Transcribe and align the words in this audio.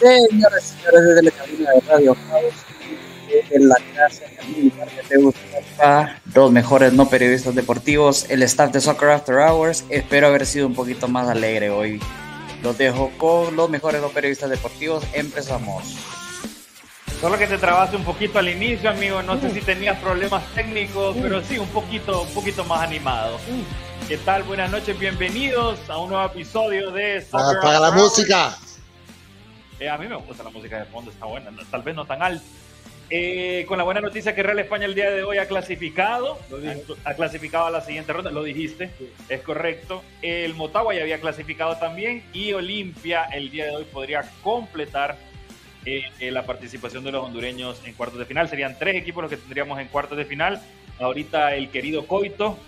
Señoras 0.00 0.64
y 0.64 0.82
señores, 0.82 1.08
desde 1.08 1.22
la 1.24 1.30
cabina 1.30 1.70
de 1.72 1.80
Radio 1.80 2.16
House, 2.30 2.54
en 3.50 3.68
la 3.68 3.76
casa 3.94 4.22
militar 4.48 4.88
que 4.88 5.02
te 5.02 5.18
gusta, 5.18 6.22
los 6.34 6.50
mejores 6.50 6.94
no 6.94 7.10
periodistas 7.10 7.54
deportivos, 7.54 8.24
el 8.30 8.42
staff 8.44 8.72
de 8.72 8.80
Soccer 8.80 9.10
After 9.10 9.34
Hours. 9.36 9.84
Espero 9.90 10.28
haber 10.28 10.46
sido 10.46 10.66
un 10.66 10.74
poquito 10.74 11.06
más 11.06 11.28
alegre 11.28 11.68
hoy. 11.68 12.00
Los 12.62 12.78
dejo 12.78 13.10
con 13.18 13.54
los 13.56 13.68
mejores 13.68 14.00
no 14.00 14.08
periodistas 14.08 14.48
deportivos. 14.48 15.04
Empezamos. 15.12 15.98
Solo 17.20 17.36
que 17.36 17.46
te 17.46 17.58
trabaste 17.58 17.96
un 17.96 18.04
poquito 18.04 18.38
al 18.38 18.48
inicio, 18.48 18.88
amigo. 18.88 19.22
No 19.22 19.38
sé 19.38 19.50
si 19.50 19.60
tenías 19.60 19.98
problemas 19.98 20.42
técnicos, 20.54 21.14
pero 21.20 21.44
sí, 21.44 21.58
un 21.58 21.68
poquito, 21.68 22.22
un 22.22 22.32
poquito 22.32 22.64
más 22.64 22.80
animado. 22.80 23.36
¿Qué 24.08 24.16
tal? 24.16 24.44
Buenas 24.44 24.70
noches, 24.70 24.98
bienvenidos 24.98 25.78
a 25.90 25.98
un 25.98 26.08
nuevo 26.08 26.24
episodio 26.24 26.90
de 26.90 27.20
Soccer 27.20 27.58
Apaga 27.58 27.80
la 27.80 27.90
música. 27.90 28.56
Eh, 29.80 29.88
a 29.88 29.96
mí 29.96 30.06
me 30.06 30.16
gusta 30.16 30.42
la 30.42 30.50
música 30.50 30.78
de 30.78 30.84
fondo, 30.84 31.10
está 31.10 31.24
buena, 31.24 31.50
tal 31.70 31.82
vez 31.82 31.94
no 31.96 32.04
tan 32.04 32.22
alta. 32.22 32.44
Eh, 33.12 33.64
con 33.66 33.78
la 33.78 33.82
buena 33.82 34.00
noticia 34.00 34.36
que 34.36 34.42
Real 34.42 34.58
España 34.60 34.84
el 34.84 34.94
día 34.94 35.10
de 35.10 35.24
hoy 35.24 35.38
ha 35.38 35.48
clasificado, 35.48 36.38
ha, 37.04 37.14
clasificado 37.14 37.66
a 37.66 37.70
la 37.70 37.80
siguiente 37.80 38.12
ronda, 38.12 38.30
lo 38.30 38.44
dijiste, 38.44 38.90
es 39.28 39.40
correcto. 39.40 40.04
El 40.22 40.54
Motagua 40.54 40.94
ya 40.94 41.02
había 41.02 41.18
clasificado 41.18 41.76
también 41.78 42.22
y 42.32 42.52
Olimpia 42.52 43.24
el 43.24 43.50
día 43.50 43.64
de 43.64 43.74
hoy 43.74 43.84
podría 43.84 44.30
completar 44.42 45.16
eh, 45.86 46.04
la 46.30 46.44
participación 46.44 47.02
de 47.02 47.10
los 47.10 47.24
hondureños 47.24 47.80
en 47.84 47.94
cuartos 47.94 48.18
de 48.18 48.26
final. 48.26 48.48
Serían 48.48 48.78
tres 48.78 48.94
equipos 48.94 49.22
los 49.22 49.30
que 49.30 49.38
tendríamos 49.38 49.80
en 49.80 49.88
cuartos 49.88 50.16
de 50.16 50.26
final. 50.26 50.60
Ahorita 51.00 51.56
el 51.56 51.70
querido 51.70 52.06
Coito 52.06 52.58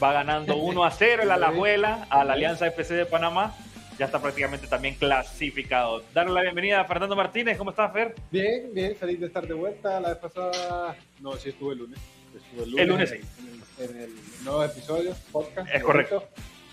va 0.00 0.12
ganando 0.12 0.56
1 0.58 0.84
a 0.84 0.90
0 0.90 1.22
en 1.22 1.28
la 1.28 1.34
Alajuela 1.34 2.06
a 2.10 2.22
la 2.24 2.34
Alianza 2.34 2.66
FC 2.66 2.94
de 2.94 3.06
Panamá 3.06 3.56
ya 3.98 4.06
está 4.06 4.20
prácticamente 4.22 4.66
también 4.68 4.94
clasificado. 4.94 6.02
Darle 6.14 6.32
la 6.32 6.42
bienvenida 6.42 6.80
a 6.80 6.84
Fernando 6.84 7.16
Martínez. 7.16 7.58
¿Cómo 7.58 7.70
estás, 7.70 7.92
Fer? 7.92 8.14
Bien, 8.30 8.70
bien, 8.72 8.94
feliz 8.94 9.18
de 9.18 9.26
estar 9.26 9.46
de 9.46 9.54
vuelta. 9.54 9.98
La 10.00 10.10
vez 10.10 10.18
pasada, 10.18 10.96
no, 11.20 11.36
sí 11.36 11.48
estuve 11.48 11.72
el 11.72 11.80
lunes. 11.80 11.98
Estuve 12.34 12.62
el 12.62 12.70
lunes. 12.70 13.12
El 13.12 13.18
lunes 13.18 13.60
En, 13.78 14.00
el, 14.00 14.10
nuevo 14.44 14.62
episodio, 14.62 15.16
podcast. 15.32 15.68
Es 15.74 15.82
correcto. 15.82 16.28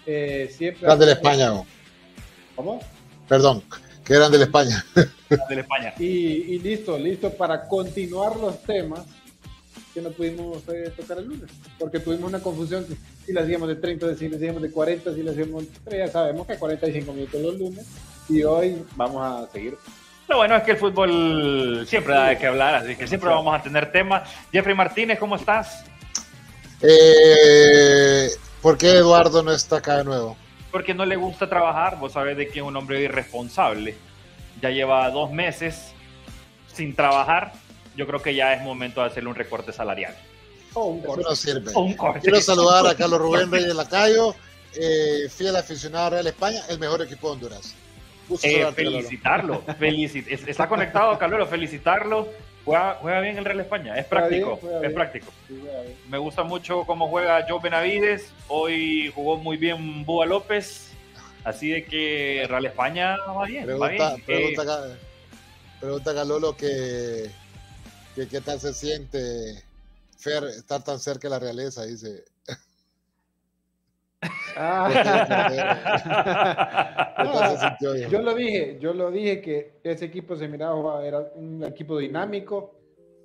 Eh, 0.06 0.54
siempre. 0.56 0.86
Grande 0.86 1.08
de 1.08 1.12
España. 1.14 1.52
¿Cómo? 2.56 2.80
Perdón, 3.28 3.64
que 4.06 4.14
eran 4.14 4.32
de 4.32 4.44
España. 4.44 4.86
de 4.94 5.60
España. 5.60 5.94
Y, 5.98 6.06
y 6.06 6.60
listo, 6.60 6.96
listo 6.98 7.34
para 7.34 7.68
continuar 7.68 8.36
los 8.36 8.62
temas 8.62 9.04
que 9.96 10.02
no 10.02 10.10
pudimos 10.12 10.62
eh, 10.68 10.92
tocar 10.96 11.20
el 11.20 11.26
lunes, 11.26 11.50
porque 11.80 12.00
tuvimos 12.00 12.28
una 12.28 12.42
confusión 12.42 12.86
si 13.26 13.32
la 13.32 13.42
hacíamos 13.42 13.70
de 13.70 13.78
30, 13.78 14.16
si 14.16 14.28
la 14.28 14.36
hacíamos 14.36 14.62
de 14.62 14.70
40, 14.70 15.14
si 15.14 15.24
la 15.24 15.32
hacíamos 15.32 15.64
de 15.86 15.98
ya 15.98 16.08
sabemos 16.10 16.46
que 16.46 16.58
45 16.58 17.14
minutos 17.14 17.42
los 17.42 17.58
lunes 17.58 17.86
y 18.28 18.44
hoy 18.44 18.84
vamos 18.98 19.22
a 19.24 19.50
seguir. 19.54 19.78
Lo 20.28 20.38
bueno 20.38 20.58
es 20.58 20.64
que 20.64 20.72
el 20.72 20.78
fútbol 20.78 21.86
siempre 21.88 22.14
da 22.14 22.28
de 22.28 22.38
qué 22.38 22.48
hablar, 22.48 22.76
así 22.76 22.98
que 22.98 23.08
siempre 23.08 23.30
vamos 23.30 23.58
a 23.58 23.64
tener 23.64 23.90
temas. 23.90 24.30
Jeffrey 24.52 24.76
Martínez, 24.76 25.18
¿cómo 25.18 25.38
estás? 25.38 25.86
Eh, 26.82 28.28
¿Por 28.62 28.78
qué 28.78 28.98
Eduardo 28.98 29.44
no 29.44 29.54
está 29.54 29.78
acá 29.78 30.00
de 30.00 30.04
nuevo? 30.04 30.36
Porque 30.74 30.94
no 30.94 31.06
le 31.06 31.16
gusta 31.16 31.48
trabajar, 31.48 31.98
vos 32.00 32.12
sabés 32.12 32.36
de 32.36 32.50
que 32.50 32.60
es 32.60 32.66
un 32.66 32.76
hombre 32.76 33.02
irresponsable. 33.02 33.96
Ya 34.62 34.72
lleva 34.72 35.10
dos 35.10 35.32
meses 35.32 35.94
sin 36.74 36.94
trabajar 36.94 37.54
yo 37.96 38.06
creo 38.08 38.22
que 38.22 38.36
ya 38.36 38.54
es 38.54 38.62
momento 38.62 39.02
de 39.02 39.08
hacerle 39.08 39.30
un 39.30 39.36
recorte 39.36 39.72
salarial. 39.72 40.16
O 40.74 40.86
un 40.88 41.02
corte. 41.02 41.24
No 41.24 41.36
sirve. 41.36 41.72
Quiero 42.22 42.42
saludar 42.42 42.86
a 42.88 42.96
Carlos 42.96 43.20
Rubén 43.20 43.52
Reyes 43.52 43.74
Lacayo, 43.74 44.36
eh, 44.76 45.30
fiel 45.30 45.56
aficionado 45.56 46.08
a 46.08 46.10
Real 46.12 46.28
España, 46.28 46.62
el 46.70 46.80
mejor 46.80 47.02
equipo 47.02 47.28
de 47.28 47.34
Honduras. 47.34 47.76
Eh, 48.42 48.66
felicitarlo, 48.74 49.62
felicit 49.78 50.28
está 50.28 50.68
conectado, 50.68 51.18
Carlos, 51.18 51.48
felicitarlo. 51.48 52.28
Juega, 52.66 52.98
juega, 53.00 53.22
bien 53.22 53.38
el 53.38 53.46
Real 53.46 53.60
España, 53.60 53.96
es 53.96 54.06
práctico, 54.06 54.60
es 54.82 54.92
práctico. 54.92 55.32
Me 56.10 56.18
gusta 56.18 56.44
mucho 56.44 56.84
cómo 56.86 57.08
juega 57.08 57.46
Joe 57.48 57.60
Benavides, 57.62 58.34
hoy 58.48 59.12
jugó 59.14 59.38
muy 59.38 59.58
bien 59.58 60.04
Búa 60.04 60.26
López, 60.26 60.92
así 61.44 61.70
de 61.70 61.86
que 61.86 62.46
Real 62.50 62.66
España 62.66 63.18
va 63.18 63.46
bien. 63.46 63.66
Pregunta, 63.66 64.16
Pregunta, 64.26 64.64
eh, 64.64 64.96
pregunta 65.80 66.16
Calolo 66.16 66.58
que 66.58 67.30
¿Qué, 68.16 68.40
tal 68.40 68.60
se 68.60 68.74
siente, 68.74 69.20
Fer, 70.18 70.46
estar 70.46 70.82
tan 70.82 71.00
cerca 71.00 71.28
de 71.28 71.32
la 71.32 71.40
realeza? 71.40 71.86
Dice. 71.86 72.24
Ah. 74.58 74.90
yo 78.10 78.22
lo 78.22 78.34
dije, 78.34 78.78
yo 78.80 78.94
lo 78.94 79.12
dije 79.12 79.42
que 79.42 79.74
ese 79.84 80.06
equipo 80.06 80.38
se 80.38 80.48
miraba, 80.48 81.06
era 81.06 81.20
un 81.36 81.62
equipo 81.66 81.98
dinámico. 81.98 82.74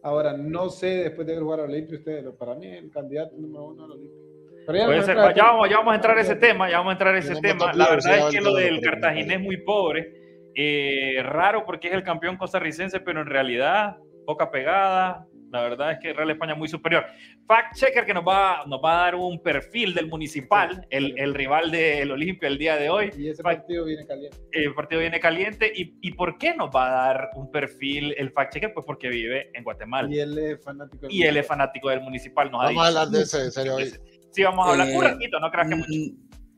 Ahora 0.02 0.32
no 0.36 0.68
sé, 0.70 0.88
después 0.88 1.24
de 1.26 1.38
jugar 1.38 1.60
a 1.60 1.62
Olimpia, 1.64 1.98
ustedes, 1.98 2.24
para 2.34 2.56
mí 2.56 2.66
el 2.66 2.90
candidato 2.90 3.36
número 3.36 3.66
uno 3.66 3.84
al 3.84 3.92
Olimpia. 3.92 4.30
Ya, 4.66 5.34
ya, 5.34 5.44
vamos, 5.44 5.70
ya, 5.70 5.76
vamos, 5.76 5.92
a 5.92 5.94
entrar 5.96 6.18
a 6.18 6.20
ese 6.20 6.36
tema, 6.36 6.68
ya 6.68 6.78
vamos 6.78 6.90
a 6.90 6.94
entrar 6.94 7.14
a 7.14 7.18
ese 7.18 7.36
tema. 7.40 7.72
La 7.74 7.90
verdad 7.90 8.18
es 8.18 8.34
que 8.34 8.40
lo 8.40 8.54
del 8.54 8.80
Cartagena 8.80 9.34
es 9.34 9.40
muy 9.40 9.58
pobre, 9.58 10.50
eh, 10.54 11.22
raro 11.22 11.64
porque 11.64 11.88
es 11.88 11.94
el 11.94 12.02
campeón 12.02 12.36
costarricense, 12.36 13.00
pero 13.00 13.20
en 13.20 13.26
realidad 13.26 13.98
poca 14.30 14.48
pegada. 14.48 15.26
La 15.50 15.62
verdad 15.62 15.90
es 15.90 15.98
que 15.98 16.12
Real 16.12 16.30
España 16.30 16.54
muy 16.54 16.68
superior. 16.68 17.04
Fact 17.48 17.74
checker 17.74 18.06
que 18.06 18.14
nos 18.14 18.24
va, 18.24 18.62
nos 18.68 18.80
va 18.80 18.92
a 18.92 19.04
dar 19.06 19.16
un 19.16 19.42
perfil 19.42 19.92
del 19.92 20.06
municipal, 20.06 20.86
el, 20.90 21.18
el, 21.18 21.34
rival 21.34 21.72
del 21.72 22.12
Olimpia 22.12 22.46
el 22.46 22.56
día 22.56 22.76
de 22.76 22.88
hoy. 22.88 23.10
Y 23.18 23.28
ese 23.28 23.42
partido 23.42 23.84
viene 23.86 24.06
caliente. 24.06 24.36
El 24.52 24.72
partido 24.74 25.00
viene 25.00 25.18
caliente. 25.18 25.72
¿Y, 25.74 25.96
¿Y, 26.00 26.12
por 26.12 26.38
qué 26.38 26.54
nos 26.54 26.70
va 26.70 26.86
a 26.86 27.06
dar 27.06 27.30
un 27.34 27.50
perfil 27.50 28.14
el 28.16 28.30
fact 28.30 28.54
checker? 28.54 28.72
Pues 28.72 28.86
porque 28.86 29.08
vive 29.08 29.50
en 29.52 29.64
Guatemala. 29.64 30.08
Y 30.08 30.20
él 30.20 30.38
es 30.38 30.62
fanático 30.62 31.08
del, 31.08 31.12
y 31.12 31.22
él 31.24 31.36
es 31.36 31.46
fanático 31.48 31.88
del 31.88 32.02
municipal. 32.02 32.48
Nos 32.52 32.62
vamos 32.62 32.84
a 32.84 32.86
hablar 32.86 33.08
de 33.08 33.22
eso 33.22 33.40
en 33.42 33.50
serio 33.50 33.74
hoy. 33.74 33.92
Sí, 34.30 34.44
vamos 34.44 34.68
a 34.68 34.70
hablar 34.70 34.88
eh, 34.88 34.96
un 34.96 35.02
ratito, 35.02 35.40
no 35.40 35.50
creas 35.50 35.68
que 35.68 35.74
mucho. 35.74 35.90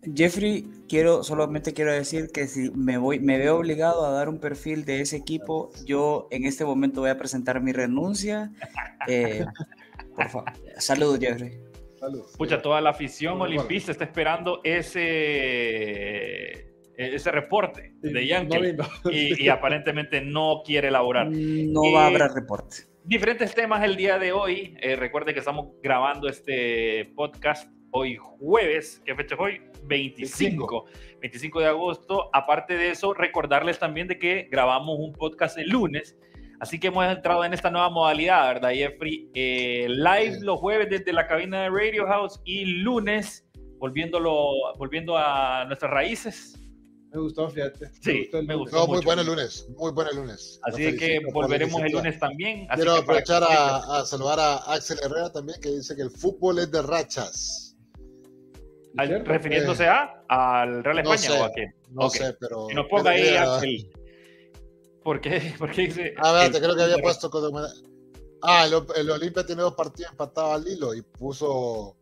Jeffrey, 0.02 0.68
quiero 0.88 1.22
solamente 1.22 1.72
quiero 1.72 1.92
decir 1.92 2.30
que 2.32 2.48
si 2.48 2.72
me 2.72 2.98
voy, 2.98 3.20
me 3.20 3.38
veo 3.38 3.58
obligado 3.58 4.04
a 4.04 4.10
dar 4.10 4.28
un 4.28 4.40
perfil 4.40 4.84
de 4.84 5.00
ese 5.00 5.16
equipo, 5.16 5.70
yo 5.84 6.26
en 6.32 6.44
este 6.44 6.64
momento 6.64 7.02
voy 7.02 7.10
a 7.10 7.18
presentar 7.18 7.60
mi 7.60 7.72
renuncia. 7.72 8.52
Eh, 9.08 9.44
por 10.14 10.28
favor. 10.28 10.52
Saludos, 10.78 11.18
Jeffrey. 11.18 11.58
Saludos. 11.98 12.34
Pucha, 12.38 12.62
toda 12.62 12.80
la 12.80 12.90
afición 12.90 13.40
olimpista 13.40 13.90
está 13.90 14.04
esperando 14.04 14.60
ese 14.62 15.02
ese 16.96 17.32
reporte 17.32 17.94
de 18.00 18.26
Yankee 18.26 18.76
y, 19.10 19.10
aparentemente 19.48 20.20
no 20.20 20.62
quiere 20.64 20.86
elaborar. 20.86 21.28
No 21.32 21.90
va 21.92 22.04
a 22.04 22.06
haber 22.06 22.30
reporte. 22.32 22.92
Diferentes 23.04 23.54
temas 23.54 23.82
el 23.82 23.96
día 23.96 24.20
de 24.20 24.32
hoy. 24.32 24.76
Eh, 24.80 24.94
recuerde 24.94 25.32
que 25.32 25.40
estamos 25.40 25.72
grabando 25.82 26.28
este 26.28 27.12
podcast 27.16 27.68
hoy 27.92 28.16
jueves. 28.16 29.00
¿Qué 29.04 29.14
fecha 29.14 29.34
es 29.34 29.40
hoy? 29.40 29.60
25, 29.84 30.86
25 31.20 31.60
de 31.60 31.66
agosto. 31.66 32.30
Aparte 32.32 32.76
de 32.76 32.90
eso, 32.90 33.14
recordarles 33.14 33.78
también 33.78 34.08
de 34.08 34.18
que 34.18 34.48
grabamos 34.50 34.98
un 34.98 35.12
podcast 35.12 35.56
el 35.58 35.70
lunes. 35.70 36.16
Así 36.60 36.78
que 36.78 36.88
hemos 36.88 37.04
entrado 37.04 37.44
en 37.44 37.52
esta 37.54 37.70
nueva 37.70 37.90
modalidad, 37.90 38.46
¿verdad, 38.54 38.70
Jeffrey? 38.70 39.28
Eh, 39.34 39.86
live 39.88 40.38
los 40.42 40.58
jueves 40.58 40.88
desde 40.90 41.12
la 41.12 41.26
cabina 41.26 41.62
de 41.62 41.70
Radio 41.70 42.06
House 42.06 42.40
y 42.44 42.64
lunes 42.64 43.44
volviéndolo, 43.78 44.52
volviendo 44.78 45.18
a 45.18 45.64
nuestras 45.66 45.90
raíces. 45.90 46.56
Me 47.12 47.20
gustó, 47.20 47.50
fíjate. 47.50 47.90
Sí, 48.00 48.30
me 48.46 48.54
gustó. 48.54 48.86
muy 48.86 49.04
buen 49.04 49.18
el 49.18 49.26
lunes, 49.26 49.68
muy 49.76 49.90
buen 49.90 50.06
el 50.06 50.16
lunes. 50.16 50.60
Así 50.62 50.96
que 50.96 51.20
volveremos 51.32 51.82
el 51.82 51.92
lunes 51.92 52.18
también. 52.18 52.68
Quiero 52.74 52.94
aprovechar 52.94 53.42
a, 53.42 53.98
a, 53.98 54.06
saludar 54.06 54.38
a 54.38 54.56
Axel 54.72 54.98
Herrera 55.04 55.32
también, 55.32 55.60
que 55.60 55.68
dice 55.68 55.96
que 55.96 56.02
el 56.02 56.10
fútbol 56.10 56.60
es 56.60 56.70
de 56.70 56.80
rachas 56.80 57.71
refiriéndose 58.94 59.86
a 59.86 60.22
al 60.28 60.84
Real 60.84 60.98
España 60.98 61.40
o 61.40 61.44
a 61.44 61.52
qué? 61.52 61.72
No 61.90 62.10
sé, 62.10 62.34
pero. 62.38 62.68
Y 62.70 62.74
nos 62.74 62.86
ponga 62.86 63.10
ahí 63.10 63.36
Axel. 63.36 63.90
¿Por 65.02 65.20
qué? 65.20 65.54
¿Por 65.58 65.70
qué 65.70 65.82
dice.? 65.82 66.14
A 66.18 66.32
ver, 66.32 66.52
te 66.52 66.60
creo 66.60 66.76
que 66.76 66.82
había 66.82 66.98
puesto. 66.98 67.30
Ah, 68.42 68.66
el, 68.66 68.74
el, 68.96 69.10
Olimpia 69.10 69.46
tiene 69.46 69.62
dos 69.62 69.74
partidos 69.74 70.10
empatados 70.12 70.60
al 70.60 70.68
hilo 70.68 70.94
y 70.94 71.02
puso. 71.02 71.96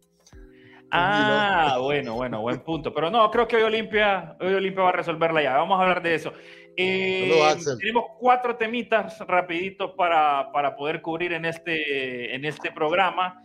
Ah, 0.90 1.78
bueno, 1.80 2.14
bueno, 2.14 2.40
buen 2.40 2.60
punto. 2.64 2.92
Pero 2.92 3.10
no, 3.10 3.30
creo 3.30 3.46
que 3.46 3.56
hoy 3.56 3.62
Olimpia, 3.62 4.36
hoy 4.40 4.54
Olimpia 4.54 4.84
va 4.84 4.88
a 4.90 4.92
resolverla 4.92 5.42
ya. 5.42 5.56
Vamos 5.56 5.78
a 5.78 5.82
hablar 5.82 6.02
de 6.02 6.14
eso. 6.14 6.32
Eh, 6.76 7.56
tenemos 7.78 8.04
cuatro 8.18 8.56
temitas 8.56 9.18
rapiditos 9.20 9.92
para, 9.96 10.50
para 10.52 10.76
poder 10.76 11.02
cubrir 11.02 11.32
en 11.32 11.44
este, 11.44 12.34
en 12.34 12.44
este 12.44 12.70
programa 12.72 13.44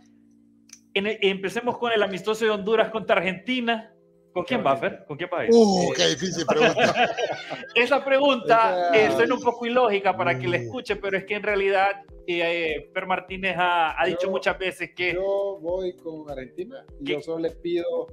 empecemos 0.96 1.78
con 1.78 1.92
el 1.92 2.02
amistoso 2.02 2.44
de 2.44 2.50
Honduras 2.50 2.90
contra 2.90 3.16
Argentina. 3.16 3.92
¿Con 4.32 4.44
quién 4.44 4.64
va, 4.64 4.76
Fer? 4.76 5.04
¿Con 5.06 5.16
quién 5.16 5.30
va 5.32 5.40
a 5.40 5.44
ir? 5.44 5.50
Uh, 5.52 5.92
qué 5.96 6.08
difícil 6.08 6.44
pregunta. 6.46 7.16
Esa 7.74 8.04
pregunta 8.04 8.90
eh, 8.94 9.10
suena 9.12 9.34
un 9.34 9.42
poco 9.42 9.66
ilógica 9.66 10.14
para 10.14 10.38
que 10.38 10.46
la 10.46 10.58
escuche, 10.58 10.96
pero 10.96 11.16
es 11.16 11.24
que 11.24 11.36
en 11.36 11.42
realidad 11.42 12.02
eh, 12.26 12.90
Fer 12.92 13.06
Martínez 13.06 13.56
ha, 13.56 14.00
ha 14.00 14.04
dicho 14.04 14.30
muchas 14.30 14.58
veces 14.58 14.90
que... 14.94 15.14
Yo 15.14 15.58
voy 15.60 15.96
con 15.96 16.30
Argentina 16.30 16.84
y 17.00 17.12
yo 17.12 17.20
solo 17.22 17.38
le 17.38 17.50
pido 17.50 18.08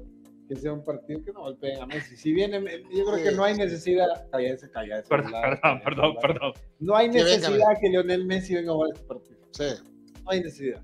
que 0.47 0.55
sea 0.55 0.73
un 0.73 0.83
partido 0.83 1.23
que 1.23 1.31
no 1.31 1.41
golpeen 1.41 1.81
a 1.81 1.85
Messi. 1.85 2.15
Si 2.17 2.33
viene, 2.33 2.61
yo 2.91 3.05
creo 3.05 3.23
que 3.23 3.31
no 3.31 3.43
hay 3.43 3.55
necesidad. 3.55 4.27
Cállese, 4.31 4.69
cállese. 4.71 5.07
Perdón, 5.09 5.31
perdón, 5.41 5.81
perdón, 5.83 6.15
perdón. 6.21 6.53
No 6.79 6.95
hay 6.95 7.09
necesidad 7.09 7.67
que 7.81 7.89
Lionel 7.89 8.25
Messi 8.25 8.55
venga 8.55 8.71
a 8.71 8.75
jugar 8.75 8.89
este 8.93 9.05
partido. 9.05 9.39
Sí. 9.51 9.65
No 10.23 10.31
hay 10.31 10.39
necesidad. 10.41 10.81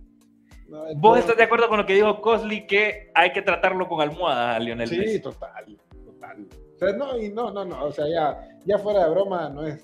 ¿Vos 0.98 1.20
estás 1.20 1.38
de 1.38 1.44
acuerdo 1.44 1.68
con 1.70 1.78
lo 1.80 1.86
que 1.86 1.94
dijo 1.96 2.22
Cosley 2.22 2.68
que 2.68 3.12
hay 3.16 3.32
que 3.32 3.42
tratarlo 3.42 3.88
con 3.88 4.02
almohada 4.02 4.60
Lionel 4.60 4.88
Sí, 4.88 4.98
Messi? 4.98 5.20
total, 5.20 5.78
total. 6.06 6.46
O 6.76 6.78
sea, 6.80 6.94
no, 6.94 7.18
y 7.18 7.30
no, 7.30 7.52
no, 7.52 7.66
no. 7.66 7.86
O 7.86 7.92
sea, 7.92 8.08
ya, 8.08 8.58
ya 8.66 8.78
fuera 8.78 9.06
de 9.06 9.10
broma, 9.12 9.50
no 9.50 9.66
es. 9.66 9.84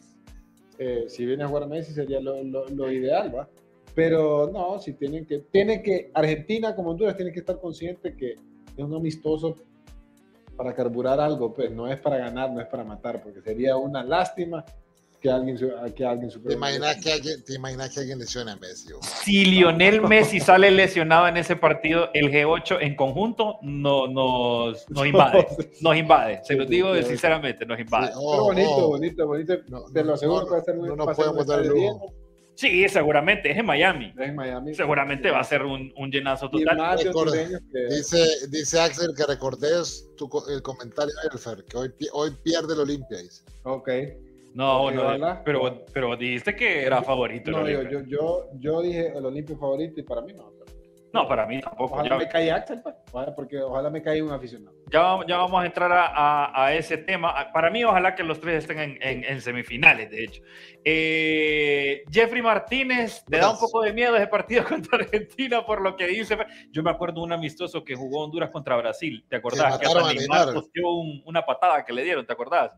eh, 0.77 1.05
si 1.07 1.25
viene 1.25 1.43
a 1.43 1.47
jugar 1.47 1.67
Messi 1.67 1.93
sería 1.93 2.19
lo, 2.19 2.43
lo, 2.43 2.67
lo 2.67 2.91
ideal, 2.91 3.33
¿va? 3.35 3.47
Pero 3.93 4.49
no, 4.51 4.77
si 4.79 4.93
tienen 4.93 5.25
que, 5.25 5.39
tienen 5.39 5.81
que, 5.81 6.11
Argentina 6.13 6.75
como 6.75 6.91
Honduras 6.91 7.15
tienen 7.15 7.33
que 7.33 7.39
estar 7.39 7.59
consciente 7.59 8.15
que 8.15 8.31
es 8.33 8.83
un 8.83 8.93
amistoso 8.93 9.55
para 10.57 10.73
carburar 10.73 11.19
algo, 11.19 11.53
pues 11.53 11.71
no 11.71 11.87
es 11.87 11.97
para 11.99 12.17
ganar, 12.17 12.51
no 12.51 12.59
es 12.61 12.67
para 12.67 12.83
matar, 12.83 13.21
porque 13.23 13.41
sería 13.41 13.77
una 13.77 14.03
lástima 14.03 14.63
que 15.25 15.31
alguien, 15.31 15.57
que 15.95 16.05
alguien 16.05 16.29
¿Te 16.29 16.53
imaginas 16.53 16.97
que 17.03 17.11
alguien, 17.11 17.43
te 17.43 17.55
imaginas 17.55 17.91
que 17.91 17.99
alguien 18.01 18.19
lesione 18.19 18.51
a 18.51 18.55
Messi? 18.57 18.93
Si 19.23 19.45
Lionel 19.45 20.01
Messi 20.01 20.39
sale 20.39 20.69
lesionado 20.69 21.27
en 21.27 21.37
ese 21.37 21.55
partido, 21.55 22.09
el 22.13 22.31
G8 22.31 22.77
en 22.81 22.95
conjunto 22.95 23.57
no, 23.63 24.05
nos, 24.05 24.87
nos 24.87 25.07
invade. 25.07 25.47
Nos 25.81 25.97
invade. 25.97 26.41
Se 26.43 26.53
lo 26.53 26.65
digo 26.65 26.95
sinceramente, 27.01 27.65
nos 27.65 27.79
invade. 27.79 28.09
Sí, 28.09 28.13
Pero 28.13 28.21
oh, 28.23 28.43
bonito, 28.43 28.69
oh. 28.69 28.87
bonito, 28.89 29.27
bonito. 29.27 29.57
No, 29.67 29.85
Te 29.85 30.03
lo 30.03 30.13
aseguro 30.13 30.47
va 30.47 30.59
a 30.59 30.61
ser 30.61 30.75
muy 30.75 30.89
no 30.89 30.95
nos 30.95 31.17
podemos 31.17 31.47
dar 31.47 31.65
lujo. 31.65 32.13
Sí, 32.53 32.87
seguramente. 32.87 33.49
Es 33.49 33.57
en 33.57 33.65
Miami. 33.65 34.13
es 34.15 34.29
en 34.29 34.35
Miami. 34.35 34.75
Seguramente 34.75 35.31
va 35.31 35.39
a 35.39 35.43
ser 35.43 35.63
un, 35.63 35.91
un 35.97 36.11
llenazo 36.11 36.51
total. 36.51 36.99
Dice, 37.89 38.23
dice 38.49 38.79
Axel 38.79 39.13
que 39.17 39.25
recordes 39.25 40.07
tu, 40.17 40.29
el 40.49 40.61
comentario 40.61 41.13
de 41.31 41.37
Fer, 41.37 41.65
que 41.65 41.77
hoy, 41.77 41.91
hoy 42.13 42.31
pierde 42.43 42.75
el 42.75 42.81
Olimpia. 42.81 43.17
Dice. 43.17 43.43
Ok. 43.63 43.89
No, 44.55 44.89
no, 44.89 45.41
pero, 45.43 45.85
pero 45.93 46.15
dijiste 46.15 46.55
que 46.55 46.83
era 46.85 47.01
favorito. 47.03 47.51
No, 47.51 47.67
yo, 47.69 47.79
Olimpia. 47.79 47.99
yo, 47.99 48.05
yo, 48.07 48.49
yo 48.57 48.81
dije 48.81 49.11
el 49.15 49.25
Olimpio 49.25 49.57
favorito 49.57 49.99
y 49.99 50.03
para 50.03 50.21
mí 50.21 50.33
no. 50.33 50.51
No, 51.13 51.27
para 51.29 51.45
mí 51.45 51.61
tampoco. 51.61 51.93
Ojalá 51.93 52.09
Ya, 52.09 52.17
me 52.17 52.27
caiga 52.27 52.55
Axel, 52.57 52.81
pues. 52.83 52.95
Porque 53.37 53.61
ojalá 53.61 53.89
me 53.89 54.01
caiga 54.01 54.25
un 54.25 54.31
aficionado. 54.33 54.75
ya, 54.91 54.99
vamos- 55.01 55.25
ya 55.27 55.37
vamos 55.37 55.63
a 55.63 55.65
entrar 55.65 55.89
a, 55.91 56.07
a- 56.07 56.65
a 56.65 56.73
ese 56.73 56.97
tema. 56.97 57.33
Para 57.53 57.69
mí, 57.69 57.85
ojalá 57.85 58.15
que 58.15 58.23
los 58.23 58.39
tres 58.41 58.63
estén 58.63 58.79
en, 58.79 58.97
en- 59.01 59.23
en 59.23 59.39
semifinales, 59.41 60.09
de 60.11 60.23
hecho. 60.25 60.41
Eh, 60.83 62.03
Jeffrey 62.11 62.41
Martínez, 62.41 63.23
le 63.27 63.37
da 63.39 63.51
un 63.51 63.57
poco 63.59 63.81
de 63.81 63.93
miedo 63.93 64.15
ese 64.17 64.27
partido 64.27 64.63
contra 64.69 64.97
Argentina 64.99 65.65
por 65.65 65.81
lo 65.81 65.95
que 65.95 66.07
dice. 66.07 66.37
Yo 66.71 66.83
me 66.83 66.91
acuerdo 66.91 67.21
de 67.21 67.27
un 67.27 67.31
amistoso 67.31 67.83
que 67.83 67.95
jugó 67.95 68.23
Honduras 68.25 68.49
contra 68.49 68.75
Brasil. 68.77 69.25
¿Te 69.29 69.37
acordás? 69.37 69.77
Que 69.79 69.85
hasta 69.87 70.13
Neymar 70.13 70.49
un- 70.83 71.21
una 71.25 71.45
patada 71.45 71.83
que 71.85 71.93
le 71.93 72.03
dieron, 72.03 72.25
¿te 72.25 72.33
acordás? 72.33 72.71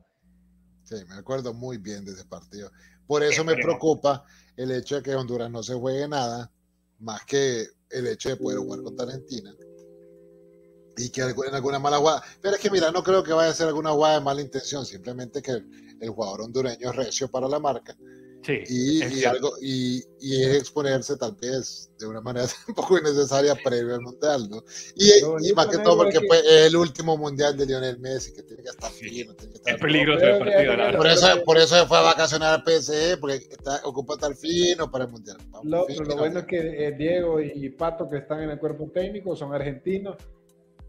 Sí, 0.88 0.96
me 1.10 1.16
acuerdo 1.16 1.54
muy 1.54 1.78
bien 1.78 2.06
de 2.06 2.14
ese 2.14 2.24
partido. 2.24 2.72
Por 3.06 3.22
eso 3.22 3.44
me 3.44 3.56
preocupa 3.56 4.24
el 4.56 4.72
hecho 4.72 4.96
de 4.96 5.04
que 5.04 5.16
Honduras 5.16 5.52
no 5.52 5.62
se 5.62 5.74
juegue 5.74 6.08
nada, 6.08 6.50
más 7.00 7.26
que 7.26 7.68
el 7.90 8.08
hecho 8.08 8.30
de 8.30 8.38
poder 8.38 8.60
jugar 8.60 8.82
contra 8.84 9.06
Argentina. 9.06 9.54
Y 10.96 11.10
que 11.10 11.22
en 11.22 11.56
alguna 11.56 11.78
mala 11.78 11.98
jugada. 11.98 12.24
Pero 12.42 12.56
es 12.56 12.62
que, 12.62 12.72
mira, 12.72 12.90
no 12.92 13.04
creo 13.04 13.22
que 13.22 13.34
vaya 13.34 13.52
a 13.52 13.54
ser 13.54 13.68
alguna 13.68 13.92
jugada 13.92 14.16
de 14.16 14.22
mala 14.22 14.42
intención, 14.42 14.86
simplemente 14.86 15.42
que 15.42 15.52
el, 15.52 15.98
el 16.00 16.10
jugador 16.10 16.44
hondureño 16.44 16.90
es 16.90 16.96
recio 16.96 17.28
para 17.30 17.50
la 17.50 17.60
marca 17.60 17.96
Sí. 18.48 18.64
y, 18.70 19.04
y 19.20 19.26
algo, 19.26 19.52
y, 19.62 20.02
y 20.22 20.42
es 20.42 20.56
exponerse 20.56 21.18
tal 21.18 21.34
vez 21.34 21.92
de 22.00 22.06
una 22.08 22.22
manera 22.22 22.48
un 22.70 22.74
poco 22.76 22.98
innecesaria 22.98 23.56
previo 23.62 23.96
al 23.96 24.02
mundial, 24.02 24.50
¿no? 24.50 24.64
Y, 24.96 25.52
más 25.54 25.68
que 25.68 25.80
todo 25.80 25.98
porque 25.98 26.18
que- 26.20 26.28
es 26.40 26.68
el 26.68 26.78
último 26.78 27.18
mundial 27.18 27.58
de 27.58 27.66
Lionel 27.66 28.00
Messi, 28.00 28.34
que 28.34 28.44
tiene 28.44 28.64
que 28.64 28.70
estar 28.70 28.90
Sí. 28.90 29.10
fino, 29.10 29.34
tiene 29.34 29.52
que 29.52 29.58
estar 29.58 29.76
Es 29.76 29.82
peligroso 29.82 30.26
el 30.26 30.38
partido, 30.40 30.78
la 30.78 30.86
verdad. 30.86 30.98
por 30.98 31.08
eso, 31.08 31.28
por 31.44 31.58
eso 31.58 31.76
se 31.76 31.86
fue 31.88 31.98
a 31.98 32.02
vacacionar 32.04 32.54
al 32.54 32.64
PSG, 32.64 33.20
porque 33.20 33.36
está, 33.36 33.82
ocupa 33.84 34.14
estar 34.14 34.34
fino 34.34 34.90
para 34.90 35.04
el 35.04 35.12
mundial. 35.12 35.36
Vamos, 35.50 35.66
Lo, 35.66 35.86
fino, 35.86 36.06
lo 36.06 36.16
bueno 36.16 36.40
es 36.40 36.46
que 36.46 36.88
eh, 36.88 36.92
Diego 36.94 37.42
y 37.42 37.70
Pato, 37.72 38.10
que 38.10 38.18
están 38.20 38.44
en 38.44 38.52
el 38.52 38.60
cuerpo 38.60 38.90
técnico, 38.94 39.36
son 39.36 39.54
argentinos, 39.54 40.16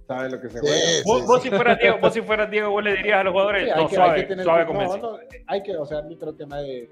saben 0.07 0.31
lo 0.31 0.41
que 0.41 0.49
se 0.49 0.55
Sí, 0.55 0.61
juega. 0.61 0.77
sí, 0.77 1.03
Vos, 1.05 1.27
vos 1.27 1.43
sí. 1.43 1.49
si 1.49 1.55
fueras 1.57 1.79
Diego, 1.81 1.99
vos 2.01 2.15
si 2.15 2.23
fueras 2.23 2.51
Diego, 2.51 2.71
vos 2.71 2.85
le 2.85 2.95
dirías 2.97 3.19
a 3.21 3.25
los 3.25 3.33
jugadores, 3.33 3.65
Sí, 3.65 3.71
hay 3.71 3.83
no, 3.83 3.89
que- 3.89 3.95
suave, 3.97 4.15
hay 4.15 4.21
que 4.23 4.29
tener- 4.29 4.45
suave 4.45 4.67
con 4.67 4.77
no, 4.77 4.83
Messi. 4.83 5.01
no, 5.01 5.19
hay 5.49 5.63
que, 5.65 5.77
o 5.77 5.85
sea, 5.87 6.09
yo 6.09 6.17
creo 6.19 6.37
que 6.37 6.47
nadie. 6.47 6.89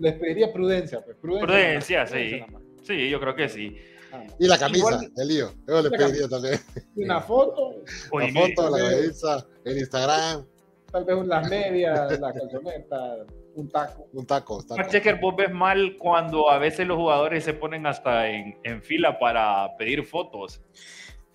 Les 0.00 0.14
pediría 0.14 0.52
prudencia, 0.52 1.04
pues. 1.04 1.16
Prudencia, 1.18 1.46
Prudencia, 1.46 2.00
más, 2.00 2.10
sí. 2.10 2.52
más, 2.52 2.62
Sí, 2.82 3.08
yo 3.10 3.20
creo 3.20 3.34
que 3.34 3.48
sí. 3.48 3.70
más. 4.12 4.34
Y 4.38 4.46
la 4.46 4.58
camisa, 4.58 4.78
Igual- 4.88 5.12
el 5.16 5.28
lío. 5.28 5.52
Yo 5.66 5.82
le 5.82 5.90
pediría 5.90 6.28
también 6.28 6.58
Una 6.96 7.20
foto, 7.20 7.82
Oye, 8.12 8.32
la 8.32 8.40
foto, 8.40 8.70
la 8.76 8.90
camisa, 8.90 9.46
el 9.64 9.78
Instagram, 9.78 10.46
tal 10.92 11.04
vez 11.04 11.16
unas 11.16 11.50
medias, 11.50 12.18
la 12.20 12.32
calzoneta, 12.32 13.16
un 13.56 13.68
taco. 13.68 14.06
un 14.12 14.24
taco. 14.26 14.62
taco. 14.62 14.88
Checker, 14.90 15.16
vos 15.20 15.34
ves 15.36 15.50
mal 15.52 15.96
cuando 15.98 16.48
a 16.50 16.58
veces 16.58 16.86
los 16.86 16.96
jugadores 16.96 17.44
se 17.44 17.52
ponen 17.54 17.86
hasta 17.86 18.28
en, 18.30 18.58
en 18.62 18.82
fila 18.82 19.18
para 19.18 19.76
pedir 19.76 20.04
fotos. 20.04 20.60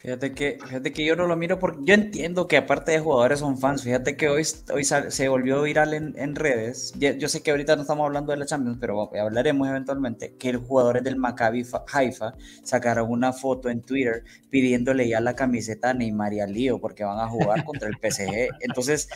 Fíjate 0.01 0.33
que, 0.33 0.57
fíjate 0.65 0.91
que 0.91 1.05
yo 1.05 1.15
no 1.15 1.27
lo 1.27 1.35
miro 1.35 1.59
porque 1.59 1.81
yo 1.83 1.93
entiendo 1.93 2.47
que 2.47 2.57
aparte 2.57 2.91
de 2.91 2.99
jugadores 2.99 3.37
son 3.39 3.59
fans. 3.59 3.83
Fíjate 3.83 4.17
que 4.17 4.29
hoy, 4.29 4.41
hoy 4.73 4.83
sal- 4.83 5.11
se 5.11 5.29
volvió 5.29 5.61
viral 5.61 5.93
en, 5.93 6.15
en 6.17 6.33
redes. 6.35 6.91
Yo 6.97 7.27
sé 7.29 7.43
que 7.43 7.51
ahorita 7.51 7.75
no 7.75 7.83
estamos 7.83 8.05
hablando 8.07 8.31
de 8.31 8.39
la 8.39 8.47
Champions, 8.47 8.77
pero 8.81 9.09
hablaremos 9.15 9.69
eventualmente. 9.69 10.35
Que 10.37 10.53
los 10.53 10.63
jugadores 10.65 11.03
del 11.03 11.17
Maccabi 11.17 11.63
Fa- 11.63 11.85
Haifa 11.93 12.33
sacaron 12.63 13.11
una 13.11 13.31
foto 13.31 13.69
en 13.69 13.81
Twitter 13.83 14.23
pidiéndole 14.49 15.07
ya 15.07 15.19
la 15.21 15.35
camiseta 15.35 15.91
a 15.91 15.93
Neymar 15.93 16.33
y 16.33 16.39
a 16.39 16.47
Lío 16.47 16.79
porque 16.81 17.03
van 17.03 17.19
a 17.19 17.27
jugar 17.27 17.63
contra 17.65 17.87
el 17.87 17.95
PSG. 18.01 18.49
Entonces, 18.61 19.07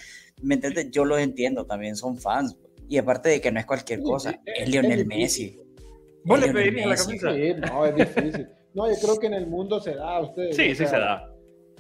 ¿me 0.44 0.54
entiendes? 0.54 0.92
Yo 0.92 1.04
los 1.04 1.20
entiendo, 1.20 1.65
también 1.65 1.96
son 1.96 2.18
fans. 2.18 2.58
Y 2.88 3.00
aparte 3.00 3.30
de 3.30 3.42
que 3.42 3.51
no 3.51 3.60
es 3.60 3.65
cualquier 3.65 4.01
cosa, 4.04 4.39
es 4.46 4.70
Lionel. 4.70 5.08
Messi. 5.08 5.60
¿Vos 6.24 6.39
le 6.39 6.54
pedirías 6.54 6.88
la 6.88 6.96
camisa? 6.96 7.34
Sí, 7.34 7.54
no, 7.60 7.86
es 7.88 7.96
difícil. 7.96 8.48
No, 8.75 8.89
yo 8.89 8.96
creo 9.01 9.17
que 9.20 9.27
en 9.27 9.34
el 9.34 9.48
mundo 9.48 9.79
se 9.79 9.96
da 9.96 10.17
a 10.17 10.22
ustedes. 10.22 10.55
Sí, 10.55 10.72
o 10.72 10.75
sí 10.75 10.86
se 10.86 10.98
da. 11.00 11.32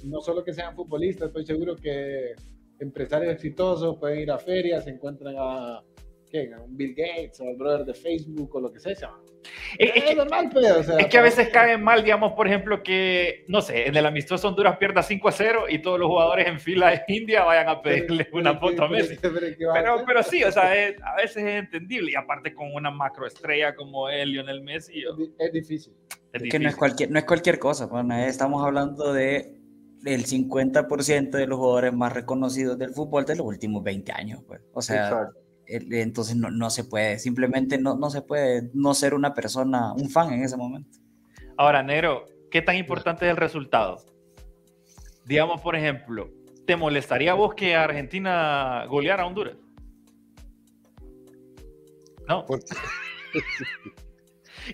No 0.03 0.21
solo 0.21 0.43
que 0.43 0.53
sean 0.53 0.73
futbolistas, 0.75 1.27
estoy 1.27 1.45
seguro 1.45 1.75
que 1.75 2.33
empresarios 2.79 3.33
exitosos 3.33 3.97
pueden 3.99 4.19
ir 4.21 4.31
a 4.31 4.37
ferias, 4.37 4.85
se 4.85 4.91
encuentran 4.91 5.35
a, 5.37 5.81
¿qué? 6.29 6.51
a 6.53 6.61
un 6.61 6.75
Bill 6.77 6.93
Gates 6.95 7.39
o 7.41 7.49
al 7.49 7.55
brother 7.57 7.85
de 7.85 7.93
Facebook 7.93 8.55
o 8.55 8.61
lo 8.61 8.71
que 8.71 8.79
sea. 8.79 8.93
Es, 9.77 9.89
es 9.89 9.95
Es, 9.97 10.03
que, 10.05 10.15
normal, 10.15 10.49
pero, 10.53 10.79
o 10.79 10.83
sea, 10.83 10.97
es 10.97 11.07
que 11.07 11.17
a 11.17 11.21
veces 11.21 11.49
cae 11.49 11.77
mal, 11.77 12.03
digamos, 12.03 12.33
por 12.33 12.47
ejemplo, 12.47 12.81
que, 12.81 13.43
no 13.47 13.61
sé, 13.61 13.87
en 13.87 13.95
el 13.95 14.05
amistoso 14.05 14.47
Honduras 14.47 14.77
pierda 14.77 15.03
5 15.03 15.27
a 15.27 15.31
0 15.31 15.65
y 15.69 15.79
todos 15.79 15.99
los 15.99 16.07
jugadores 16.07 16.47
en 16.47 16.59
fila 16.59 16.91
de 16.91 17.01
India 17.13 17.43
vayan 17.43 17.67
a 17.69 17.81
pedirle 17.81 18.25
pero- 18.25 18.37
una 18.39 18.57
foto 18.57 18.83
a 18.83 18.89
Messi. 18.89 19.17
pero- 19.21 19.39
¿qué 19.57 19.65
va 19.65 19.79
a 19.79 20.05
Pero, 20.05 20.23
sí, 20.23 20.43
o 20.43 20.51
sea, 20.51 20.75
es- 20.75 20.95
a 21.01 21.15
veces 21.17 21.43
es 21.43 21.55
entendible. 21.55 22.11
Y 22.11 22.15
aparte 22.15 22.53
con 22.53 22.73
una 22.73 22.89
macroestrella 22.89 23.75
como 23.75 24.09
él, 24.09 24.31
Lionel 24.31 24.61
Messi, 24.61 25.03
es 25.39 25.51
difícil. 25.51 25.93
Es 26.35 26.43
Es 26.43 26.49
que 26.49 26.59
no 26.59 26.69
es 26.69 26.75
cualquier, 26.75 27.11
no 27.11 27.19
es 27.19 27.25
cualquier 27.25 27.59
cosa, 27.59 27.89
pues, 27.89 28.03
no 28.05 28.15
es- 28.15 28.29
estamos 28.29 28.63
hablando 28.65 29.13
de 29.13 29.55
el 30.05 30.25
50% 30.25 31.37
de 31.37 31.47
los 31.47 31.57
jugadores 31.57 31.93
más 31.93 32.13
reconocidos 32.13 32.77
del 32.77 32.91
fútbol 32.93 33.25
de 33.25 33.35
los 33.35 33.45
últimos 33.47 33.83
20 33.83 34.11
años, 34.11 34.43
pues. 34.45 34.61
O 34.73 34.81
sea, 34.81 35.07
Exacto. 35.07 35.39
entonces 35.67 36.35
no, 36.35 36.51
no 36.51 36.69
se 36.69 36.83
puede, 36.83 37.17
simplemente 37.19 37.77
no, 37.79 37.95
no 37.97 38.09
se 38.09 38.21
puede 38.21 38.69
no 38.73 38.93
ser 38.93 39.13
una 39.15 39.33
persona, 39.33 39.93
un 39.93 40.09
fan 40.09 40.31
en 40.33 40.43
ese 40.43 40.57
momento. 40.57 40.99
Ahora, 41.57 41.81
Nero, 41.81 42.25
¿qué 42.51 42.61
tan 42.61 42.75
importante 42.75 43.25
es 43.25 43.31
el 43.31 43.37
resultado? 43.37 43.97
Digamos, 45.25 45.61
por 45.61 45.75
ejemplo, 45.75 46.29
¿te 46.67 46.75
molestaría 46.75 47.31
a 47.31 47.35
vos 47.35 47.55
que 47.55 47.75
Argentina 47.75 48.85
goleara 48.87 49.23
a 49.23 49.27
Honduras? 49.27 49.55
No. 52.27 52.45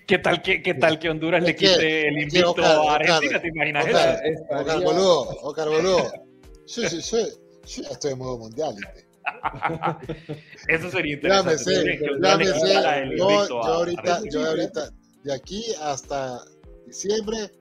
¿Qué 0.07 0.17
tal 0.19 0.41
que, 0.41 0.61
qué 0.61 0.73
tal 0.75 0.99
que 0.99 1.09
Honduras 1.09 1.41
le 1.43 1.55
que- 1.55 1.67
quite 1.67 2.07
el 2.07 2.17
invicto 2.23 2.49
Oscar, 2.51 2.65
a 2.65 2.81
Oscar, 2.81 3.01
Argentina? 3.01 3.41
¿Te 3.41 3.47
imaginas 3.49 3.85
Oscar, 3.85 4.21
eso? 4.25 4.83
Boludo, 4.83 5.19
Oscar 5.41 5.69
boludo. 5.69 6.11
Sí, 6.65 6.87
sí, 6.87 7.01
sí. 7.01 7.27
Sí, 7.65 7.83
estoy 7.91 8.13
en 8.13 8.17
modo 8.19 8.37
mundial. 8.37 8.75
Eso 10.67 10.89
sería 10.89 11.15
interesante. 11.15 11.53
el 11.53 13.17
Yo, 13.17 13.47
yo 13.47 13.61
ahorita, 13.63 14.21
yo 14.31 14.45
ahorita, 14.47 14.89
de 15.23 15.33
aquí 15.33 15.63
hasta 15.81 16.39
diciembre, 16.85 17.51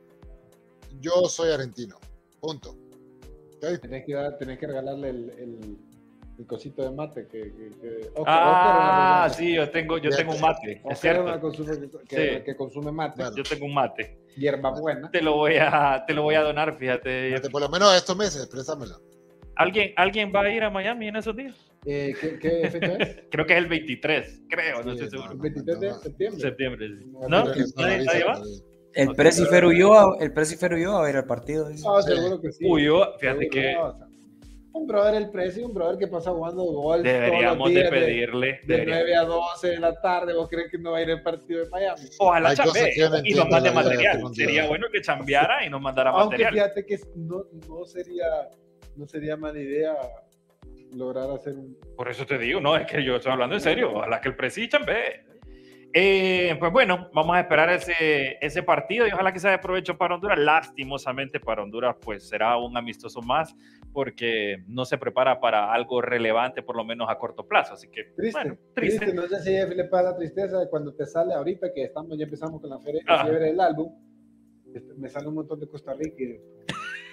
yo 1.00 1.24
soy 1.28 1.50
argentino. 1.50 1.96
Punto. 2.40 2.76
¿Ok? 3.56 3.80
Tenés 3.82 4.04
que, 4.06 4.14
dar- 4.14 4.38
tenés 4.38 4.58
que 4.58 4.66
regalarle 4.68 5.10
el, 5.10 5.30
el, 5.38 5.78
el 6.40 6.46
cosito 6.46 6.82
de 6.82 6.90
mate 6.90 7.26
que, 7.26 7.38
que, 7.52 7.70
que- 7.80 8.08
Oscar- 8.14 8.24
Ah, 8.26 9.24
Oscar- 9.26 9.38
sí, 9.44 9.54
yo 9.54 9.70
tengo, 9.70 9.98
yo 9.98 10.10
tengo 10.10 10.32
un 10.34 10.40
mate, 10.40 10.72
es 10.72 10.78
Oscar 10.78 10.92
es 10.92 11.00
cierto. 11.00 11.40
consume 11.40 11.88
que, 12.08 12.38
Sí. 12.38 12.44
que 12.44 12.56
consume 12.56 12.92
mate, 12.92 13.16
Claro. 13.16 13.36
Yo 13.36 13.42
tengo 13.42 13.66
un 13.66 13.74
mate. 13.74 14.18
hierba 14.36 14.70
buena. 14.70 15.10
Te 15.10 15.20
lo 15.20 15.34
voy 15.36 15.56
a, 15.60 16.02
te 16.06 16.14
lo 16.14 16.22
voy 16.22 16.34
a 16.36 16.40
donar, 16.42 16.76
fíjate. 16.78 17.34
Este, 17.34 17.50
Por 17.50 17.60
lo 17.60 17.68
menos 17.68 17.94
estos 17.94 18.16
meses, 18.16 18.46
préstamelo. 18.46 18.96
¿Alguien, 19.56 19.92
¿Alguien 19.96 20.32
va 20.34 20.40
a 20.42 20.48
ir 20.50 20.62
a 20.62 20.70
Miami 20.70 21.08
en 21.08 21.16
esos 21.16 21.36
días? 21.36 21.54
Eh, 21.84 22.14
¿qué, 22.18 22.38
¿Qué 22.38 22.70
fecha 22.70 22.94
es? 22.96 23.16
Creo 23.30 23.44
que 23.44 23.52
es 23.52 23.58
el 23.58 23.66
23, 23.66 24.42
creo, 24.48 24.82
no 24.82 24.94
Sí, 24.96 25.04
estoy 25.04 25.10
seguro. 25.10 25.32
El 25.32 25.38
23 25.38 25.80
de 25.80 25.88
no, 25.88 25.98
septiembre. 25.98 26.40
Septiembre, 26.40 26.88
sí. 26.88 27.04
No, 27.06 27.28
¿No? 27.28 27.44
¿Nadie, 27.44 28.24
va? 28.24 28.40
El 28.94 29.14
Precifer 29.14 29.64
huyó, 29.66 30.18
el 30.20 30.32
Precifer 30.32 30.72
huyó 30.74 30.96
a 30.96 31.02
ver 31.02 31.16
el 31.16 31.24
partido. 31.24 31.68
No, 31.70 32.02
seguro 32.02 32.40
que 32.40 32.50
sí. 32.52 32.64
Huyó, 32.66 33.16
fíjate 33.18 33.48
Seguro 33.48 33.50
que 33.50 33.74
no, 33.74 34.09
un 34.72 34.86
brother 34.86 35.14
el 35.14 35.30
precio, 35.30 35.66
un 35.66 35.74
brother 35.74 35.98
que 35.98 36.06
pasa 36.06 36.30
jugando 36.30 36.62
golf. 36.62 37.02
deberíamos 37.02 37.58
todos 37.58 37.58
los 37.58 37.74
de 37.74 37.80
días 37.80 37.90
pedirle. 37.90 38.60
De, 38.64 38.76
deberíamos. 38.76 39.04
9 39.04 39.16
a 39.16 39.24
12 39.24 39.68
de 39.68 39.78
la 39.78 40.00
tarde, 40.00 40.34
¿vos 40.34 40.48
crees 40.48 40.70
que 40.70 40.78
no 40.78 40.92
va 40.92 40.98
a 40.98 41.02
ir 41.02 41.10
el 41.10 41.22
partido 41.22 41.64
de 41.64 41.70
Miami? 41.70 42.02
Ojalá 42.18 42.54
chambee 42.54 42.94
no 42.98 43.18
y 43.24 43.34
nos 43.34 43.48
mande 43.48 43.68
de 43.68 43.74
material. 43.74 44.34
Sería 44.34 44.68
bueno 44.68 44.86
que 44.92 45.00
chambeara 45.00 45.64
y 45.64 45.70
nos 45.70 45.80
mandara 45.80 46.10
Aunque 46.10 46.38
material. 46.38 46.52
fíjate 46.52 46.86
que 46.86 46.98
no, 47.16 47.44
no 47.68 47.84
sería 47.84 48.48
no 48.96 49.06
sería 49.06 49.36
mala 49.36 49.58
idea 49.58 49.96
lograr 50.92 51.30
hacer 51.30 51.54
un 51.54 51.76
Por 51.96 52.08
eso 52.08 52.26
te 52.26 52.38
digo, 52.38 52.60
no, 52.60 52.76
es 52.76 52.86
que 52.86 53.02
yo 53.02 53.16
estoy 53.16 53.32
hablando 53.32 53.54
en 53.54 53.60
serio. 53.60 53.92
Ojalá 53.94 54.20
que 54.20 54.28
el 54.28 54.36
Presi 54.36 54.68
chambee. 54.68 55.29
Eh, 55.92 56.54
pues 56.60 56.70
bueno, 56.72 57.10
vamos 57.12 57.34
a 57.36 57.40
esperar 57.40 57.68
ese, 57.70 58.38
ese 58.40 58.62
partido 58.62 59.08
y 59.08 59.10
ojalá 59.12 59.32
que 59.32 59.40
sea 59.40 59.50
de 59.50 59.58
provecho 59.58 59.98
para 59.98 60.14
Honduras. 60.14 60.38
Lastimosamente 60.38 61.40
para 61.40 61.62
Honduras, 61.64 61.96
pues 62.00 62.28
será 62.28 62.56
un 62.58 62.76
amistoso 62.76 63.20
más 63.22 63.56
porque 63.92 64.58
no 64.68 64.84
se 64.84 64.98
prepara 64.98 65.40
para 65.40 65.72
algo 65.72 66.00
relevante, 66.00 66.62
por 66.62 66.76
lo 66.76 66.84
menos 66.84 67.08
a 67.10 67.18
corto 67.18 67.44
plazo. 67.48 67.74
Así 67.74 67.88
que, 67.88 68.04
triste, 68.16 68.40
bueno, 68.40 68.56
triste. 68.74 68.98
triste. 69.06 69.14
No 69.16 69.26
sé 69.26 69.40
si 69.42 69.74
le 69.74 69.84
pasa 69.84 70.10
la 70.12 70.16
tristeza 70.16 70.58
cuando 70.70 70.94
te 70.94 71.06
sale 71.06 71.34
ahorita 71.34 71.72
que 71.74 71.82
estamos 71.84 72.16
ya 72.16 72.24
empezamos 72.24 72.60
con 72.60 72.70
la 72.70 72.78
feria, 72.78 73.02
Ah. 73.08 73.24
fiebre 73.24 73.46
del 73.46 73.60
álbum. 73.60 73.92
este, 74.72 74.94
Me 74.94 75.08
sale 75.08 75.26
un 75.26 75.34
montón 75.34 75.58
de 75.58 75.66
Costa 75.66 75.92
Rica 75.94 76.22
y, 76.22 76.38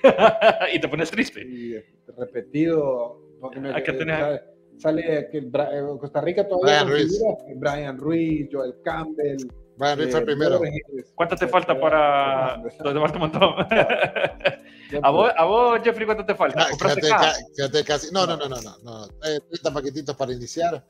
y 0.75 0.79
te 0.79 0.87
pones 0.87 1.09
triste. 1.09 1.41
y 1.41 1.73
repetido. 2.15 3.19
porque 3.41 3.59
me- 3.59 3.73
¿A 3.73 3.81
qué 3.81 3.93
tenés? 3.93 4.41
Sale, 4.79 5.29
que 5.31 5.37
eh, 5.39 5.83
Costa 5.99 6.21
Rica 6.21 6.47
todavía 6.47 6.83
Brian 6.83 6.89
Ruiz. 7.07 7.21
Brian 7.55 7.97
Ruiz, 7.97 8.49
Joel 8.51 8.75
Campbell. 8.83 9.37
Brian 9.77 9.97
Ruiz 9.97 10.09
eh, 10.09 10.11
fue 10.11 10.21
primero. 10.21 10.57
Borges, 10.57 11.11
¿Cuánto 11.15 11.35
te 11.35 11.45
eh, 11.45 11.49
falta 11.49 11.79
para.? 11.79 12.55
eh, 12.55 12.69
Te 12.77 12.83
falta 12.99 13.13
un 13.13 13.19
montón. 13.19 13.53
¿A 15.01 15.09
vos, 15.11 15.31
a 15.35 15.45
vos, 15.45 15.79
Jeffrey, 15.83 16.05
cuánto 16.05 16.25
te 16.25 16.33
falta? 16.35 16.63
Ah, 16.63 16.67
¿Compraste 16.71 17.01
quédate, 17.55 17.83
casi. 17.83 18.11
No, 18.11 18.25
no, 18.25 18.37
no, 18.37 18.47
no, 18.47 18.55
no. 18.61 18.77
no. 18.83 19.05
Eh, 19.25 19.39
30 19.49 19.73
paquetitos 19.73 20.15
para 20.15 20.33
iniciar. 20.33 20.83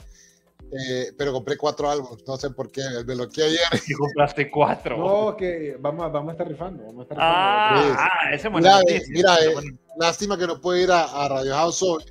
Eh, 0.72 1.12
pero 1.18 1.32
compré 1.32 1.56
cuatro 1.58 1.90
álbumes. 1.90 2.24
No 2.28 2.38
sé 2.38 2.50
por 2.52 2.70
qué. 2.72 2.82
Me 3.06 3.16
bloqueé 3.16 3.46
ayer. 3.46 3.60
Y 3.88 3.94
compraste 3.94 4.52
cuatro. 4.52 4.98
No, 4.98 5.36
que 5.38 5.78
vamos, 5.80 6.06
a- 6.06 6.10
vamos 6.10 6.30
a 6.30 6.32
estar 6.34 6.48
rifando. 6.48 6.84
Vamos 6.84 7.00
a 7.00 7.04
estar 7.04 7.18
Ah, 7.20 7.82
Sí. 7.84 7.94
ah, 7.98 8.34
ese 8.34 8.48
es 8.48 8.54
Mira, 8.54 8.80
eh, 8.88 9.04
mira, 9.10 9.36
eh, 9.38 9.54
es 9.58 9.74
Lástima 9.98 10.38
que 10.38 10.46
no 10.46 10.60
puedo 10.62 10.78
ir 10.80 10.92
a, 10.92 11.04
a 11.06 11.28
Radio 11.30 11.54
House 11.56 11.82
hoy. 11.82 12.04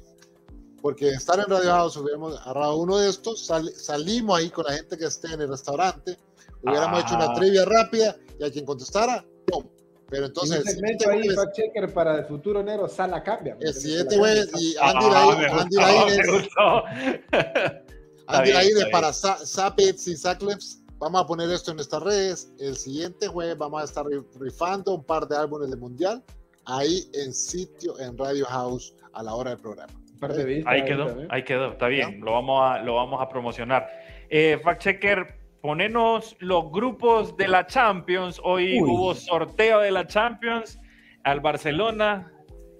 Porque 0.86 1.08
estar 1.08 1.36
en 1.40 1.46
Radio 1.46 1.72
House, 1.72 1.96
hubiéramos 1.96 2.38
agarrado 2.42 2.76
uno 2.76 2.98
de 2.98 3.08
estos, 3.10 3.44
sal- 3.44 3.72
salimos 3.74 4.38
ahí 4.38 4.50
con 4.50 4.64
la 4.66 4.72
gente 4.74 4.96
que 4.96 5.06
esté 5.06 5.32
en 5.34 5.40
el 5.40 5.48
restaurante, 5.48 6.16
hubiéramos 6.62 7.00
Ah. 7.00 7.04
hecho 7.04 7.16
una 7.16 7.34
trivia 7.34 7.64
rápida 7.64 8.16
y 8.38 8.44
a 8.44 8.50
quien 8.52 8.64
contestara, 8.64 9.24
¡pum! 9.48 9.64
Pero 10.08 10.26
Entonces, 10.26 10.60
un 10.60 10.68
el 10.68 10.72
segmento 10.74 11.10
ahí, 11.10 11.18
jueves, 11.22 11.34
fact 11.34 11.56
checker 11.56 11.92
para 11.92 12.18
el 12.20 12.24
futuro 12.26 12.60
enero, 12.60 12.88
sala 12.88 13.20
cambia. 13.24 13.56
el 13.60 13.74
siguiente 13.74 14.14
cambia. 14.14 14.44
y 14.60 14.76
Andy 14.80 15.06
Ah, 15.10 15.66
Laínez- 15.72 16.48
Andy 18.28 18.50
está 18.50 18.90
para 18.92 19.12
Sapets 19.12 20.06
y 20.06 20.16
Sacleps. 20.16 20.82
Vamos 20.98 21.20
a 21.20 21.26
poner 21.26 21.50
esto 21.50 21.72
en 21.72 21.78
nuestras 21.78 22.00
redes. 22.04 22.52
El 22.60 22.76
siguiente 22.76 23.26
jueves 23.26 23.58
vamos 23.58 23.82
a 23.82 23.84
estar 23.86 24.04
ri- 24.06 24.24
rifando 24.38 24.94
un 24.94 25.02
par 25.02 25.26
de 25.26 25.36
álbumes 25.36 25.68
del 25.68 25.80
Mundial 25.80 26.22
ahí 26.64 27.10
en 27.12 27.34
sitio 27.34 27.98
en 27.98 28.16
Radio 28.16 28.46
House 28.46 28.94
a 29.14 29.24
la 29.24 29.34
hora 29.34 29.50
del 29.50 29.58
programa. 29.58 29.92
Un 30.16 30.20
par 30.20 30.32
de 30.32 30.62
Ahí 30.66 30.82
quedó, 30.84 31.06
también. 31.08 31.28
ahí 31.30 31.42
quedó, 31.42 31.72
está 31.72 31.88
bien, 31.88 32.20
lo 32.20 32.32
vamos 32.32 32.62
a, 32.64 32.78
lo 32.80 32.94
vamos 32.94 33.20
a 33.20 33.28
promocionar. 33.28 33.86
Eh, 34.30 34.58
Fact 34.64 34.80
Checker, 34.82 35.34
ponenos 35.60 36.36
los 36.40 36.70
grupos 36.72 37.36
de 37.36 37.48
la 37.48 37.66
Champions. 37.66 38.40
Hoy 38.42 38.80
Uy. 38.80 38.88
hubo 38.90 39.14
sorteo 39.14 39.80
de 39.80 39.90
la 39.90 40.06
Champions. 40.06 40.80
Al 41.22 41.40
Barcelona, 41.40 42.32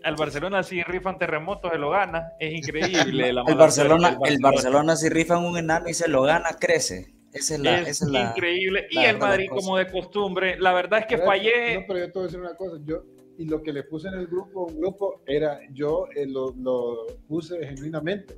al 0.03 0.17
Barcelona 0.17 0.63
si 0.63 0.83
rifan 0.83 1.19
terremotos 1.19 1.73
se 1.73 1.79
lo 1.79 1.91
gana. 1.91 2.29
Es 2.41 2.55
increíble. 2.55 3.33
la 3.35 3.43
El 3.47 3.55
Barcelona, 3.55 4.17
del 4.23 4.33
el 4.35 4.39
Barcelona 4.41 4.97
si 4.97 5.11
rifan 5.11 5.45
un 5.45 5.59
enano 5.59 5.89
y 5.91 5.95
se 5.95 6.09
lo 6.09 6.23
gana, 6.23 6.57
crece. 6.59 7.13
Esa 7.35 7.55
es 7.57 7.61
la, 7.61 7.81
Es 7.81 7.89
esa 7.89 8.05
es 8.07 8.11
la- 8.13 8.21
increíble. 8.31 8.87
Y 8.91 8.95
la 8.97 9.11
el 9.11 9.13
verdad, 9.17 9.29
Madrid, 9.29 9.49
como 9.51 9.77
de 9.77 9.91
costumbre, 9.91 10.57
la 10.59 10.73
verdad 10.73 11.01
es 11.01 11.07
que 11.07 11.17
Pero- 11.19 11.27
fallé. 11.29 11.75
No, 11.81 11.85
pero 11.87 11.99
yo 11.99 12.07
te 12.07 12.13
voy 12.15 12.23
a 12.23 12.27
decir 12.29 12.41
una 12.41 12.55
cosa. 12.55 12.77
Yo, 12.83 13.03
y 13.39 13.47
lo 13.47 13.63
que 13.63 13.73
le 13.73 13.83
puse 13.85 14.09
en 14.09 14.15
el 14.15 14.27
grupo, 14.27 14.65
un 14.67 14.79
grupo, 14.81 15.23
era, 15.27 15.59
yo 15.73 16.07
eh, 16.15 16.27
lo, 16.27 16.53
lo 16.57 17.07
puse 17.29 17.65
genuinamente. 17.67 18.35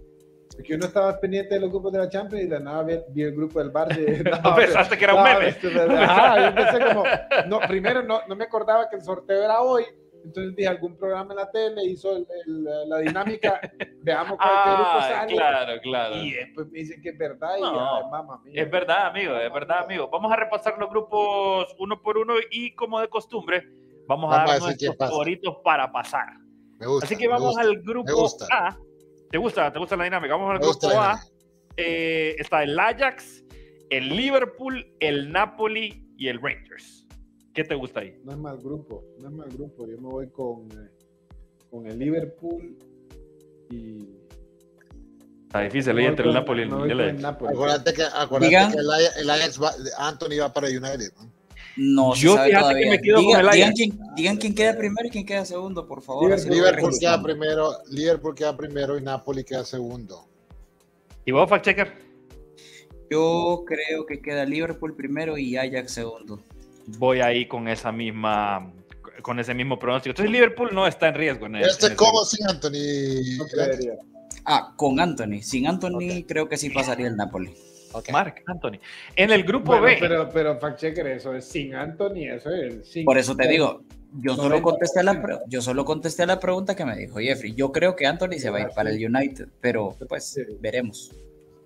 Porque 0.54 0.72
yo 0.72 0.78
no 0.78 0.86
estaba 0.86 1.20
pendiente 1.20 1.54
de 1.54 1.60
los 1.60 1.70
grupos 1.70 1.92
de 1.92 1.98
la 1.98 2.08
Champions 2.08 2.44
y 2.44 2.48
de 2.48 2.58
nada 2.58 2.82
vi, 2.82 2.94
vi 3.10 3.22
el 3.22 3.32
grupo 3.34 3.60
del 3.60 3.70
Bar 3.70 3.88
de. 3.94 4.24
¿No 4.42 4.54
pensaste 4.56 4.98
que 4.98 5.04
era 5.04 5.14
un 5.14 5.22
meme? 5.22 5.54
Ajá, 6.04 6.48
yo 6.50 6.54
pensé 6.54 6.84
como. 6.84 7.04
No, 7.46 7.60
primero 7.68 8.02
no, 8.02 8.20
no 8.28 8.34
me 8.34 8.44
acordaba 8.44 8.88
que 8.88 8.96
el 8.96 9.02
sorteo 9.02 9.42
era 9.44 9.60
hoy. 9.60 9.84
Entonces 10.24 10.56
dije, 10.56 10.68
algún 10.68 10.96
programa 10.96 11.32
en 11.32 11.36
la 11.36 11.50
tele 11.50 11.84
hizo 11.84 12.16
el- 12.16 12.26
el- 12.46 12.64
la 12.88 12.98
dinámica. 12.98 13.60
Veamos 14.02 14.36
cuál 14.36 14.50
qué 14.64 14.70
grupo 14.70 14.90
Ah, 14.94 15.08
sale. 15.08 15.32
claro, 15.32 15.80
claro. 15.80 16.16
Y 16.16 16.32
después 16.32 16.66
me 16.72 16.78
dicen 16.80 17.00
que 17.00 17.10
es 17.10 17.18
verdad. 17.18 17.56
Y 17.56 17.60
No, 17.60 17.96
ay, 17.96 18.02
mamá 18.10 18.40
mía. 18.44 18.62
Es 18.62 18.68
verdad, 18.70 19.06
amigo, 19.06 19.36
es 19.36 19.52
verdad, 19.52 19.84
amigo. 19.84 20.08
Vamos 20.10 20.32
a 20.32 20.36
repasar 20.36 20.76
los 20.76 20.90
grupos 20.90 21.72
uno 21.78 22.02
por 22.02 22.18
uno 22.18 22.34
y 22.50 22.74
como 22.74 23.00
de 23.00 23.08
costumbre, 23.08 23.68
vamos, 24.08 24.30
Vamos 24.30 24.34
a 24.34 24.52
dar 24.54 24.60
nuestros 24.62 24.96
favoritos 24.96 25.56
para 25.62 25.92
pasar. 25.92 26.26
Me 26.78 26.86
gusta. 26.86 27.06
Así 27.06 27.16
que 27.16 27.26
me 27.26 27.34
vamos 27.34 27.48
gusta. 27.54 27.60
al 27.62 27.78
grupo. 27.82 28.28
A. 28.52 28.76
¿Te 29.30 29.38
gusta? 29.38 29.72
¿Te 29.72 29.78
gusta 29.78 29.96
la 29.96 30.04
dinámica? 30.04 30.34
Vamos 30.34 30.50
al 30.50 30.58
Me 30.58 30.66
grupo 30.66 30.88
A. 31.00 31.20
Eh, 31.76 32.34
está 32.38 32.62
el 32.64 32.76
Ajax, 32.78 33.44
el 33.90 34.08
Liverpool, 34.08 34.84
el 34.98 35.30
Napoli 35.30 36.04
y 36.16 36.28
el 36.28 36.40
Rangers. 36.40 37.06
¿Qué 37.54 37.62
te 37.64 37.74
gusta 37.74 38.00
ahí? 38.00 38.16
No 38.24 38.32
es 38.32 38.38
mal 38.38 38.56
grupo, 38.58 39.04
no 39.20 39.28
es 39.28 39.34
mal 39.34 39.48
grupo. 39.50 39.86
Yo 39.86 39.98
me 39.98 40.08
voy 40.08 40.30
con, 40.30 40.66
eh, 40.72 40.90
con 41.70 41.86
el 41.86 41.98
Liverpool 41.98 42.76
y. 43.70 44.14
Está 45.46 45.60
difícil 45.60 45.96
ahí 45.96 46.04
entre 46.04 46.26
el 46.28 46.34
Napoli 46.34 46.62
y 46.62 46.90
el, 46.90 47.00
el 47.00 47.24
Ajax. 47.24 47.42
Acuérdate 47.48 47.92
que, 47.94 48.02
acuérdate 48.02 48.50
que 48.50 48.78
el, 48.80 48.90
Ajax- 48.90 49.16
el 49.18 49.30
Ajax 49.30 49.62
va, 49.62 49.70
Anthony 49.98 50.38
va 50.40 50.52
para 50.52 50.68
United. 50.68 51.10
¿no? 51.16 51.32
No 51.80 52.14
se 52.14 52.22
Yo 52.22 52.34
sabe 52.34 52.48
fíjate 52.48 52.64
que 52.66 52.70
todavía. 52.70 52.90
me 52.90 53.00
quedo 53.00 53.16
con 53.16 53.24
Diga- 53.26 53.40
el 53.40 53.50
digan, 53.50 53.72
quién, 53.72 54.00
digan 54.16 54.36
quién 54.36 54.54
queda 54.54 54.76
primero 54.76 55.06
y 55.06 55.10
quién 55.10 55.24
queda 55.24 55.44
segundo, 55.44 55.86
por 55.86 56.02
favor. 56.02 56.28
Liverpool- 56.50 56.98
queda 56.98 57.22
primero, 57.22 57.70
Liverpool 57.90 58.34
queda 58.34 58.56
primero 58.56 58.98
y 58.98 59.02
Napoli 59.02 59.44
queda 59.44 59.64
segundo. 59.64 60.26
¿Y 61.24 61.30
vos, 61.30 61.48
fact 61.48 61.64
checker? 61.64 61.92
Yo 63.10 63.62
creo 63.66 64.04
que 64.06 64.20
queda 64.20 64.44
Liverpool 64.44 64.94
primero 64.96 65.38
y 65.38 65.56
Ajax 65.56 65.92
segundo. 65.92 66.42
Voy 66.98 67.20
ahí 67.20 67.46
con 67.46 67.68
esa 67.68 67.92
misma 67.92 68.72
con 69.22 69.38
ese 69.40 69.52
mismo 69.54 69.78
pronóstico. 69.78 70.12
Entonces 70.12 70.30
Liverpool 70.32 70.70
no 70.72 70.86
está 70.86 71.08
en 71.08 71.14
riesgo 71.14 71.46
en 71.46 71.56
en 71.56 71.62
Este 71.62 71.86
ese 71.86 71.96
como 71.96 72.24
sin 72.24 72.46
Anthony. 72.48 73.36
No. 73.38 73.44
Ah, 74.44 74.72
con 74.76 75.00
Anthony. 75.00 75.42
Sin 75.42 75.66
Anthony 75.66 76.24
creo 76.26 76.48
que 76.48 76.56
sí 76.56 76.70
pasaría 76.70 77.08
el 77.08 77.16
Napoli. 77.16 77.52
Mark 78.12 78.42
Anthony. 78.46 78.78
En 79.16 79.30
el 79.30 79.44
grupo 79.44 79.72
Bueno, 79.72 79.84
B. 79.86 79.96
pero, 80.00 80.28
pero 80.28 80.58
fact 80.58 80.78
checker, 80.80 81.06
eso 81.06 81.34
es 81.34 81.44
sin 81.46 81.74
Anthony, 81.74 82.28
eso 82.34 82.50
es 82.50 82.88
sin. 82.88 83.04
Por 83.04 83.18
eso 83.18 83.34
te 83.36 83.46
digo, 83.48 83.82
yo 84.20 84.34
solo 84.36 84.56
90%. 84.58 84.62
contesté 84.62 85.00
a 85.00 85.02
la 85.02 85.22
pre- 85.22 85.38
yo 85.48 85.60
solo 85.62 85.84
contesté 85.84 86.22
a 86.22 86.26
la 86.26 86.40
pregunta 86.40 86.74
que 86.76 86.84
me 86.84 86.96
dijo 86.96 87.18
Jeffrey. 87.18 87.54
Yo 87.54 87.72
creo 87.72 87.94
que 87.96 88.06
Anthony 88.06 88.38
se 88.38 88.50
va 88.50 88.58
a 88.58 88.60
ir 88.62 88.68
para 88.74 88.90
el 88.90 89.04
United, 89.04 89.48
pero 89.60 89.96
pues 90.08 90.24
Sí. 90.32 90.42
veremos. 90.60 91.12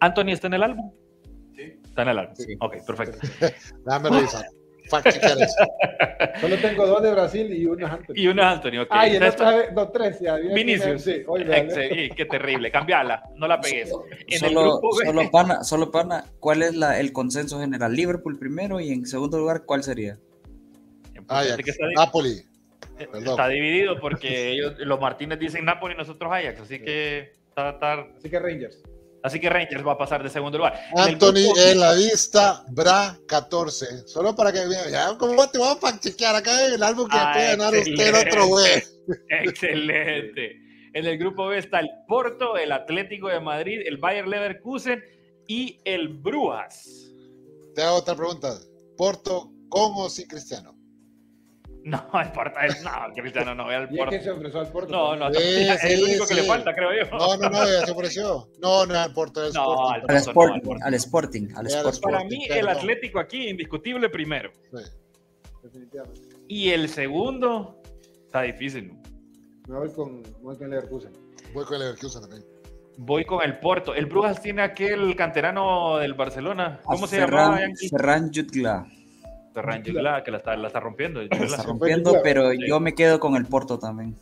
¿Anthony 0.00 0.28
está 0.32 0.46
en 0.48 0.54
el 0.54 0.62
álbum? 0.62 0.92
Sí. 1.54 1.62
Está 1.84 2.02
en 2.02 2.08
el 2.08 2.18
álbum. 2.18 2.34
Sí. 2.36 2.56
Ok, 2.60 2.76
perfecto. 2.86 3.18
Déjame 3.84 4.10
revisar. 4.10 4.46
Eso. 4.98 5.56
Solo 6.40 6.56
tengo 6.58 6.86
dos 6.86 7.02
de 7.02 7.10
Brasil 7.12 7.52
y 7.52 7.66
uno 7.66 7.86
es 7.86 7.92
Anthony. 7.92 8.12
Y 8.16 8.26
uno 8.28 8.42
es 8.42 8.48
Anthony, 8.48 8.78
ok. 8.82 8.88
Ah, 8.90 9.08
y 9.08 9.16
el 9.16 9.22
otro 9.22 9.50
es 9.50 9.72
no, 9.72 9.88
tres, 9.90 10.20
ya. 10.20 10.36
Vinicius. 10.36 11.02
Sí, 11.02 11.22
oye, 11.26 12.10
qué 12.16 12.24
terrible. 12.26 12.70
Cambiala, 12.70 13.22
no 13.36 13.46
la 13.46 13.60
pegues. 13.60 13.90
En 14.26 14.32
el 14.32 14.38
Solo, 14.38 14.78
grupo 14.80 14.96
B. 14.98 15.06
solo 15.06 15.30
pana, 15.30 15.64
solo 15.64 15.90
pana, 15.90 16.24
¿cuál 16.40 16.62
es 16.62 16.74
la, 16.74 16.98
el 17.00 17.12
consenso 17.12 17.58
general? 17.60 17.94
Liverpool 17.94 18.38
primero 18.38 18.80
y 18.80 18.90
en 18.90 19.06
segundo 19.06 19.38
lugar, 19.38 19.64
¿cuál 19.66 19.82
sería? 19.82 20.18
Está, 21.14 21.42
di- 21.56 21.62
Napoli. 21.96 22.42
perdón. 22.98 23.28
está 23.28 23.48
dividido 23.48 23.98
porque 24.00 24.50
ellos, 24.52 24.74
los 24.78 25.00
Martínez 25.00 25.38
dicen 25.38 25.64
Napoli 25.64 25.94
y 25.94 25.98
nosotros 25.98 26.32
Ajax, 26.32 26.60
así 26.60 26.78
que 26.80 27.32
está, 27.48 27.70
está- 27.70 28.06
Así 28.16 28.28
que 28.28 28.38
Rangers. 28.38 28.82
Así 29.22 29.40
que 29.40 29.48
Rangers 29.48 29.86
va 29.86 29.92
a 29.92 29.98
pasar 29.98 30.22
de 30.22 30.28
segundo 30.30 30.58
lugar. 30.58 30.78
En 30.92 31.02
el 31.02 31.08
Anthony 31.14 31.52
en 31.56 31.80
la 31.80 31.94
lista, 31.94 32.64
Bra 32.70 33.18
14. 33.26 34.06
Solo 34.08 34.34
para 34.34 34.52
que 34.52 34.66
vean, 34.66 35.16
¿cómo 35.16 35.48
te 35.48 35.58
vamos 35.58 35.82
a 35.84 35.98
chequear 35.98 36.36
acá 36.36 36.66
en 36.66 36.74
el 36.74 36.82
álbum 36.82 37.08
que 37.08 37.16
Ah, 37.18 37.30
puede 37.32 37.56
ganar 37.56 37.74
usted 37.74 38.28
otro 38.28 38.46
güey? 38.46 38.82
Excelente. 39.28 40.56
En 40.94 41.06
el 41.06 41.16
grupo 41.18 41.46
B 41.46 41.58
está 41.58 41.80
el 41.80 41.88
Porto, 42.06 42.56
el 42.56 42.70
Atlético 42.70 43.28
de 43.28 43.40
Madrid, 43.40 43.80
el 43.86 43.96
Bayer 43.96 44.28
Leverkusen 44.28 45.02
y 45.48 45.80
el 45.84 46.08
Brujas. 46.08 47.10
Te 47.74 47.82
hago 47.82 47.96
otra 47.96 48.14
pregunta. 48.14 48.58
¿Porto 48.96 49.50
con 49.70 49.92
o 49.96 50.10
sin 50.10 50.28
Cristiano? 50.28 50.76
No, 51.84 52.08
el 52.22 52.30
Porto, 52.32 52.60
el- 52.60 52.84
no, 52.84 52.90
Cristiano 53.14 53.54
no, 53.54 53.70
el 53.70 53.82
¿Y 53.90 53.94
es 53.94 53.98
Porto. 53.98 54.10
que 54.10 54.20
se 54.22 54.30
ofreció 54.30 54.60
al 54.60 54.68
Porto? 54.68 54.92
No, 54.92 55.16
no, 55.16 55.34
Sí, 55.34 55.40
es 55.42 55.84
el 55.84 55.96
sí, 55.98 56.02
único 56.04 56.26
que 56.26 56.34
sí. 56.34 56.40
le 56.40 56.46
falta, 56.46 56.74
creo 56.74 56.90
yo. 56.92 57.16
No, 57.18 57.36
no, 57.36 57.50
no, 57.50 57.64
ya 57.66 57.84
se 57.86 57.90
ofreció. 57.92 58.48
No, 58.60 58.86
no, 58.86 58.94
al 58.98 59.12
Porto 59.12 59.40
del 59.42 59.52
No, 59.52 59.62
Sporting. 59.62 59.92
al 59.92 59.94
Al 59.94 60.00
Porto 60.02 60.12
no, 60.14 60.18
Sporting, 60.18 60.54
al 60.54 60.60
Porto 60.62 60.84
al 60.86 60.94
Sporting, 60.94 61.48
al 61.50 61.56
al 61.58 61.66
Sporting. 61.66 62.00
Para 62.00 62.16
Sporting, 62.18 62.38
mí, 62.38 62.46
perdón. 62.48 62.58
el 62.70 62.76
Atlético 62.76 63.18
aquí, 63.20 63.48
indiscutible 63.48 64.08
primero. 64.08 64.52
Sí. 64.72 64.82
definitivamente. 65.62 66.20
Y 66.48 66.70
el 66.70 66.88
segundo 66.88 67.80
está 68.26 68.42
difícil. 68.42 68.92
Me 69.68 69.76
voy 69.78 69.90
con, 69.92 70.22
voy 70.42 70.56
con 70.56 70.70
Leverkusen. 70.70 71.12
Voy 71.54 71.64
con 71.64 71.74
el 71.74 71.80
Leverkusen 71.82 72.20
también. 72.22 72.44
Voy 72.98 73.24
con 73.24 73.42
el 73.42 73.58
Porto. 73.58 73.94
El 73.94 74.06
Brujas 74.06 74.42
tiene 74.42 74.62
aquel 74.62 75.16
canterano 75.16 75.96
del 75.98 76.14
Barcelona. 76.14 76.80
¿Cómo 76.84 77.06
se 77.06 77.16
Ferran, 77.16 77.58
llama? 77.60 77.72
Ferran 77.90 78.30
Jutgla. 78.32 78.86
Ferran 79.52 79.84
Jutgla, 79.84 80.22
que 80.24 80.30
la 80.30 80.38
está, 80.38 80.56
la 80.56 80.66
está 80.68 80.80
rompiendo. 80.80 81.20
La 81.22 81.26
está 81.36 81.62
rompiendo, 81.62 82.14
pero 82.22 82.50
Sí. 82.52 82.58
yo 82.66 82.80
me 82.80 82.94
quedo 82.94 83.20
con 83.20 83.36
el 83.36 83.46
Porto 83.46 83.78
también. 83.78 84.16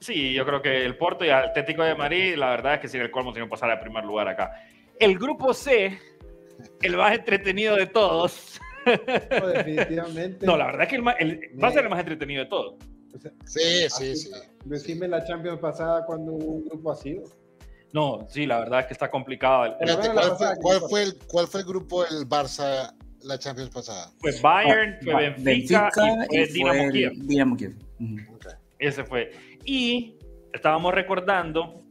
Sí, 0.00 0.32
yo 0.32 0.46
creo 0.46 0.62
que 0.62 0.84
el 0.84 0.96
Porto 0.96 1.24
y 1.24 1.30
Atlético 1.30 1.82
de 1.82 1.94
Madrid, 1.94 2.36
la 2.36 2.50
verdad 2.50 2.74
es 2.74 2.80
que 2.80 2.88
sería 2.88 3.04
el 3.06 3.10
colmo 3.10 3.34
si 3.34 3.40
no 3.40 3.48
pasara 3.48 3.74
a 3.74 3.80
primer 3.80 4.04
lugar 4.04 4.28
acá. 4.28 4.52
El 4.98 5.18
grupo 5.18 5.52
C, 5.52 5.98
el 6.82 6.96
más 6.96 7.14
entretenido 7.16 7.76
de 7.76 7.86
todos. 7.86 8.60
No, 8.86 9.46
definitivamente. 9.48 10.46
No, 10.46 10.56
la 10.56 10.66
verdad 10.66 10.82
es 10.82 10.88
que 10.88 10.96
el 10.96 11.02
más- 11.02 11.16
el- 11.18 11.40
va 11.62 11.68
a 11.68 11.72
ser 11.72 11.84
el 11.84 11.90
más 11.90 11.98
entretenido 12.00 12.44
de 12.44 12.48
todos. 12.48 12.74
O 13.14 13.18
sea, 13.18 13.32
Sí, 13.44 13.84
así- 13.86 14.16
sí, 14.16 14.30
sí. 14.32 14.40
Decime 14.64 15.08
la 15.08 15.24
Champions 15.24 15.58
pasada 15.60 16.04
cuando 16.06 16.32
hubo 16.32 16.44
un 16.52 16.64
grupo 16.68 16.92
así. 16.92 17.20
No, 17.92 18.26
sí, 18.28 18.44
la 18.46 18.58
verdad 18.60 18.80
es 18.80 18.86
que 18.86 18.92
está 18.92 19.10
complicado. 19.10 19.74
¿cuál, 19.78 20.36
fue, 20.36 20.46
cuál 20.60 20.80
¿qué 20.80 20.86
fue 20.88 21.02
el, 21.02 21.18
¿Cuál 21.26 21.46
fue 21.48 21.60
el 21.60 21.66
grupo 21.66 22.04
del 22.04 22.28
Barça 22.28 22.94
la 23.22 23.38
Champions 23.38 23.70
pasada? 23.70 24.10
Fue 24.20 24.32
Bayern, 24.40 24.98
fue 25.02 25.12
Ba- 25.12 25.20
Benfica, 25.38 25.90
y 26.30 26.36
fue 26.36 26.46
Dinamo 26.48 26.82
el 26.84 26.92
Kiev. 26.92 27.12
Dinamo 27.16 27.56
Kiev. 27.56 27.74
Ujú. 28.00 28.34
Ok. 28.34 28.46
Ese 28.78 29.04
fue. 29.04 29.32
Y 29.64 30.16
estábamos 30.52 30.94
recordando 30.94 31.82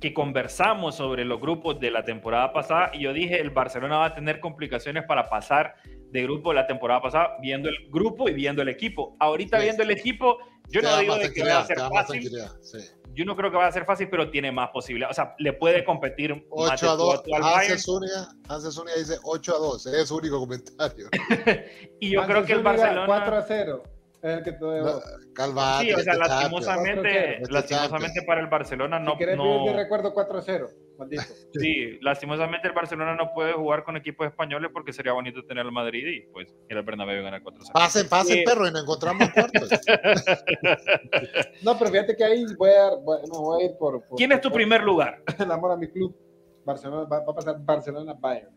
que 0.00 0.12
conversamos 0.12 0.96
sobre 0.96 1.24
los 1.24 1.40
grupos 1.40 1.78
de 1.78 1.90
la 1.92 2.04
temporada 2.04 2.52
pasada 2.52 2.90
y 2.92 3.02
yo 3.04 3.12
dije, 3.12 3.40
el 3.40 3.50
Barcelona 3.50 3.98
va 3.98 4.06
a 4.06 4.14
tener 4.14 4.40
complicaciones 4.40 5.04
para 5.06 5.28
pasar 5.28 5.74
de 6.10 6.22
grupo 6.24 6.52
la 6.52 6.66
temporada 6.66 7.00
pasada 7.00 7.36
viendo 7.40 7.68
el 7.68 7.76
grupo 7.88 8.28
y 8.28 8.32
viendo 8.34 8.62
el 8.62 8.68
equipo. 8.68 9.16
Ahorita 9.20 9.58
Sí. 9.58 9.64
viendo 9.64 9.84
el 9.84 9.92
equipo, 9.92 10.38
yo 10.70 10.80
Te 10.80 10.86
no 10.88 10.98
digo 10.98 11.16
de 11.18 11.32
que 11.32 11.42
vaya 11.42 11.60
a 11.60 11.66
ser 11.66 11.78
fácil. 11.78 12.28
sí. 12.62 12.78
Yo 13.14 13.24
no 13.24 13.36
creo 13.36 13.50
que 13.50 13.56
vaya 13.56 13.68
a 13.68 13.72
ser 13.72 13.84
fácil, 13.84 14.08
pero 14.08 14.30
tiene 14.30 14.50
más 14.52 14.70
posibilidad. 14.70 15.10
O 15.10 15.14
sea, 15.14 15.34
le 15.38 15.52
puede 15.52 15.84
competir 15.84 16.34
más 16.34 16.42
8 16.50 16.86
de 16.86 16.92
a 16.92 16.96
tú 16.96 17.02
2. 17.02 17.22
tú 17.22 17.34
al 17.34 17.42
Bayern. 17.42 17.60
Hansel 17.60 17.78
Zúñiga, 17.78 18.28
Hansel 18.48 18.72
Zúñiga 18.72 18.96
dice 18.98 19.18
8 19.22 19.54
a 19.54 19.58
2. 19.58 19.86
Es 19.86 20.08
su 20.08 20.16
único 20.16 20.40
comentario. 20.40 21.08
Y 22.00 22.10
yo 22.10 22.24
creo 22.26 22.44
que 22.44 22.52
el 22.54 22.62
Barcelona... 22.62 23.06
4 23.06 23.36
a 23.36 23.42
0. 23.42 23.82
Es 24.22 24.38
el 24.38 24.44
que 24.44 24.52
No, 24.52 25.00
Calvate. 25.34 25.84
Sí, 25.86 25.92
o 25.92 25.98
sea, 25.98 26.12
este 26.12 26.28
lastimosamente, 26.28 27.42
Este 27.42 27.52
lastimosamente 27.52 28.22
para 28.22 28.40
el 28.40 28.46
Barcelona 28.46 28.98
no, 29.00 29.12
si 29.12 29.18
querés 29.18 29.36
no- 29.36 29.58
vivir 29.58 29.72
de 29.72 29.82
recuerdo 29.82 30.14
4 30.14 30.38
a 30.38 30.42
0. 30.42 30.68
Maldito. 31.02 31.22
sí, 31.54 31.98
lastimosamente 32.00 32.68
el 32.68 32.74
Barcelona 32.74 33.14
no 33.14 33.32
puede 33.34 33.52
jugar 33.52 33.84
con 33.84 33.96
equipos 33.96 34.26
españoles 34.26 34.70
porque 34.72 34.92
sería 34.92 35.12
bonito 35.12 35.44
tener 35.44 35.64
al 35.66 35.72
Madrid 35.72 36.06
y 36.06 36.20
pues 36.32 36.54
ir 36.68 36.76
al 36.76 36.82
Bernabéu 36.82 37.20
y 37.20 37.24
ganar 37.24 37.42
4 37.42 37.62
Pasen, 37.72 38.08
pasen, 38.08 38.38
Sí. 38.38 38.44
perro, 38.44 38.66
y 38.66 38.72
nos 38.72 38.82
encontramos 38.82 39.22
en 39.22 39.30
cuartos. 39.30 39.68
No, 41.62 41.78
pero 41.78 41.90
fíjate 41.90 42.16
que 42.16 42.24
ahí 42.24 42.44
voy 42.56 42.70
a, 42.70 42.94
voy, 42.96 43.18
no, 43.32 43.40
voy 43.40 43.62
a 43.62 43.66
ir 43.66 43.76
por, 43.78 44.02
por- 44.04 44.16
¿Quién 44.18 44.32
es 44.32 44.40
tu 44.40 44.48
por 44.48 44.56
primer 44.56 44.82
lugar? 44.82 45.22
el 45.38 45.50
amor 45.50 45.72
a 45.72 45.76
mi 45.76 45.88
club. 45.88 46.16
Barcelona, 46.64 47.04
va, 47.08 47.18
va 47.24 47.32
a 47.32 47.34
pasar 47.34 47.56
Barcelona 47.60 48.14
Bayern. 48.14 48.50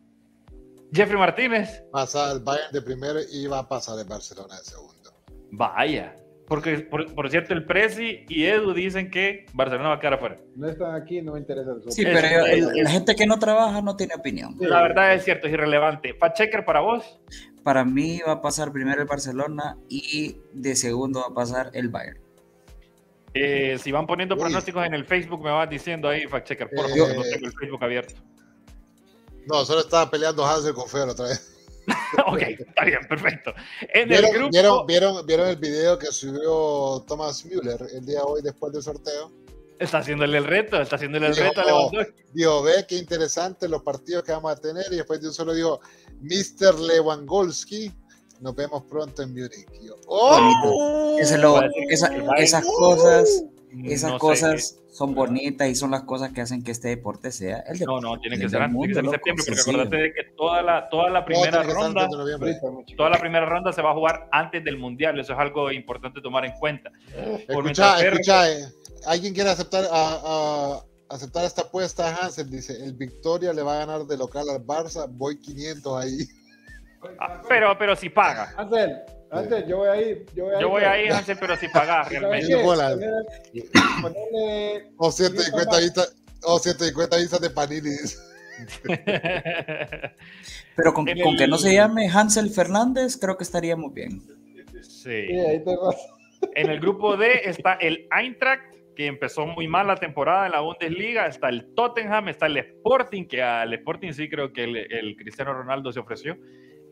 Jeffrey 0.94 1.18
Martínez. 1.18 1.84
Pasa 1.92 2.32
el 2.32 2.40
Bayern 2.40 2.72
de 2.72 2.82
primero 2.82 3.20
y 3.32 3.48
va 3.48 3.60
a 3.60 3.68
pasar 3.68 3.98
el 4.00 4.06
Barcelona 4.06 4.58
de 4.58 4.64
segundo. 4.64 5.12
Vaya. 5.52 6.16
Porque, 6.48 6.78
por, 6.80 7.12
por 7.16 7.30
cierto, 7.32 7.54
el 7.56 7.66
Prezi 7.66 8.24
y 8.30 8.44
Edu 8.46 8.74
dicen 8.74 9.10
que 9.10 9.48
Barcelona 9.54 9.90
va 9.90 9.96
a 9.96 10.00
quedar 10.00 10.14
afuera. 10.14 10.38
No 10.56 10.70
están 10.70 10.94
aquí, 10.94 11.20
no 11.22 11.34
me 11.34 11.40
interesa 11.40 11.72
el 11.72 11.92
Sí, 11.92 12.04
pero 12.04 12.22
yo- 12.22 12.46
es- 12.46 12.54
el- 12.76 12.84
la 12.84 12.90
gente 12.92 13.16
que 13.16 13.26
no 13.26 13.40
trabaja 13.40 13.82
no 13.82 13.96
tiene 13.96 14.14
opinión. 14.14 14.56
La 14.60 14.84
verdad 14.84 15.16
es 15.16 15.24
cierto, 15.24 15.48
es 15.48 15.54
irrelevante. 15.54 16.14
Fact-checker 16.14 16.64
para 16.64 16.82
vos. 16.82 17.20
Para 17.64 17.84
mí 17.84 18.22
va 18.28 18.34
a 18.34 18.42
pasar 18.44 18.72
primero 18.72 19.02
el 19.02 19.08
Barcelona 19.08 19.76
y 19.90 20.38
de 20.54 20.76
segundo 20.76 21.22
va 21.22 21.28
a 21.30 21.34
pasar 21.34 21.72
el 21.74 21.90
Bayern. 21.90 22.20
Eh, 23.34 23.78
si 23.82 23.92
van 23.92 24.06
poniendo 24.06 24.36
Uy. 24.36 24.42
pronósticos 24.42 24.86
en 24.86 24.94
el 24.94 25.04
Facebook, 25.04 25.44
me 25.44 25.50
vas 25.50 25.68
diciendo 25.68 26.08
ahí, 26.08 26.26
fact-checker, 26.28 26.70
por 26.70 26.86
Eh, 26.86 26.90
favor, 26.90 27.16
no 27.16 27.22
tengo 27.24 27.48
el 27.48 27.54
Facebook 27.54 27.84
abierto. 27.84 28.14
No, 29.48 29.66
solo 29.66 29.82
estaba 29.82 30.10
peleando 30.12 30.46
Hansel 30.46 30.74
con 30.76 30.88
Fer 30.88 31.10
otra 31.10 31.26
vez. 31.26 31.55
ok, 32.28 32.42
está 32.42 32.86
bien, 32.86 33.00
perfecto. 33.08 33.54
En 33.94 34.04
el 34.04 34.08
¿Vieron, 34.22 34.32
grupo. 34.32 34.50
vieron, 34.52 34.86
vieron, 34.86 35.26
vieron 35.26 35.48
el 35.50 35.58
video 35.58 35.98
que 36.00 36.08
subió 36.08 37.04
Thomas 37.08 37.46
Müller 37.46 37.80
el 37.94 38.06
día 38.06 38.20
de 38.20 38.26
hoy 38.26 38.42
después 38.42 38.74
del 38.74 38.82
sorteo? 38.84 39.32
Está 39.78 39.98
haciéndole 39.98 40.38
el 40.38 40.46
reto, 40.46 40.82
está 40.82 40.96
haciéndole 40.96 41.28
el 41.28 41.34
Dijo, 41.34 41.48
reto 41.48 41.62
a 41.62 41.64
oh, 41.66 41.68
Lewandowski. 41.92 42.24
Dijo, 42.34 42.64
ve 42.64 42.86
qué 42.88 42.96
interesante 42.98 43.68
los 43.68 43.84
partidos 43.84 44.24
que 44.24 44.32
vamos 44.32 44.52
a 44.52 44.56
tener. 44.56 44.86
Y 44.92 44.96
después 44.96 45.20
de 45.22 45.28
un 45.28 45.34
solo 45.34 45.54
dijo, 45.54 45.82
Mr. 46.22 46.80
Lewandowski, 46.80 47.92
nos 48.40 48.56
vemos 48.56 48.84
pronto 48.86 49.22
en 49.22 49.34
Múnich. 49.34 49.66
¡Oh! 50.08 51.18
Esa- 51.20 51.36
el 51.36 52.26
esas 52.38 52.64
cosas, 52.66 53.44
esas 53.84 54.12
No 54.12 54.18
sé 54.18 54.22
cosas 54.22 54.80
son 54.92 55.14
bonitas 55.14 55.68
y 55.68 55.76
son 55.76 55.92
las 55.92 56.04
cosas 56.04 56.32
que 56.32 56.42
hacen 56.42 56.64
que 56.64 56.72
este 56.72 56.88
deporte 56.90 57.32
sea 57.32 57.58
el 57.68 57.78
qué- 57.78 57.86
No, 57.86 57.96
deporte. 57.98 58.02
no, 58.08 58.20
tiene 58.22 58.38
que 58.40 58.50
ser 58.50 58.62
antes, 58.62 58.78
tiene 58.80 58.88
que 58.88 58.94
ser 58.94 59.00
en 59.00 59.06
mundo, 59.06 59.12
septiembre, 59.12 59.44
porque 59.46 59.56
sencillo. 59.62 59.82
acuérdate 59.84 60.04
de 60.04 60.14
que 60.14 60.24
toda 60.38 60.62
la, 60.62 60.90
toda 60.90 61.10
la 61.10 61.26
primera 61.26 61.64
ronda, 61.64 62.08
toda 62.96 63.10
la 63.10 63.20
primera 63.20 63.46
ronda 63.46 63.74
se 63.74 63.82
va 63.82 63.92
a 63.92 63.94
jugar 63.94 64.28
antes 64.32 64.64
del 64.64 64.78
mundial. 64.78 65.20
Eso 65.20 65.34
es 65.34 65.40
algo 65.40 65.72
importante 65.72 66.22
tomar 66.22 66.46
en 66.46 66.54
cuenta. 66.54 66.92
Por 67.48 67.66
Escucha, 67.66 68.00
escucha, 68.06 68.50
eh, 68.52 68.66
¿alguien 69.06 69.34
quiere 69.34 69.50
aceptar, 69.50 69.84
a- 69.92 70.22
a- 70.24 70.80
aceptar 71.10 71.44
esta 71.46 71.64
apuesta 71.64 72.08
a 72.08 72.26
Hansel? 72.26 72.50
Dice, 72.50 72.74
el 72.84 72.94
Victoria 72.94 73.52
le 73.54 73.62
va 73.64 73.76
a 73.76 73.86
ganar 73.86 74.06
de 74.06 74.18
local 74.18 74.46
al 74.50 74.66
Barça, 74.66 75.08
voy 75.10 75.40
500 75.40 76.04
ahí. 76.04 76.20
Ah, 77.20 77.42
Pero, 77.48 77.78
pero 77.78 77.96
si 77.96 78.10
paga. 78.10 78.54
Ansel, 78.58 78.98
Yo 79.68 79.78
voy 79.78 79.88
a 79.90 80.02
ir. 80.02 80.26
Yo 80.36 80.46
voy 80.46 80.54
a 80.54 80.56
ir. 80.58 80.62
Yo 80.62 80.70
voy 80.70 80.82
pero- 80.82 80.92
a 80.92 81.00
ir, 81.02 81.12
Hansel, 81.12 81.38
pero 81.40 81.56
si 81.58 81.68
pagas 81.70 82.06
¿Sabes 82.08 82.20
realmente. 82.22 82.52
Yo 82.52 82.58
qué? 82.60 82.64
bola. 82.64 82.90
Ponerle- 82.92 83.24
ponerle- 84.02 84.92
O 84.98 85.12
150 85.12 85.80
vistas, 85.80 86.16
o 86.44 86.60
150 86.60 87.18
vistas 87.18 87.42
de 87.42 87.50
Panini. 87.50 87.96
Pero 90.76 90.94
con, 90.94 91.08
En 91.08 91.20
con 91.20 91.34
el- 91.34 91.38
que 91.38 91.48
no 91.48 91.58
se 91.58 91.74
llame 91.74 92.08
Hansel 92.10 92.50
Fernández, 92.50 93.18
creo 93.20 93.38
que 93.38 93.44
estaríamos 93.44 93.94
bien. 93.94 94.22
sí. 94.82 95.28
Sí, 95.28 95.40
ahí 95.40 95.64
te 95.64 95.76
vas. 95.76 95.96
En 96.56 96.70
el 96.70 96.80
grupo 96.80 97.18
D 97.18 97.42
está 97.46 97.74
el 97.74 98.08
Eintracht, 98.16 98.62
que 98.96 99.08
empezó 99.08 99.46
muy 99.48 99.68
mal 99.68 99.88
la 99.88 99.96
temporada 99.96 100.46
en 100.46 100.52
la 100.52 100.60
Bundesliga. 100.62 101.26
Está 101.26 101.50
el 101.50 101.74
Tottenham, 101.76 102.28
está 102.30 102.46
el 102.46 102.58
Sporting, 102.58 103.26
que 103.26 103.42
al 103.42 103.74
Sporting 103.74 104.12
sí 104.12 104.30
creo 104.30 104.54
que 104.54 104.64
el, 104.66 104.76
el 104.78 105.16
Cristiano 105.16 105.54
Ronaldo 105.54 105.92
se 105.92 106.00
ofreció. 106.00 106.38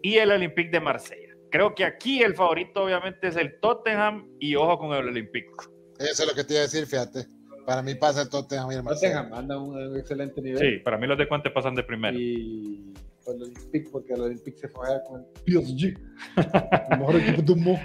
Y 0.02 0.16
el 0.18 0.32
Olympique 0.32 0.72
de 0.72 0.80
Marsella. 0.80 1.33
Creo 1.54 1.76
que 1.76 1.86
aquí 1.86 2.24
el 2.24 2.34
favorito 2.34 2.84
obviamente 2.84 3.28
es 3.28 3.36
el 3.36 3.60
Tottenham 3.60 4.28
y 4.40 4.56
ojo 4.56 4.80
con 4.80 4.92
el 4.92 5.08
Olympique. 5.08 5.52
Eso 6.00 6.24
es 6.24 6.28
lo 6.28 6.34
que 6.34 6.44
te 6.44 6.54
iba 6.54 6.62
a 6.62 6.64
decir, 6.64 6.88
fíjate. 6.88 7.28
Para 7.64 7.84
mí 7.84 7.94
pasa 7.94 8.24
el 8.24 8.30
Tottenham 8.30 8.72
y 8.72 8.76
el 8.78 8.82
Marsella. 8.82 9.22
Tottenham 9.22 9.40
anda 9.40 9.54
a 9.54 9.60
un, 9.60 9.76
un 9.76 9.96
excelente 9.96 10.42
nivel. 10.42 10.58
Sí, 10.58 10.80
para 10.80 10.98
mí 10.98 11.06
los 11.06 11.16
de 11.16 11.28
Cuente 11.28 11.52
pasan 11.52 11.76
de 11.76 11.84
primero. 11.84 12.18
Y 12.18 12.92
con 13.24 13.36
el 13.36 13.44
Olympique, 13.44 13.88
porque 13.92 14.14
el 14.14 14.22
Olympique 14.22 14.58
se 14.58 14.68
fue 14.68 14.96
a 14.96 15.04
con 15.04 15.28
el 15.46 15.62
PSG. 15.62 15.96
el 16.92 16.98
mejor 16.98 17.16
equipo 17.18 17.42
del 17.44 17.56
mundo. 17.56 17.82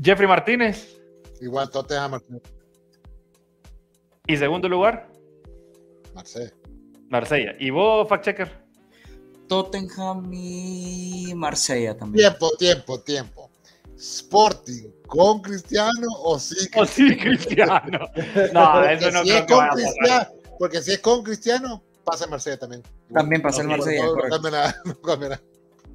Jeffrey 0.00 0.28
Martínez. 0.28 1.02
Igual 1.40 1.68
Tottenham, 1.68 2.20
Y 4.28 4.36
segundo 4.36 4.68
lugar, 4.68 5.10
Marsella. 6.14 6.52
Marsella. 7.08 7.56
¿Y 7.58 7.70
vos, 7.70 8.08
fact 8.08 8.24
checker? 8.24 8.61
Tottenham 9.52 10.30
y 10.32 11.32
Marsella 11.34 11.94
también. 11.94 12.26
Tiempo, 12.30 12.50
tiempo, 12.56 13.00
tiempo. 13.02 13.50
Sporting 13.98 14.88
con 15.06 15.42
Cristiano 15.42 16.08
o 16.24 16.38
sí 16.38 16.68
Oh, 16.74 16.86
sí, 16.86 17.14
Cristiano. 17.18 17.82
No, 18.54 18.72
Porque 18.72 18.92
eso 18.94 19.10
no 19.10 19.22
si 19.22 19.28
creo 19.28 19.38
es 19.40 19.44
que 19.44 19.52
con. 19.52 19.68
Cristiano, 19.68 20.26
porque 20.58 20.80
si 20.80 20.92
es 20.92 20.98
con 21.00 21.22
Cristiano, 21.22 21.82
pasa 22.02 22.26
Marsella 22.26 22.58
también. 22.58 22.82
También 23.12 23.42
pasa 23.42 23.60
el 23.60 23.68
Marsella, 23.68 24.06
No, 24.06 24.14
cambia 24.30 24.50
nada, 24.50 24.76
no 24.86 25.00
cambia 25.02 25.28
nada. 25.28 25.42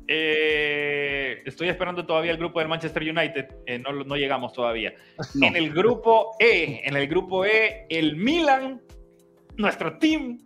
Eh, 0.08 1.42
estoy 1.46 1.70
esperando 1.70 2.06
todavía 2.06 2.32
el 2.32 2.38
grupo 2.38 2.60
del 2.60 2.68
Manchester 2.70 3.02
United. 3.02 3.48
eh, 3.66 3.80
no, 3.80 3.92
no 3.92 4.16
llegamos 4.16 4.54
todavía. 4.54 4.94
No. 5.34 5.48
En 5.48 5.56
el 5.56 5.74
grupo 5.74 6.36
E, 6.40 6.82
en 6.86 6.96
el 6.96 7.08
grupo 7.08 7.44
E, 7.44 7.88
el 7.90 8.16
Milan, 8.18 8.82
nuestro 9.58 9.98
team, 9.98 10.38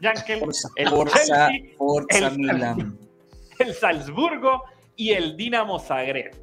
Yankel, 0.00 0.40
Forza, 0.40 0.68
el 0.76 0.88
Forza, 0.88 1.18
Chelsea, 1.48 1.74
Forza 1.76 2.18
el- 2.28 2.38
Milan. 2.38 2.98
el 3.58 3.74
Salzburgo 3.74 4.62
y 4.96 5.10
el 5.10 5.36
Dinamo 5.36 5.78
Zagreb. 5.78 6.34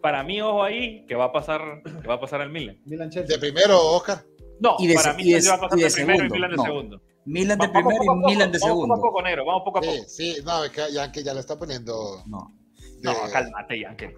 Para 0.00 0.22
mí, 0.22 0.40
ojo 0.40 0.62
ahí, 0.62 1.04
que 1.06 1.14
va 1.14 1.26
a 1.26 1.32
pasar, 1.32 1.82
que 2.02 2.06
va 2.08 2.14
a 2.14 2.20
pasar 2.20 2.40
el 2.42 2.50
Milan. 2.50 2.78
Milan 2.84 3.08
De 3.10 3.14
Chelsea. 3.16 3.38
primero, 3.40 3.80
Oscar. 3.80 4.22
No, 4.60 4.76
Y 4.78 4.86
de 4.86 4.94
para 4.94 5.12
mí 5.14 5.22
y 5.24 5.32
de- 5.34 5.48
va 5.48 5.54
a 5.54 5.60
pasar 5.60 5.78
y 5.78 5.82
de, 5.82 5.88
de 5.88 5.94
primero 5.94 6.14
y 6.14 6.18
segundo, 6.28 6.34
Milan 6.34 6.50
de 6.50 6.56
no. 6.56 6.62
segundo. 6.64 7.00
Milan 7.26 7.58
de 7.58 7.68
primero 7.68 8.04
y 8.04 8.26
Milan 8.26 8.52
de 8.52 8.58
vamos 8.58 8.60
poco 8.60 8.64
a 8.64 8.68
segundo. 8.68 9.00
poco, 9.00 9.22
negro, 9.22 9.44
vamos 9.44 9.62
poco 9.64 9.78
a 9.78 9.80
poco. 9.82 9.92
Sí, 10.06 10.34
sí, 10.34 10.42
no, 10.44 10.64
es 10.64 10.70
que 10.70 10.92
Yankee 10.92 11.22
ya 11.24 11.34
lo 11.34 11.40
está 11.40 11.58
poniendo. 11.58 12.22
No, 12.26 12.52
No, 13.02 13.12
de- 13.26 13.32
cálmate, 13.32 13.80
Yankel. 13.80 14.16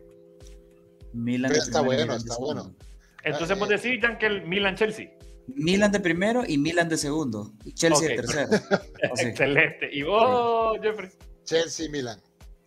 Milan 1.14 1.50
Pero 1.50 1.62
de 1.62 1.66
está 1.68 1.80
primero 1.80 1.96
bueno, 1.98 2.12
de 2.12 2.18
está 2.18 2.34
segundo. 2.34 2.62
bueno. 2.64 2.76
Entonces 3.24 3.56
Eh, 3.56 3.60
vos 3.60 3.68
decís, 3.68 4.00
Yankel, 4.02 4.46
Milan-Chelsea. 4.46 5.10
Milan 5.54 5.90
de 5.92 6.00
primero 6.00 6.42
y 6.46 6.58
Milan 6.58 6.88
de 6.88 6.96
segundo. 6.96 7.52
Y 7.64 7.72
Chelsea 7.72 8.08
de 8.08 8.16
tercero. 8.16 8.48
Así. 9.12 9.26
Excelente. 9.26 9.88
¿Y 9.92 10.02
vos, 10.02 10.78
Jeffrey? 10.82 11.10
Chelsea 11.44 11.86
y 11.86 11.88
Milan, 11.88 12.20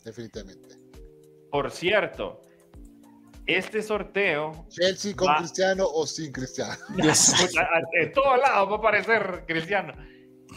definitivamente. 0.04 0.76
por 1.52 1.70
cierto, 1.72 2.42
este 3.46 3.82
sorteo. 3.82 4.66
Chelsea 4.70 5.16
con 5.16 5.28
va- 5.28 5.38
Cristiano 5.38 5.86
o 5.88 6.06
sin 6.08 6.32
Cristiano. 6.32 6.74
En 6.98 8.12
todos 8.14 8.38
lados 8.40 8.70
va 8.70 8.76
a 8.76 8.78
aparecer 8.78 9.44
Cristiano. 9.48 9.94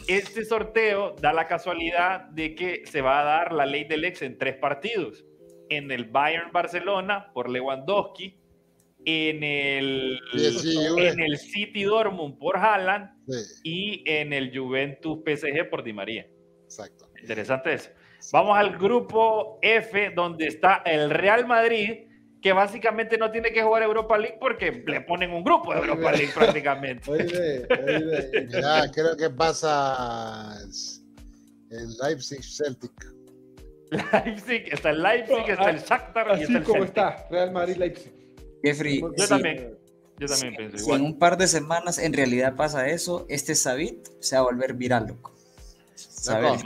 Este 0.07 0.43
sorteo 0.45 1.15
da 1.21 1.31
la 1.33 1.47
casualidad 1.47 2.21
de 2.29 2.53
que 2.55 2.83
se 2.85 3.01
va 3.01 3.21
a 3.21 3.23
dar 3.23 3.53
la 3.53 3.65
ley 3.65 3.85
del 3.85 4.03
ex 4.05 4.21
en 4.23 4.37
tres 4.37 4.57
partidos. 4.57 5.23
En 5.69 5.89
el 5.91 6.05
Bayern 6.05 6.51
Barcelona 6.51 7.31
por 7.33 7.49
Lewandowski, 7.49 8.37
en 9.05 9.43
el, 9.43 10.19
en 10.33 11.19
el 11.19 11.37
City 11.37 11.83
Dortmund 11.83 12.37
por 12.37 12.57
Haaland 12.57 13.11
Sí, 13.27 13.59
y 13.63 14.03
en 14.09 14.33
el 14.33 14.55
Juventus 14.57 15.19
PSG 15.25 15.69
por 15.69 15.83
Di 15.83 15.93
María. 15.93 16.27
exacto. 16.63 17.09
Interesante 17.21 17.73
eso. 17.73 17.89
Vamos 18.31 18.57
al 18.57 18.77
grupo 18.77 19.59
F, 19.61 20.11
donde 20.15 20.45
está 20.47 20.81
el 20.85 21.09
Real 21.09 21.45
Madrid, 21.47 22.07
que 22.41 22.53
básicamente 22.53 23.17
no 23.17 23.31
tiene 23.31 23.51
que 23.51 23.63
jugar 23.63 23.81
Europa 23.83 24.17
League 24.17 24.37
porque 24.39 24.83
le 24.85 25.01
ponen 25.01 25.31
un 25.31 25.43
grupo 25.43 25.73
de 25.73 25.79
Europa 25.79 26.11
League 26.11 26.31
prácticamente. 26.35 27.09
Oye, 27.09 27.65
oye, 27.69 28.47
Mira, 28.47 28.91
creo 28.93 29.15
que 29.17 29.29
pasa 29.31 30.55
el 31.71 31.97
Leipzig 32.03 32.43
Celtic. 32.43 32.91
Leipzig, 33.91 34.67
está 34.71 34.89
el 34.91 35.01
Leipzig, 35.03 35.45
está 35.47 35.69
el 35.69 35.79
Shakhtar 35.79 36.39
y 36.39 36.43
está 36.43 36.57
el 36.59 36.63
como 36.63 36.79
Celtic. 36.85 36.97
está, 36.97 37.27
Real 37.31 37.51
Madrid 37.51 37.75
Leipzig. 37.77 38.13
Jeffrey, 38.65 38.99
Yo 39.01 39.09
si- 39.17 39.27
también. 39.29 39.77
Yo 40.17 40.27
también 40.27 40.55
pienso 40.55 40.77
si 40.77 40.83
igual. 40.85 40.99
en 41.01 41.05
un 41.07 41.19
par 41.19 41.37
de 41.37 41.47
semanas 41.47 41.97
en 41.97 42.13
realidad 42.13 42.55
pasa 42.55 42.87
eso, 42.87 43.25
este 43.29 43.53
Sabit 43.53 44.07
se 44.21 44.35
va 44.35 44.41
a 44.41 44.45
volver 44.45 44.73
viral, 44.73 45.07
loco. 45.07 45.33
¿Sabes? 45.95 46.61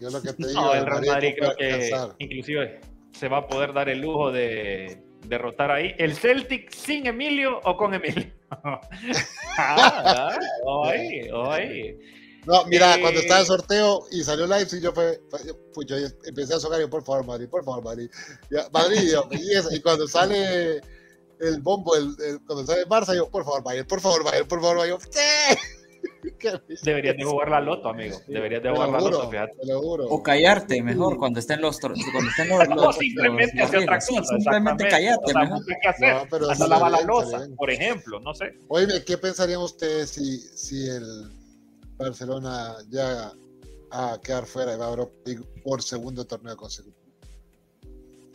Yo 0.00 0.10
lo 0.10 0.22
que 0.22 0.32
te 0.34 0.46
digo, 0.46 0.60
No, 0.60 0.74
el 0.74 0.86
Real 0.86 1.04
Madrid 1.06 1.32
creo 1.38 1.56
que 1.56 1.72
alcanzar. 1.72 2.16
inclusive 2.18 2.80
se 3.18 3.28
va 3.28 3.38
a 3.38 3.46
poder 3.48 3.72
dar 3.72 3.88
el 3.88 4.00
lujo 4.00 4.30
de 4.30 5.02
derrotar 5.26 5.70
ahí. 5.70 5.94
¿El 5.98 6.14
Celtic 6.14 6.70
sin 6.72 7.06
Emilio 7.06 7.60
o 7.64 7.76
con 7.76 7.94
Emilio? 7.94 8.30
ah, 9.58 10.38
oye, 10.64 11.30
oye. 11.32 11.98
No, 12.46 12.64
mira, 12.66 12.96
Eh, 12.96 13.00
cuando 13.02 13.20
estaba 13.20 13.40
el 13.40 13.46
sorteo 13.46 14.06
y 14.12 14.22
salió 14.22 14.46
Leipzig, 14.46 14.80
yo 14.80 14.92
fue, 14.92 15.20
fue- 15.72 15.84
yo, 15.86 15.96
empecé 16.24 16.54
a 16.54 16.60
socar 16.60 16.78
y 16.78 16.82
yo, 16.84 16.90
por 16.90 17.04
favor, 17.04 17.26
Madrid, 17.26 17.48
por 17.48 17.64
favor, 17.64 17.84
Madrid. 17.84 18.08
Ya, 18.50 18.68
Madrid, 18.72 19.00
yo, 19.12 19.28
y, 19.30 19.52
eso, 19.54 19.68
y 19.74 19.80
cuando 19.80 20.06
sale 20.08 20.80
el 21.40 21.60
bombo, 21.60 21.96
el, 21.96 22.14
el- 22.26 22.40
cuando 22.44 22.64
sale 22.66 22.82
el 22.82 22.88
Barça, 22.88 23.14
yo, 23.14 23.28
por 23.30 23.44
favor, 23.44 23.62
Bayern, 23.62 23.86
por 23.88 24.00
favor, 24.00 24.24
Bayern, 24.24 24.46
por 24.48 24.60
favor, 24.60 24.76
Bayern. 24.78 24.98
Deberías 26.82 27.16
de 27.16 27.24
jugar 27.24 27.50
la 27.50 27.60
loto, 27.60 27.88
amigo. 27.88 28.16
Deberías 28.26 28.62
de 28.62 28.70
jugar 28.70 28.88
la 28.88 29.00
loto, 29.00 29.30
fíjate. 29.30 29.56
te 29.60 29.66
lo 29.66 29.80
juro. 29.80 30.04
O 30.06 30.22
callarte 30.22 30.82
mejor 30.82 31.18
cuando 31.18 31.40
estén 31.40 31.60
los 31.60 31.78
cuando 31.78 31.98
estén 32.30 32.48
los, 32.48 32.68
No, 32.68 32.74
los- 32.76 32.96
simplemente 32.96 33.56
los- 33.58 33.66
hacer 33.68 33.80
otra 33.80 34.00
sí, 34.00 34.16
cosa. 34.16 34.34
simplemente 34.36 34.88
callate 34.88 35.20
O 35.22 35.28
sea, 35.28 35.40
mejor. 35.42 35.58
no 35.58 35.64
sé 35.64 35.74
qué 35.82 35.88
hacer. 35.88 36.14
No, 36.14 36.22
pero 36.30 36.44
Anda 36.44 36.52
a 36.52 36.56
sale 36.56 36.70
lavar 36.70 36.90
la 36.92 37.00
losa, 37.02 37.48
por 37.56 37.70
ejemplo, 37.70 38.20
no 38.20 38.34
sé. 38.34 38.54
Oye, 38.68 39.04
¿qué 39.04 39.18
pensarían 39.18 39.60
ustedes 39.60 40.10
si, 40.10 40.38
si 40.38 40.88
el 40.88 41.04
Barcelona 41.98 42.76
llega 42.90 43.32
a 43.90 44.18
quedar 44.22 44.46
fuera 44.46 44.74
y 44.74 44.78
va 44.78 44.86
a 44.86 44.90
Europa 44.90 45.12
League 45.26 45.44
por 45.64 45.82
segundo 45.82 46.24
torneo 46.26 46.56
consecutivo? 46.56 46.99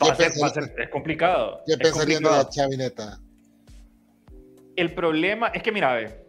Va 0.01 0.11
a 0.11 0.15
¿Qué 0.17 0.23
ser- 0.23 0.31
va 0.43 0.47
a 0.47 0.51
pensarían- 0.53 0.75
ser- 0.75 0.81
es 0.83 0.89
complicado. 0.89 1.61
¿Qué 1.65 1.77
pensarían 1.77 2.23
de 2.23 2.29
chavineta? 2.49 3.19
El 4.75 4.93
problema 4.93 5.47
es 5.49 5.63
que, 5.63 5.71
mira, 5.71 5.91
a 5.91 5.95
ver, 5.95 6.25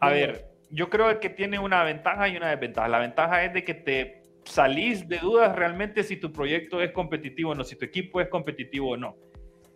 a 0.00 0.10
ver, 0.10 0.46
yo 0.70 0.88
creo 0.88 1.18
que 1.18 1.28
tiene 1.30 1.58
una 1.58 1.82
ventaja 1.84 2.28
y 2.28 2.36
una 2.36 2.50
desventaja. 2.50 2.88
La 2.88 3.00
ventaja 3.00 3.44
es 3.44 3.52
de 3.52 3.64
que 3.64 3.74
te 3.74 4.22
salís 4.44 5.08
de 5.08 5.18
dudas 5.18 5.54
realmente 5.54 6.02
si 6.04 6.16
tu 6.16 6.32
proyecto 6.32 6.80
es 6.80 6.92
competitivo 6.92 7.50
o 7.50 7.54
no, 7.54 7.64
si 7.64 7.76
tu 7.76 7.84
equipo 7.84 8.20
es 8.20 8.28
competitivo 8.28 8.90
o 8.90 8.96
no. 8.96 9.16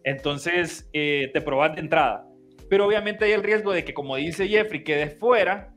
Entonces, 0.05 0.89
eh, 0.93 1.31
te 1.33 1.41
probás 1.41 1.75
de 1.75 1.81
entrada. 1.81 2.25
Pero 2.71 2.87
obviamente 2.87 3.25
hay 3.25 3.33
el 3.33 3.43
riesgo 3.43 3.73
de 3.73 3.85
que, 3.85 3.93
como 3.95 4.17
dice 4.17 4.47
Jeffrey, 4.49 4.85
quedes 4.85 5.19
fuera 5.19 5.73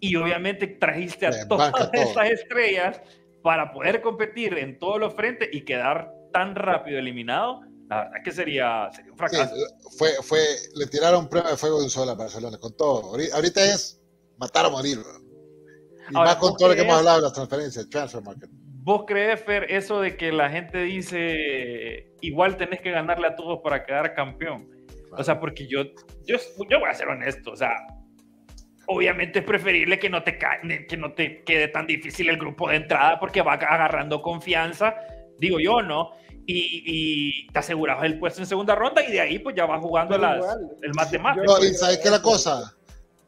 y 0.00 0.14
obviamente 0.16 0.66
trajiste 0.66 1.28
Te 1.30 1.40
a 1.40 1.48
todas 1.48 1.90
esas 1.94 2.30
estrellas 2.30 3.00
para 3.42 3.72
poder 3.72 4.02
competir 4.02 4.58
en 4.58 4.78
todos 4.78 4.98
los 5.00 5.14
frentes 5.14 5.48
y 5.52 5.62
quedar 5.62 6.10
tan 6.36 6.54
rápido 6.54 6.98
eliminado. 6.98 7.60
La 7.88 8.04
verdad 8.04 8.16
que 8.24 8.32
sería, 8.32 8.88
sería 8.92 9.12
un 9.12 9.18
Sí, 9.18 9.36
fracaso. 9.36 9.54
fue, 9.96 10.10
fue, 10.22 10.40
le 10.74 10.86
tiraron 10.86 11.28
prueba 11.28 11.50
de 11.52 11.56
fuego 11.56 11.78
de 11.78 11.84
un 11.84 11.90
solo 11.90 12.10
a 12.12 12.14
Barcelona, 12.14 12.58
con 12.58 12.76
todo. 12.76 13.12
Ahori- 13.14 13.32
Ahorita 13.32 13.64
es 13.64 14.00
matar 14.38 14.66
o 14.66 14.70
morir. 14.72 14.98
Y 16.10 16.16
Ahora, 16.16 16.30
más 16.30 16.36
con 16.36 16.50
¿vos 16.50 16.58
todo 16.58 16.68
lo 16.68 16.74
que 16.74 16.80
crees? 16.80 16.88
hemos 16.88 16.98
hablado 16.98 17.16
de 17.18 17.22
las 17.22 17.32
transferencias, 17.32 17.88
transfer 17.88 18.22
market. 18.22 18.50
¿Vos 18.52 19.04
crees, 19.06 19.40
Fer, 19.42 19.66
eso 19.70 20.00
de 20.00 20.16
que 20.16 20.30
la 20.30 20.48
gente 20.50 20.82
dice 20.82 22.12
igual 22.20 22.56
tenés 22.56 22.80
que 22.80 22.90
ganarle 22.90 23.26
a 23.28 23.34
todos 23.36 23.60
para 23.62 23.84
quedar 23.84 24.14
campeón? 24.14 24.68
O 25.12 25.24
sea, 25.24 25.40
porque 25.40 25.66
yo, 25.66 25.82
yo, 26.26 26.36
yo 26.70 26.80
voy 26.80 26.90
a 26.90 26.94
ser 26.94 27.08
honesto, 27.08 27.52
o 27.52 27.56
sea, 27.56 27.70
obviamente 28.86 29.40
es 29.40 29.44
preferible 29.44 29.98
que 29.98 30.08
no, 30.10 30.22
te 30.22 30.38
que 30.88 30.96
no 30.96 31.12
te 31.14 31.42
quede 31.44 31.68
tan 31.68 31.86
difícil 31.86 32.28
el 32.28 32.36
grupo 32.36 32.68
de 32.68 32.76
entrada 32.76 33.18
porque 33.18 33.42
va 33.42 33.54
agarrando 33.54 34.22
confianza, 34.22 34.94
digo 35.38 35.58
yo, 35.60 35.82
¿no? 35.82 36.10
Y, 36.48 36.82
y 36.86 37.46
te 37.48 37.58
aseguras 37.58 38.02
el 38.04 38.18
puesto 38.18 38.40
en 38.40 38.46
segunda 38.46 38.74
ronda 38.76 39.02
y 39.06 39.10
de 39.10 39.20
ahí 39.20 39.38
pues 39.40 39.56
ya 39.56 39.66
vas 39.66 39.80
jugando 39.82 40.16
las, 40.16 40.44
el 40.82 40.94
matemático. 40.94 41.44
No, 41.44 41.64
y 41.64 41.74
¿sabes 41.74 41.98
qué 41.98 42.04
es 42.04 42.10
la 42.12 42.22
cosa? 42.22 42.72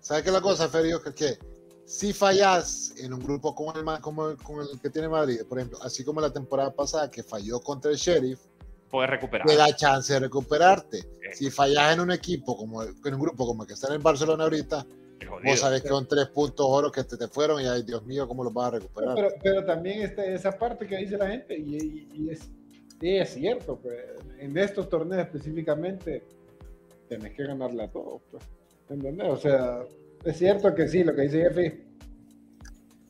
¿Sabes 0.01 0.23
qué 0.23 0.29
es 0.29 0.35
la 0.35 0.41
cosa, 0.41 0.69
Ferio? 0.69 1.03
Que, 1.03 1.13
que 1.13 1.39
si 1.85 2.13
fallas 2.13 2.95
en 2.99 3.13
un 3.13 3.21
grupo 3.21 3.55
como 3.55 3.73
el, 3.75 4.01
como, 4.01 4.29
el, 4.31 4.37
como 4.37 4.63
el 4.63 4.69
que 4.81 4.89
tiene 4.91 5.09
Madrid, 5.09 5.41
por 5.49 5.59
ejemplo, 5.59 5.79
así 5.83 6.05
como 6.05 6.21
la 6.21 6.33
temporada 6.33 6.73
pasada 6.73 7.11
que 7.11 7.23
falló 7.25 7.61
contra 7.61 7.91
el 7.91 7.97
Sheriff, 7.97 8.39
Puedes 8.91 9.11
recuperar. 9.11 9.47
te 9.47 9.57
da 9.57 9.75
chance 9.75 10.13
de 10.13 10.21
recuperarte. 10.21 10.99
Sí. 11.01 11.45
Si 11.47 11.51
fallas 11.51 11.93
en 11.95 12.01
un 12.01 12.11
equipo, 12.13 12.57
como 12.57 12.83
el- 12.83 12.95
en 13.05 13.15
un 13.15 13.21
grupo 13.21 13.47
como 13.47 13.65
el 13.65 13.67
que 13.67 13.75
está 13.75 13.89
en 13.89 13.95
el 13.95 13.99
Barcelona 13.99 14.45
ahorita, 14.45 14.87
vos 15.45 15.59
sabés 15.59 15.83
que 15.83 15.89
son 15.89 16.07
tres 16.07 16.29
puntos 16.29 16.65
oro 16.69 16.91
que 16.93 17.05
te, 17.05 17.17
te 17.19 17.27
fueron 17.29 17.61
y 17.61 17.67
ay, 17.67 17.83
Dios 17.83 18.05
mío, 18.07 18.27
¿cómo 18.29 18.45
los 18.45 18.53
vas 18.55 18.69
a 18.69 18.71
recuperar? 18.79 19.15
Pero, 19.17 19.29
pero 19.43 19.65
también 19.67 20.03
está 20.03 20.25
esa 20.25 20.53
parte 20.57 20.87
que 20.87 20.97
dice 20.99 21.19
la 21.19 21.27
gente, 21.29 21.59
y, 21.59 21.77
y- 21.77 22.09
y 22.15 22.31
es, 22.31 22.49
y 23.01 23.17
es 23.17 23.31
cierto, 23.31 23.79
pues, 23.81 23.97
en 24.39 24.57
estos 24.59 24.89
torneos 24.89 25.23
específicamente, 25.23 26.23
tenés 27.09 27.33
que 27.35 27.45
ganarle 27.45 27.85
a 27.85 27.89
todos, 27.89 28.23
pues, 28.31 28.43
¿entendés? 28.91 29.29
O 29.29 29.37
sea, 29.37 29.81
es 30.25 30.37
cierto 30.37 30.75
que 30.75 30.89
sí, 30.89 31.05
lo 31.05 31.15
que 31.15 31.23
dice 31.23 31.43
Jeffy, 31.43 31.85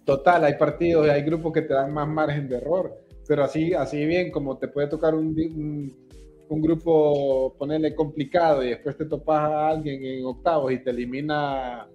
total, 0.05 0.45
hay 0.45 0.55
partidos 0.55 1.07
y 1.07 1.11
hay 1.11 1.23
grupos 1.23 1.53
que 1.53 1.63
te 1.63 1.75
dan 1.75 1.93
más 1.93 2.09
margen 2.09 2.49
de 2.49 2.57
error, 2.57 2.95
pero 3.27 3.45
así, 3.45 3.75
así 3.75 4.05
bien, 4.07 4.31
como 4.31 4.57
te 4.59 4.69
puede 4.69 4.89
tocar 4.89 5.15
un, 5.15 5.35
di- 5.35 5.47
un, 5.49 6.09
un 6.49 6.63
grupo, 6.63 7.55
ponerle 7.59 7.95
complicado, 7.95 8.63
y 8.65 8.71
después 8.71 8.97
te 8.97 9.05
topas 9.05 9.41
a 9.43 9.69
alguien 9.69 10.03
en 10.05 10.25
octavos 10.25 10.73
y 10.73 10.79
te 10.79 10.91
elimina 10.91 11.87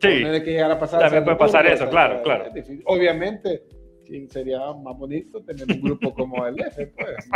Sí. 0.00 0.22
Que 0.22 0.40
llegara 0.52 0.74
a 0.74 0.78
pasar 0.78 1.00
También 1.00 1.24
puede 1.24 1.36
pasar 1.38 1.66
eso, 1.66 1.74
o 1.74 1.78
sea, 1.78 1.88
claro, 1.90 2.22
claro. 2.22 2.52
Obviamente, 2.84 3.64
sí, 4.08 4.26
sería 4.28 4.58
más 4.74 4.96
bonito 4.96 5.42
tener 5.42 5.66
un 5.70 5.80
grupo 5.82 6.14
como 6.14 6.46
el 6.46 6.60
F, 6.60 6.86
pues. 6.88 7.28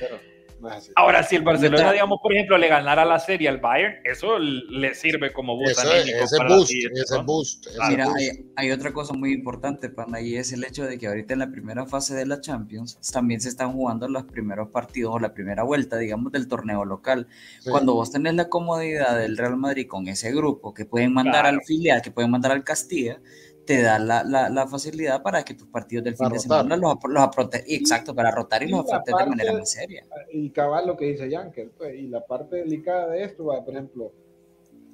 Pero 0.00 0.16
no 0.60 0.68
es 0.68 0.74
así. 0.76 0.92
Ahora, 0.96 1.22
si 1.22 1.36
el 1.36 1.42
Barcelona, 1.42 1.92
digamos, 1.92 2.18
por 2.22 2.32
ejemplo, 2.32 2.56
le 2.56 2.68
ganara 2.68 3.04
la 3.04 3.18
serie 3.18 3.46
al 3.50 3.58
Bayern, 3.58 3.96
eso 4.04 4.38
le 4.38 4.94
sirve 4.94 5.30
como 5.30 5.54
boost 5.56 5.72
Eso 5.78 5.90
anímico 5.92 6.24
ese 6.24 6.36
para 6.38 6.48
boost, 6.56 6.68
siguiente 6.70 7.00
ese 7.02 7.14
ronda. 7.14 7.26
boost. 7.26 7.66
ese. 7.66 7.78
Mira, 7.90 8.04
boost. 8.06 8.18
hay, 8.18 8.28
hay 8.56 8.70
otra 8.70 8.92
cosa 8.94 9.12
muy 9.12 9.32
importante, 9.34 9.90
Panda, 9.90 10.18
y 10.22 10.36
es 10.36 10.52
el 10.54 10.64
hecho 10.64 10.84
de 10.86 10.98
que 10.98 11.08
ahorita 11.08 11.34
en 11.34 11.40
la 11.40 11.50
primera 11.50 11.84
fase 11.84 12.14
de 12.14 12.24
la 12.24 12.40
Champions 12.40 12.98
también 13.12 13.42
se 13.42 13.50
están 13.50 13.72
jugando 13.74 14.08
los 14.08 14.24
primeros 14.24 14.70
partidos 14.70 15.14
o 15.14 15.18
la 15.18 15.34
primera 15.34 15.62
vuelta, 15.62 15.98
digamos, 15.98 16.32
del 16.32 16.48
torneo 16.48 16.86
local. 16.86 17.26
Sí. 17.60 17.68
Cuando 17.70 17.92
vos 17.92 18.10
tenés 18.10 18.34
la 18.34 18.48
comodidad 18.48 19.18
del 19.18 19.36
Real 19.36 19.58
Madrid 19.58 19.86
con 19.86 20.08
ese 20.08 20.32
grupo 20.32 20.72
que 20.72 20.86
pueden 20.86 21.12
mandar 21.12 21.42
Claro. 21.42 21.58
al 21.58 21.64
filial, 21.64 22.00
que 22.00 22.10
pueden 22.10 22.30
mandar 22.30 22.52
al 22.52 22.64
Castilla, 22.64 23.20
te 23.66 23.82
da 23.82 23.98
la, 23.98 24.22
la, 24.24 24.48
la 24.48 24.66
facilidad 24.66 25.22
para 25.22 25.44
que 25.44 25.54
tus 25.54 25.66
partidos 25.68 26.04
del 26.04 26.14
fin 26.14 26.24
Para 26.28 26.30
de 26.30 26.36
rotar. 26.44 26.62
semana 26.62 26.76
los, 26.76 26.96
los 27.08 27.22
aprote- 27.22 27.64
Exacto, 27.66 28.14
para 28.14 28.30
rotar 28.30 28.62
y 28.62 28.66
y 28.66 28.68
los 28.70 28.80
afrontes 28.80 29.14
de 29.18 29.26
manera 29.26 29.52
más 29.52 29.70
seria. 29.70 30.06
Y 30.32 30.50
cabal 30.50 30.86
lo 30.86 30.96
que 30.96 31.06
dice 31.06 31.28
Yankel, 31.28 31.70
pues, 31.76 31.94
y 31.96 32.06
la 32.08 32.24
parte 32.24 32.56
delicada 32.56 33.08
de 33.08 33.24
esto, 33.24 33.46
va, 33.46 33.64
por 33.64 33.74
ejemplo, 33.74 34.12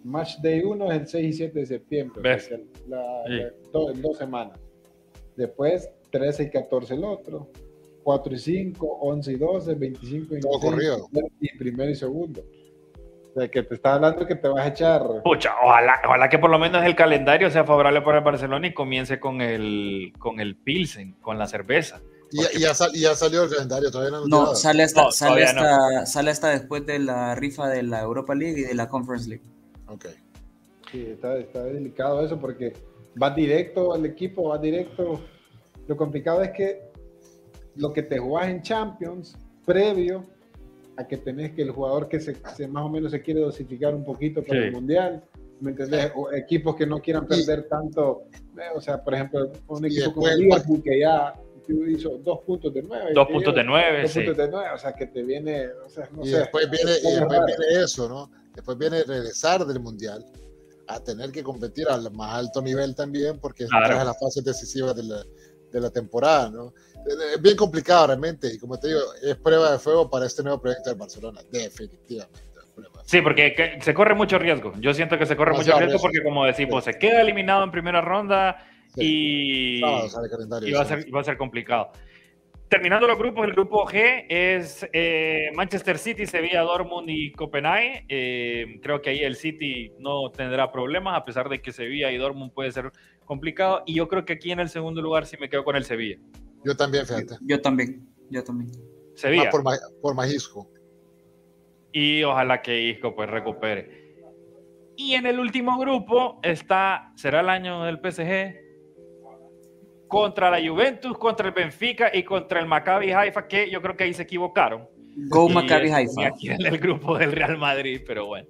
Match 0.05 0.39
Day 0.43 0.63
1 0.65 0.91
es 0.91 1.01
el 1.01 1.07
6 1.09 1.27
y 1.29 1.33
7 1.39 1.59
de 1.61 1.67
septiembre, 1.67 2.35
o 2.35 2.39
sea, 2.41 2.59
la- 2.89 3.23
Sí. 3.27 3.33
la- 3.35 3.51
do- 3.73 3.91
en 3.93 4.03
dos 4.03 4.17
semanas. 4.19 4.59
Después, 5.37 5.89
13 6.11 6.45
y 6.45 6.51
14 6.51 6.95
el 6.95 7.05
otro, 7.05 7.49
4 8.03 8.35
y 8.35 8.39
5, 8.39 8.87
11 9.01 9.33
y 9.33 9.37
12, 9.37 9.75
25 9.75 10.37
y 10.37 10.41
Todo 10.41 10.59
26, 10.61 10.91
corrido. 11.01 11.09
y 11.41 11.59
primero 11.59 11.91
y 11.91 11.95
segundo. 11.95 12.43
O 13.35 13.39
sea, 13.41 13.49
que 13.49 13.63
te 13.63 13.75
está 13.75 13.95
hablando 13.95 14.27
que 14.27 14.35
te 14.37 14.47
vas 14.49 14.65
a 14.65 14.69
echar 14.69 15.03
Pucha, 15.25 15.53
ojalá, 15.63 15.95
ojalá 16.05 16.29
que 16.29 16.39
por 16.39 16.51
lo 16.51 16.59
menos 16.59 16.85
el 16.85 16.95
calendario 16.95 17.51
sea 17.51 17.65
favorable 17.65 18.03
para 18.03 18.19
el 18.19 18.25
Barcelona 18.25 18.67
y 18.67 18.75
comience 18.75 19.19
con 19.19 19.41
el, 19.41 20.13
con 20.19 20.39
el 20.39 20.55
Pilsen, 20.57 21.15
con 21.23 21.39
la 21.39 21.47
cerveza. 21.47 22.01
Y, 22.31 22.59
y 22.59 22.61
ya, 22.61 22.75
sal- 22.75 22.91
y 22.95 23.01
ya 23.01 23.15
salió 23.15 23.45
el 23.45 23.51
calendario, 23.51 23.91
todavía 23.91 24.11
no 24.19 24.21
No, 24.27 24.27
tirado. 24.27 24.55
sale 24.55 24.83
hasta, 24.83 25.03
No, 25.05 25.11
sale, 25.13 25.45
todavía 25.47 25.53
no. 25.55 25.61
hasta, 25.63 26.07
sale 26.07 26.31
hasta 26.31 26.49
después 26.51 26.85
de 26.87 26.99
la 26.99 27.35
rifa 27.35 27.69
de 27.69 27.83
la 27.83 28.01
Europa 28.03 28.35
League 28.35 28.61
y 28.61 28.65
de 28.65 28.75
la 28.75 28.89
Conference 28.89 29.29
League. 29.29 29.45
Ok. 29.89 30.07
Sí, 30.91 31.07
está, 31.11 31.37
está 31.39 31.63
delicado 31.65 32.23
eso 32.25 32.39
porque 32.39 32.75
va 33.23 33.31
directo 33.31 33.95
al 33.95 34.05
equipo, 34.05 34.51
va 34.51 34.59
directo. 34.59 35.21
Lo 35.87 35.97
complicado 35.97 36.43
es 36.43 36.51
que 36.51 36.83
lo 37.77 37.93
que 37.95 38.03
te 38.03 38.19
jugás 38.19 38.49
en 38.49 38.61
Champions 38.63 39.37
previo 39.65 40.25
a 41.03 41.07
que 41.09 41.17
tenés 41.19 41.53
que 41.53 41.63
el 41.63 41.71
jugador 41.71 42.09
que 42.09 42.21
se, 42.21 42.37
se 42.57 42.67
más 42.69 42.85
o 42.85 42.89
menos 42.89 43.11
se 43.13 43.21
quiere 43.23 43.41
dosificar 43.41 43.95
un 43.95 44.05
poquito 44.05 44.43
para 44.43 44.61
Sí. 44.61 44.67
el 44.67 44.73
mundial, 44.73 45.23
¿me 45.61 45.71
entendés? 45.73 46.11
O 46.17 46.33
equipos 46.33 46.75
que 46.77 46.87
no 46.87 47.01
quieran 47.01 47.27
perder 47.27 47.69
tanto, 47.69 48.25
eh, 48.59 48.63
o 48.75 48.81
sea, 48.81 49.03
por 49.03 49.15
ejemplo, 49.15 49.53
un 49.69 49.85
equipo 49.85 50.13
como 50.13 50.27
después- 50.27 50.39
Liverpool 50.39 50.83
que 50.83 51.01
ya 51.01 51.35
hizo 51.89 52.19
dos 52.19 52.41
puntos 52.41 52.75
de 52.75 52.83
nueve. 52.83 53.13
Dos 53.15 53.29
puntos 53.29 53.55
de 53.55 53.63
nueve, 53.65 54.03
dos 54.03 54.11
sí. 54.11 54.19
puntos 54.21 54.37
de 54.37 54.49
nueve, 54.51 54.69
o 54.75 54.79
sea, 54.79 54.93
que 54.95 55.07
te 55.07 55.23
viene, 55.23 55.69
o 55.87 55.89
sea, 55.89 56.09
no 56.13 56.25
y 56.25 56.29
sé. 56.29 56.39
después 56.39 56.69
viene, 56.71 56.91
y 56.91 56.95
es 56.95 57.03
después 57.03 57.31
raro. 57.39 57.47
viene 57.47 57.85
eso, 57.85 58.09
¿no? 58.09 58.31
Después 58.55 58.77
viene 58.79 59.03
regresar 59.05 59.65
del 59.65 59.81
mundial 59.81 60.25
a 60.89 60.99
tener 61.03 61.31
que 61.31 61.43
competir 61.45 61.89
al 61.89 62.11
más 62.13 62.35
alto 62.35 62.61
nivel 62.61 62.95
también, 62.97 63.39
porque 63.39 63.65
Claro. 63.67 63.85
entras 63.87 64.01
a 64.03 64.05
las 64.07 64.19
fases 64.19 64.45
decisivas 64.45 64.97
de 64.97 65.05
la, 65.05 65.25
de 65.73 65.81
la 65.81 65.91
temporada, 65.91 66.51
¿no? 66.51 66.73
Es 67.35 67.41
bien 67.43 67.57
complicado 67.57 68.09
realmente, 68.09 68.49
y 68.55 68.59
como 68.59 68.79
te 68.79 68.89
digo, 68.89 69.01
es 69.23 69.37
prueba 69.37 69.73
de 69.73 69.79
fuego 69.79 70.09
para 70.09 70.27
este 70.27 70.43
nuevo 70.43 70.61
proyecto 70.61 70.91
del 70.91 70.99
Barcelona, 70.99 71.41
definitivamente. 71.51 72.41
Sí, 73.05 73.21
porque 73.21 73.55
que- 73.55 73.79
se 73.81 73.93
corre 73.93 74.15
mucho 74.15 74.39
riesgo. 74.39 74.73
Yo 74.79 74.95
siento 74.95 75.19
que 75.19 75.27
se 75.27 75.37
corre 75.37 75.53
mucho 75.53 75.73
riesgo 75.73 75.87
riesgo. 75.87 76.01
porque, 76.01 76.23
como 76.23 76.45
decimos, 76.45 76.85
se 76.85 76.95
queda 76.95 77.21
eliminado 77.21 77.65
en 77.65 77.71
primera 77.71 78.01
ronda 78.01 78.67
y, 78.97 79.81
va, 79.81 80.05
a 80.81 80.85
ser, 80.85 81.15
va 81.15 81.21
a 81.21 81.25
ser 81.25 81.37
complicado. 81.37 81.91
Terminando 82.69 83.07
los 83.07 83.19
grupos, 83.19 83.45
el 83.45 83.53
grupo 83.53 83.87
G 83.87 84.25
es 84.31 84.89
eh, 84.95 85.51
Manchester 85.55 85.99
City, 85.99 86.25
Sevilla, 86.27 86.63
Dortmund 86.63 87.11
y 87.11 87.31
Copenhague. 87.33 88.07
Eh, 88.09 88.81
creo 88.83 89.03
que 89.03 89.11
ahí 89.11 89.21
el 89.21 89.37
City 89.37 89.93
no 89.99 90.31
tendrá 90.31 90.73
problemas, 90.73 91.19
a 91.19 91.25
pesar 91.27 91.51
de 91.51 91.61
que 91.61 91.71
Sevilla 91.71 92.11
y 92.11 92.17
Dortmund 92.17 92.55
puede 92.55 92.73
ser 92.73 92.91
complicado. 93.25 93.83
Y 93.87 93.95
yo 93.95 94.09
creo 94.09 94.25
que 94.25 94.35
aquí 94.35 94.51
en 94.53 94.61
el 94.61 94.69
segundo 94.69 95.01
lugar 95.03 95.27
sí 95.27 95.37
me 95.41 95.49
quedo 95.49 95.65
con 95.65 95.77
el 95.77 95.85
Sevilla. 95.85 96.19
Yo 96.65 96.77
también, 96.77 97.05
fíjate. 97.07 97.37
Yo 97.43 97.61
también, 97.61 98.09
yo 98.31 98.43
también. 98.45 98.71
Sevilla. 99.15 99.45
Más 99.45 99.53
por, 99.53 99.63
Ma- 99.65 99.79
por 100.01 100.15
Majisco. 100.15 100.69
y 101.93 102.23
ojalá 102.23 102.63
que 102.63 102.81
Isco 102.91 103.15
pues 103.15 103.29
recupere. 103.29 104.03
Y 104.97 105.15
en 105.15 105.27
el 105.27 105.39
último 105.41 105.79
grupo 105.79 106.39
está, 106.43 107.13
será 107.17 107.41
el 107.41 107.49
año 107.49 107.83
del 107.85 107.99
PSG, 107.99 108.61
contra 110.09 110.51
la 110.51 110.67
Juventus, 110.67 111.17
contra 111.19 111.49
el 111.49 111.55
Benfica 111.55 112.11
y 112.15 112.23
contra 112.23 112.61
el 112.61 112.67
Maccabi 112.67 113.13
Haifa, 113.13 113.47
que 113.49 113.71
yo 113.71 113.81
creo 113.81 113.97
que 113.97 114.05
ahí 114.05 114.13
se 114.15 114.23
equivocaron. 114.23 114.87
Go 115.29 115.49
Y 115.49 115.55
Maccabi 115.55 115.91
Haifa. 115.91 116.27
aquí 116.27 116.49
en 116.51 116.65
el 116.65 116.79
grupo 116.79 117.17
del 117.19 117.33
Real 117.33 117.57
Madrid, 117.59 118.03
pero 118.07 118.27
bueno. 118.27 118.47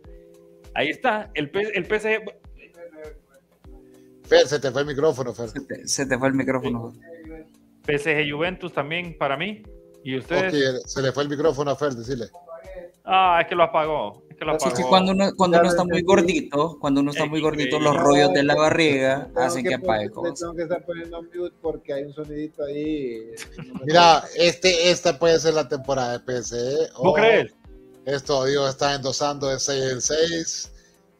Ahí 0.74 0.88
está, 0.88 1.30
el, 1.34 1.50
el 1.74 1.84
PSG, 1.84 2.24
Fer, 4.24 4.46
se 4.48 4.58
te 4.58 4.70
fue 4.70 4.82
el 4.82 4.86
micrófono, 4.86 5.34
Fer. 5.34 5.48
Se 5.50 5.60
te, 5.60 5.86
se 5.88 6.06
te 6.06 6.18
fue 6.18 6.28
el 6.28 6.34
micrófono. 6.34 6.92
PSG 7.86 8.30
Juventus 8.32 8.72
también 8.72 9.16
para 9.18 9.36
mí. 9.36 9.62
Y 10.04 10.18
ustedes, 10.18 10.52
Ok, 10.82 10.86
se 10.88 11.02
le 11.02 11.12
fue 11.12 11.22
el 11.24 11.28
micrófono 11.28 11.70
a 11.70 11.76
Fer, 11.76 11.92
decirle. 11.94 12.26
ah, 13.04 13.38
es 13.42 13.48
que 13.48 13.54
lo 13.54 13.64
apagó. 13.64 14.22
Es 14.30 14.36
que 14.36 14.44
lo 14.44 14.52
apagó. 14.52 14.74
que 14.74 14.82
cuando 14.84 15.12
uno, 15.12 15.30
cuando 15.36 15.60
uno 15.60 15.68
está 15.68 15.84
muy 15.84 16.02
gordito, 16.02 16.76
cuando 16.80 17.00
uno 17.00 17.10
está 17.12 17.26
muy 17.26 17.40
gordito, 17.40 17.78
los 17.78 17.96
rollos 17.96 18.32
de 18.32 18.42
la 18.42 18.54
barriga 18.56 19.30
hacen 19.36 19.64
que 19.64 19.74
apague 19.74 20.10
cosas. 20.10 20.40
tengo 20.40 20.54
que 20.54 20.62
estar 20.62 20.84
poniendo 20.84 21.22
mute 21.22 21.54
porque 21.60 21.92
hay 21.92 22.04
un 22.04 22.12
sonidito 22.14 22.64
ahí. 22.64 23.30
Mira, 23.84 24.24
este, 24.36 24.90
esta 24.90 25.18
puede 25.18 25.38
ser 25.38 25.54
la 25.54 25.68
temporada 25.68 26.18
de 26.18 26.20
PSE. 26.20 26.76
¿Vos 26.94 27.00
Oh, 27.04 27.12
crees? 27.14 27.52
Esto, 28.04 28.44
Dios 28.46 28.68
está 28.70 28.94
endosando 28.96 29.48
de 29.48 29.60
6 29.60 29.84
en 29.92 30.00
6. 30.00 30.71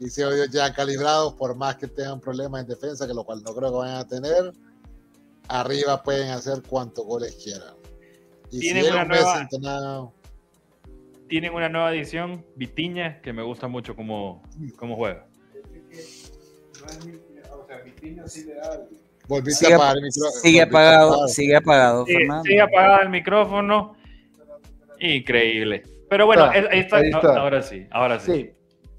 Y 0.05 0.11
si 0.11 0.21
Dios 0.21 0.51
ya 0.51 0.73
calibrados, 0.75 1.35
por 1.35 1.55
más 1.55 1.77
que 1.77 1.87
tengan 1.87 2.19
problemas 2.21 2.63
en 2.63 2.69
defensa, 2.69 3.07
que 3.07 3.15
lo 3.15 3.23
cual 3.25 3.41
no 3.45 3.55
creo 3.55 3.71
que 3.71 3.77
vayan 3.77 3.97
a 3.99 4.07
tener, 4.07 4.53
arriba 5.49 6.03
pueden 6.03 6.29
hacer 6.31 6.61
cuantos 6.63 7.05
goles 7.07 7.37
quieran. 7.43 7.75
Y 8.51 8.57
si 8.57 8.61
Tienen 8.63 8.83
llega 8.83 8.95
una 8.97 9.05
nueva- 9.05 10.13
Tienen 11.29 11.55
una 11.55 11.69
nueva 11.69 11.95
edición, 11.95 12.45
Vitiña, 12.57 13.21
que 13.23 13.33
me 13.33 13.43
gusta 13.43 13.69
mucho 13.69 13.95
cómo, 13.95 14.43
cómo 14.77 14.97
juega. 14.97 15.25
volviste 19.29 19.65
Sigue, 19.67 19.75
a 19.75 19.77
apagar 19.77 19.97
el 19.97 20.03
micrófono. 20.03 20.41
sigue 20.43 20.61
apagado, 20.63 21.29
sigue 21.29 21.57
apagado, 21.57 22.07
Sí, 22.07 22.13
sigue 22.45 22.61
apagado 22.61 23.03
el 23.03 23.09
micrófono. 23.09 23.97
Increíble. 24.99 25.83
Pero 26.09 26.27
bueno, 26.27 26.53
Está, 26.53 27.01
está. 27.01 27.37
Ahora 27.41 27.63
sí, 27.63 27.87
ahora 27.91 28.21
sí. 28.21 28.33
Sí, 28.33 28.51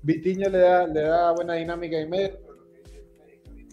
Vitiño 0.03 0.49
le 0.49 0.57
da, 0.59 0.85
le 0.87 1.01
da 1.01 1.31
buena 1.31 1.53
dinámica 1.55 1.99
y 1.99 2.07
medio. 2.07 2.39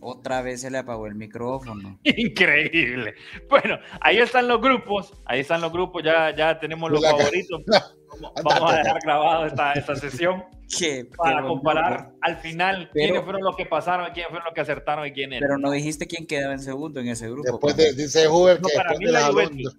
Otra 0.02 0.40
vez 0.40 0.62
se 0.62 0.70
le 0.70 0.78
apagó 0.78 1.06
el 1.06 1.14
micrófono. 1.14 1.98
Increíble. 2.04 3.14
Bueno, 3.50 3.78
ahí 4.00 4.18
están 4.18 4.48
los 4.48 4.60
grupos. 4.60 5.12
Ahí 5.26 5.40
están 5.40 5.60
los 5.60 5.70
grupos. 5.72 6.02
Ya, 6.02 6.34
ya 6.34 6.58
tenemos 6.58 6.90
los 6.90 7.02
favoritos. 7.04 7.60
Vamos- 7.66 8.32
Vamos 8.42 8.72
a 8.72 8.76
dejar 8.78 8.98
grabado 9.02 9.46
esta, 9.46 9.72
esta 9.74 9.94
sesión 9.96 10.42
¿Qué? 10.78 11.06
para 11.16 11.36
Pero- 11.36 11.48
comparar 11.48 12.12
al 12.22 12.36
final 12.38 12.90
Pero- 12.92 13.06
quiénes 13.06 13.24
fueron 13.24 13.42
los 13.42 13.56
que 13.56 13.66
pasaron, 13.66 14.06
quiénes 14.12 14.30
fueron 14.30 14.44
los 14.46 14.54
que 14.54 14.60
acertaron 14.62 15.06
y 15.06 15.12
quiénes. 15.12 15.40
Pero 15.40 15.58
no 15.58 15.70
dijiste 15.70 16.06
quién 16.06 16.26
quedaba 16.26 16.54
en 16.54 16.60
segundo 16.60 17.00
en 17.00 17.08
ese 17.08 17.28
grupo. 17.28 17.50
Después 17.50 17.76
de, 17.76 17.92
dice 17.92 18.26
Huber 18.28 18.60
No, 18.60 18.68
que 18.68 18.76
para 18.76 18.96
mí 18.96 19.04
de 19.04 19.12
la 19.12 19.26
Juventus. 19.26 19.76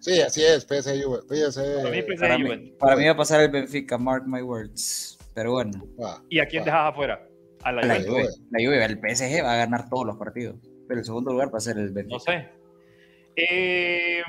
Sí, 0.00 0.20
así 0.20 0.42
es, 0.44 0.64
PSG 0.64 1.02
Juve. 1.04 1.18
PSG, 1.28 1.82
Para 1.82 1.90
mí, 1.90 2.02
PSG 2.02 2.20
para, 2.20 2.38
mí, 2.38 2.44
Juventus. 2.44 2.70
para 2.78 2.96
mí 2.96 3.04
va 3.04 3.10
a 3.10 3.16
pasar 3.16 3.40
el 3.42 3.50
Benfica, 3.50 3.98
mark 3.98 4.24
my 4.26 4.40
words. 4.42 5.17
Pero 5.38 5.52
bueno, 5.52 5.70
¿Y 6.28 6.40
a 6.40 6.46
quién 6.46 6.64
dejas 6.64 6.90
afuera? 6.90 7.24
A 7.62 7.70
la 7.70 7.82
la. 7.82 7.94
Juve, 8.00 8.24
la 8.50 8.58
Juve, 8.58 8.84
el 8.84 8.98
PSG 8.98 9.44
va 9.44 9.54
a 9.54 9.56
ganar 9.58 9.88
todos 9.88 10.04
los 10.04 10.16
partidos. 10.16 10.56
Pero 10.88 10.98
el 10.98 11.06
segundo 11.06 11.30
lugar 11.30 11.54
va 11.54 11.58
a 11.58 11.60
ser 11.60 11.78
el 11.78 11.92
Benfica. 11.92 12.16
No 12.16 12.18
sé. 12.18 12.48
Eh, 13.36 14.20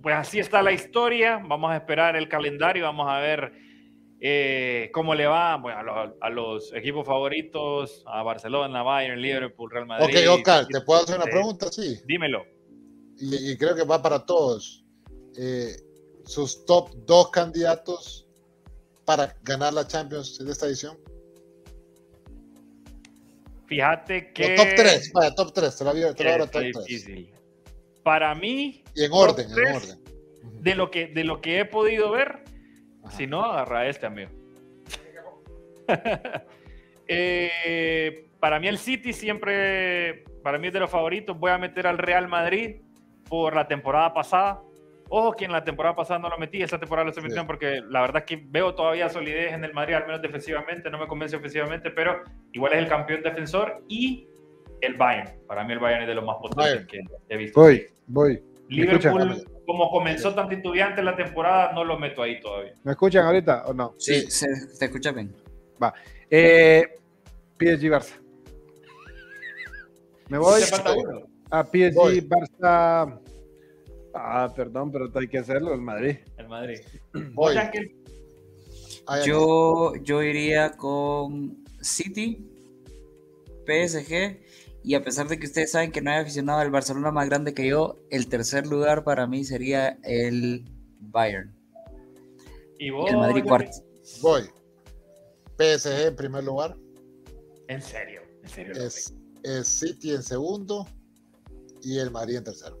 pues 0.00 0.14
así 0.14 0.38
está 0.38 0.62
la 0.62 0.72
historia. 0.72 1.38
Vamos 1.46 1.70
a 1.70 1.76
esperar 1.76 2.16
el 2.16 2.30
calendario. 2.30 2.84
Vamos 2.84 3.06
a 3.10 3.18
ver 3.18 3.52
eh, 4.22 4.88
cómo 4.94 5.14
le 5.14 5.26
va 5.26 5.58
bueno, 5.58 5.80
a, 5.80 5.82
los, 5.82 6.14
a 6.22 6.30
los 6.30 6.72
equipos 6.72 7.06
favoritos: 7.06 8.02
a 8.06 8.22
Barcelona, 8.22 8.82
Bayern, 8.82 9.20
Liverpool, 9.20 9.70
Real 9.70 9.84
Madrid. 9.84 10.16
Ok, 10.16 10.38
Oscar, 10.38 10.66
¿te 10.66 10.80
puedo 10.80 11.02
hacer 11.02 11.16
una 11.16 11.26
pregunta? 11.26 11.70
Sí. 11.70 12.00
Dímelo. 12.06 12.42
y, 13.18 13.50
y 13.52 13.58
creo 13.58 13.74
que 13.74 13.84
va 13.84 14.00
para 14.00 14.24
todos. 14.24 14.82
Eh, 15.36 15.76
sus 16.24 16.64
top 16.64 16.88
dos 17.04 17.28
candidatos 17.28 18.23
para 19.04 19.36
ganar 19.42 19.72
la 19.72 19.86
Champions 19.86 20.38
de 20.38 20.50
esta 20.50 20.66
edición. 20.66 20.98
Fíjate 23.66 24.32
que. 24.32 24.54
O 24.54 24.56
top 24.56 24.68
3, 24.76 25.12
vaya, 25.12 25.34
top 25.34 25.52
3, 25.52 25.76
te 25.76 25.84
lo 25.84 25.90
abro, 25.90 26.14
te 26.14 26.24
lo 26.24 26.38
top 26.38 26.50
3. 26.52 26.84
difícil. 26.86 27.32
Para 28.02 28.34
mí, 28.34 28.84
Y 28.94 29.04
en 29.04 29.12
orden, 29.12 29.46
en 29.50 29.74
orden. 29.76 30.04
De 30.60 30.74
lo 30.74 30.90
que, 30.90 31.06
de 31.06 31.24
lo 31.24 31.40
que 31.40 31.60
he 31.60 31.64
podido 31.64 32.10
ver, 32.10 32.44
Ajá. 33.02 33.16
si 33.16 33.26
no, 33.26 33.44
agarra 33.44 33.88
este 33.88 34.06
amigo. 34.06 34.30
Eh, 37.06 38.30
para 38.40 38.58
mí 38.58 38.66
el 38.66 38.78
City 38.78 39.12
siempre, 39.12 40.24
para 40.42 40.58
mí 40.58 40.68
es 40.68 40.72
de 40.72 40.80
los 40.80 40.90
favoritos. 40.90 41.38
Voy 41.38 41.50
a 41.50 41.58
meter 41.58 41.86
al 41.86 41.98
Real 41.98 42.28
Madrid 42.28 42.76
por 43.28 43.54
la 43.54 43.68
temporada 43.68 44.14
pasada. 44.14 44.62
Ojo 45.16 45.32
que 45.32 45.44
en 45.44 45.52
la 45.52 45.62
temporada 45.62 45.94
pasada 45.94 46.18
no 46.18 46.28
lo 46.28 46.36
metí, 46.38 46.60
esta 46.60 46.78
temporada 46.80 47.04
lo 47.04 47.10
estoy 47.10 47.22
Sí. 47.22 47.28
metiendo 47.28 47.46
porque 47.46 47.80
la 47.88 48.00
verdad 48.00 48.22
es 48.22 48.24
que 48.36 48.44
veo 48.48 48.74
todavía 48.74 49.08
solidez 49.08 49.52
en 49.52 49.64
el 49.64 49.72
Madrid, 49.72 49.94
al 49.94 50.06
menos 50.06 50.20
defensivamente, 50.20 50.90
no 50.90 50.98
me 50.98 51.06
convence 51.06 51.36
ofensivamente, 51.36 51.90
pero 51.92 52.22
igual 52.52 52.72
es 52.72 52.78
el 52.80 52.88
campeón 52.88 53.22
defensor 53.22 53.82
y 53.88 54.26
el 54.80 54.94
Bayern. 54.94 55.30
Para 55.46 55.62
mí 55.62 55.72
el 55.72 55.78
Bayern 55.78 56.02
es 56.02 56.08
de 56.08 56.14
los 56.16 56.24
más 56.24 56.36
potentes 56.38 56.64
Bayern. 56.64 56.86
que 56.88 57.00
he 57.28 57.36
visto. 57.36 57.60
Voy, 57.60 57.86
voy. 58.08 58.42
Liverpool, 58.68 59.22
escuchan? 59.30 59.52
como 59.66 59.90
comenzó 59.90 60.34
tan 60.34 60.48
titubeante 60.48 61.00
la 61.02 61.14
temporada, 61.14 61.72
no 61.72 61.84
lo 61.84 61.96
meto 61.98 62.20
ahí 62.22 62.40
todavía. 62.40 62.72
¿Me 62.82 62.92
escuchan 62.92 63.24
ahorita 63.24 63.66
o 63.66 63.72
no? 63.74 63.94
Sí, 63.98 64.22
Sí. 64.22 64.30
se, 64.30 64.56
se 64.56 64.84
escucha 64.86 65.12
bien. 65.12 65.32
Eh, 66.30 66.82
PSG 67.58 67.88
Barça. 67.90 68.18
Me 70.28 70.38
voy 70.38 70.60
¿Te 70.62 70.74
a 71.50 71.62
PSG 71.64 71.94
Voy. 71.94 72.20
Barça. 72.26 73.20
Ah, 74.14 74.52
perdón, 74.54 74.92
pero 74.92 75.10
hay 75.18 75.28
que 75.28 75.38
hacerlo, 75.38 75.74
el 75.74 75.80
Madrid. 75.80 76.16
El 76.36 76.48
Madrid. 76.48 76.80
Voy. 77.34 77.50
O 77.50 77.52
sea 77.52 77.70
que- 77.70 77.96
ya 79.06 79.24
Yo, 79.26 79.92
yo 80.02 80.22
iría 80.22 80.72
con 80.76 81.64
City, 81.82 82.48
PSG, 83.66 84.40
y 84.82 84.94
a 84.94 85.02
pesar 85.02 85.28
de 85.28 85.38
que 85.38 85.46
ustedes 85.46 85.72
saben 85.72 85.90
que 85.92 86.00
no 86.00 86.10
hay 86.10 86.20
aficionado 86.20 86.60
al 86.60 86.70
Barcelona 86.70 87.10
más 87.10 87.28
grande 87.28 87.54
que 87.54 87.66
yo, 87.66 87.96
el 88.10 88.28
tercer 88.28 88.66
lugar 88.66 89.04
para 89.04 89.26
mí 89.26 89.44
sería 89.44 89.98
el 90.04 90.64
Bayern. 91.00 91.54
y 92.78 92.90
vos, 92.90 93.10
el 93.10 93.16
Madrid 93.18 93.44
cuarto. 93.44 93.70
Voy. 94.22 94.42
PSG 95.58 96.08
en 96.08 96.16
primer 96.16 96.44
lugar. 96.44 96.76
En 97.68 97.80
serio, 97.82 98.20
en 98.42 98.48
serio. 98.48 98.72
Es, 98.74 99.14
es 99.42 99.66
City 99.68 100.12
en 100.12 100.22
segundo. 100.22 100.86
Y 101.82 101.98
el 101.98 102.10
Madrid 102.10 102.36
en 102.36 102.44
tercero. 102.44 102.78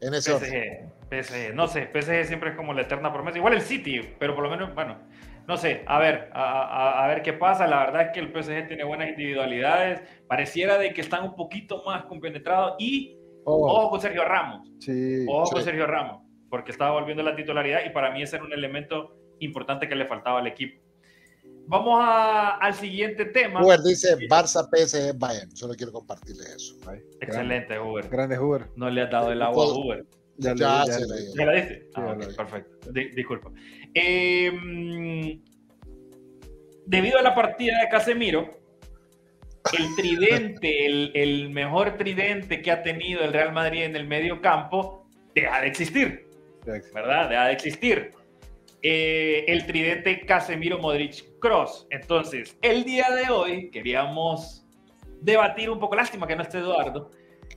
En 0.00 0.14
ese. 0.14 0.32
PSG, 0.32 1.08
PSG, 1.10 1.54
no 1.54 1.66
sé, 1.68 1.86
PSG 1.92 2.24
siempre 2.26 2.50
es 2.50 2.56
como 2.56 2.72
la 2.72 2.82
eterna 2.82 3.12
promesa. 3.12 3.38
Igual 3.38 3.54
el 3.54 3.60
City, 3.62 4.00
pero 4.18 4.34
por 4.34 4.44
lo 4.44 4.50
menos, 4.50 4.74
bueno, 4.74 4.98
no 5.46 5.56
sé, 5.56 5.82
a 5.86 5.98
ver, 5.98 6.30
a, 6.32 6.62
a- 6.62 7.04
a 7.04 7.08
ver 7.08 7.22
qué 7.22 7.32
pasa. 7.32 7.66
La 7.66 7.80
verdad 7.84 8.02
es 8.02 8.08
que 8.12 8.20
el 8.20 8.32
PSG 8.32 8.68
tiene 8.68 8.84
buenas 8.84 9.08
individualidades. 9.08 10.00
Pareciera 10.28 10.78
de 10.78 10.92
que 10.92 11.00
están 11.00 11.24
un 11.24 11.34
poquito 11.36 11.82
más 11.84 12.04
compenetrados 12.04 12.74
y 12.78 13.16
Ojo 13.44 13.90
con 13.90 14.00
Sergio 14.00 14.24
Ramos. 14.24 14.68
Sí. 14.80 15.24
Ojo 15.28 15.50
con 15.50 15.62
Sí. 15.62 15.64
Sergio 15.64 15.86
Ramos, 15.86 16.22
porque 16.50 16.70
estaba 16.70 16.92
volviendo 16.92 17.22
la 17.22 17.34
titularidad 17.34 17.80
y 17.86 17.90
para 17.90 18.10
mí 18.10 18.22
ese 18.22 18.36
era 18.36 18.44
un 18.44 18.52
elemento 18.52 19.16
importante 19.40 19.88
que 19.88 19.94
le 19.96 20.04
faltaba 20.06 20.38
al 20.40 20.46
equipo. 20.46 20.80
Vamos 21.70 21.98
a- 22.02 22.56
al 22.56 22.74
siguiente 22.74 23.24
tema. 23.26 23.64
Uber 23.64 23.80
dice 23.80 24.16
Barça 24.28 24.68
PSG 24.68 25.16
Bayern. 25.16 25.54
Solo 25.56 25.74
quiero 25.74 25.92
compartirles 25.92 26.46
eso. 26.56 26.76
Excelente, 27.20 27.78
Uber. 27.78 28.08
Grande 28.08 28.36
Hoover. 28.36 28.66
No 28.76 28.90
le 28.90 29.02
has 29.02 29.10
dado 29.10 29.30
el 29.32 29.40
agua 29.40 29.64
a 29.64 29.68
Uber. 29.68 30.04
Ya, 30.36 30.54
Ya, 30.54 30.54
le- 30.54 30.86
ya 30.88 30.92
se 30.94 31.00
le- 31.06 31.06
le- 31.20 31.34
¿Ya 31.36 31.46
la 31.46 31.52
diste? 31.52 31.86
Ah, 31.94 32.00
ya 32.06 32.12
ok, 32.12 32.20
lo 32.22 32.28
vi. 32.28 32.34
perfecto. 32.34 32.92
Di- 32.92 33.08
disculpa. 33.10 33.50
Eh, 33.94 34.50
mm, 34.52 35.42
debido 36.86 37.18
a 37.18 37.22
la 37.22 37.34
partida 37.34 37.78
de 37.80 37.88
Casemiro, 37.88 38.50
el 39.78 39.86
tridente, 39.96 40.86
el, 40.86 41.12
el 41.14 41.50
mejor 41.50 41.96
tridente 41.96 42.62
que 42.62 42.70
ha 42.70 42.82
tenido 42.82 43.22
el 43.22 43.32
Real 43.32 43.52
Madrid 43.52 43.82
en 43.84 43.94
el 43.96 44.06
medio 44.08 44.40
campo, 44.40 45.06
deja 45.34 45.60
de 45.60 45.66
existir, 45.68 46.26
¿verdad? 46.94 47.28
Deja 47.28 47.44
de 47.46 47.52
existir. 47.52 48.10
Eh, 48.82 49.44
el 49.48 49.66
tridente 49.66 50.24
Casemiro 50.24 50.78
Modric 50.78 51.38
Cross. 51.38 51.86
Entonces, 51.90 52.56
el 52.62 52.84
día 52.84 53.08
de 53.10 53.30
hoy 53.30 53.70
queríamos 53.70 54.66
debatir 55.20 55.68
un 55.68 55.78
poco, 55.78 55.96
lástima 55.96 56.26
que 56.26 56.34
no 56.36 56.42
esté 56.42 56.58
Eduardo, 56.58 57.10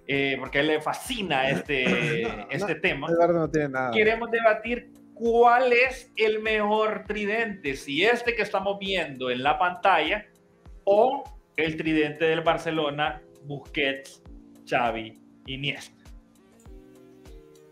eh, 0.06 0.36
porque 0.38 0.58
a 0.58 0.62
él 0.62 0.68
le 0.68 0.82
fascina 0.82 1.50
este, 1.50 2.24
No, 2.28 2.36
no. 2.38 2.48
este 2.50 2.76
tema 2.76 3.08
Eduardo 3.10 3.40
no 3.40 3.50
tiene 3.50 3.70
nada. 3.70 3.92
queremos 3.92 4.30
debatir 4.32 4.92
cuál 5.14 5.72
es 5.72 6.12
el 6.18 6.42
mejor 6.42 7.06
tridente, 7.08 7.76
si 7.78 8.04
este 8.04 8.36
que 8.36 8.42
estamos 8.42 8.78
viendo 8.80 9.30
en 9.32 9.44
la 9.44 9.58
pantalla 9.58 10.26
o 10.84 11.24
el 11.56 11.78
tridente 11.78 12.26
del 12.26 12.42
Barcelona, 12.42 13.22
Busquets, 13.46 14.22
Xavi, 14.68 15.14
Iniesta. 15.46 16.04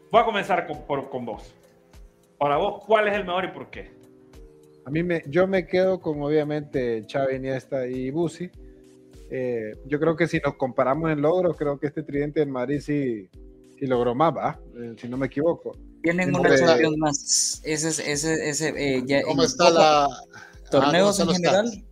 Voy 0.09 0.21
a 0.21 0.23
comenzar 0.25 0.67
con, 0.67 0.85
por- 0.85 1.09
con 1.09 1.25
vos. 1.25 1.53
Para 2.41 2.57
vos, 2.57 2.83
¿cuál 2.87 3.07
es 3.07 3.13
el 3.13 3.23
mejor 3.23 3.45
y 3.45 3.47
por 3.49 3.69
qué? 3.69 3.91
A 4.83 4.89
mí 4.89 5.03
me, 5.03 5.21
yo 5.27 5.45
me 5.45 5.67
quedo 5.67 6.01
con 6.01 6.19
obviamente 6.23 7.05
Xavi, 7.07 7.35
Iniesta 7.35 7.85
y 7.85 8.09
Busi. 8.09 8.49
Eh, 9.29 9.75
yo 9.85 9.99
creo 9.99 10.15
que 10.15 10.27
si 10.27 10.39
nos 10.39 10.55
comparamos 10.55 11.11
en 11.11 11.21
logros, 11.21 11.55
creo 11.55 11.77
que 11.77 11.85
este 11.85 12.01
tridente 12.01 12.39
del 12.39 12.49
Madrid 12.49 12.79
sí, 12.81 13.29
sí 13.77 13.85
logró 13.85 14.15
más, 14.15 14.35
¿va? 14.35 14.59
Eh, 14.75 14.95
si 14.99 15.07
no 15.07 15.17
me 15.17 15.27
equivoco. 15.27 15.77
Tienen 16.01 16.31
¿Cómo 16.31 16.43
una? 16.47 16.57
Champions 16.57 16.97
más. 16.97 17.61
Ese, 17.63 17.89
es- 17.89 17.99
ese, 17.99 18.49
ese, 18.49 18.69
eh, 18.75 19.03
ya- 19.05 19.21
¿Cómo 19.21 19.43
en 19.43 19.47
está 19.47 19.69
la. 19.69 20.07
torneos 20.71 21.19
ah, 21.19 21.21
en 21.21 21.27
¿cómo 21.27 21.35
están 21.37 21.65
los 21.65 21.71
general, 21.73 21.85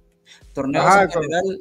torneos 0.56 0.86
Ajá, 0.86 1.04
en 1.04 1.10
con- 1.12 1.22
general, 1.22 1.60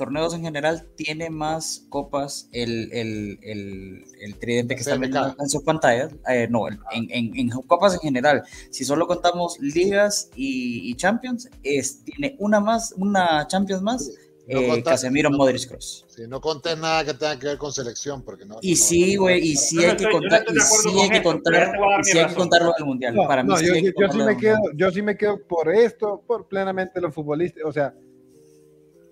torneos 0.00 0.32
en 0.32 0.40
general 0.40 0.88
tiene 0.96 1.28
más 1.28 1.84
copas 1.90 2.48
el, 2.52 2.90
el, 2.90 3.38
el, 3.42 4.04
el 4.22 4.38
tridente 4.38 4.74
que 4.74 4.80
está 4.80 4.96
viendo 4.96 5.36
en 5.38 5.48
sus 5.50 5.62
pantallas. 5.62 6.10
Eh, 6.26 6.48
no, 6.50 6.66
en, 6.68 6.78
en, 6.90 7.36
en 7.36 7.50
copas 7.66 7.92
en 7.94 8.00
general. 8.00 8.42
Si 8.70 8.82
solo 8.84 9.06
contamos 9.06 9.58
ligas 9.60 10.30
y, 10.34 10.90
y 10.90 10.94
champions, 10.94 11.50
es, 11.62 12.02
tiene 12.02 12.34
una 12.38 12.60
más, 12.60 12.94
una 12.96 13.46
champions 13.46 13.82
más. 13.82 14.10
No 14.48 14.58
eh, 14.58 14.82
Casemiro 14.82 15.28
no- 15.28 15.36
Modric 15.36 15.68
Cross. 15.68 16.06
Sí, 16.08 16.22
no 16.26 16.40
contés 16.40 16.76
nada 16.78 17.04
que 17.04 17.12
tenga 17.14 17.38
que 17.38 17.46
ver 17.46 17.58
con 17.58 17.70
selección, 17.72 18.22
porque 18.22 18.46
no. 18.46 18.56
Y 18.62 18.70
no- 18.70 18.76
sí, 18.76 19.14
no- 19.14 19.22
güey, 19.22 19.46
y 19.50 19.54
sí 19.54 19.84
hay 19.84 19.96
que 19.96 20.10
contar, 20.10 20.44
y 20.48 20.60
sí 20.60 21.00
hay 21.00 21.10
que 21.10 21.22
contar, 21.22 21.72
sí 22.02 22.18
hay 22.18 22.26
que 22.26 22.34
contarlo 22.34 22.74
al 22.76 22.84
mundial. 22.86 23.14
No, 23.14 23.28
Para 23.28 23.42
mí 23.44 23.50
no, 23.50 23.56
sí 23.58 23.66
yo, 23.66 23.74
sí 24.10 24.18
me 24.18 24.36
quedo, 24.36 24.58
yo 24.74 24.90
sí 24.90 25.02
me 25.02 25.16
quedo 25.16 25.38
por 25.46 25.72
esto, 25.72 26.24
por 26.26 26.48
plenamente 26.48 27.00
lo 27.00 27.12
futbolístico, 27.12 27.68
o 27.68 27.72
sea, 27.72 27.94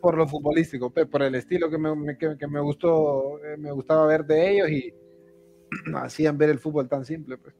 por 0.00 0.16
lo 0.16 0.26
futbolístico, 0.28 0.90
pe- 0.90 1.06
por 1.06 1.22
el 1.22 1.34
estilo 1.34 1.68
que 1.70 1.78
me, 1.78 1.94
me- 1.94 2.16
que, 2.18 2.36
que 2.38 2.46
me 2.46 2.60
gustó, 2.60 3.38
eh, 3.44 3.56
me 3.56 3.72
gustaba 3.72 4.06
ver 4.06 4.24
de 4.24 4.50
ellos 4.52 4.70
y 4.70 4.94
hacían 5.96 6.38
ver 6.38 6.50
el 6.50 6.58
fútbol 6.58 6.88
tan 6.88 7.04
simple, 7.04 7.36
pues. 7.38 7.54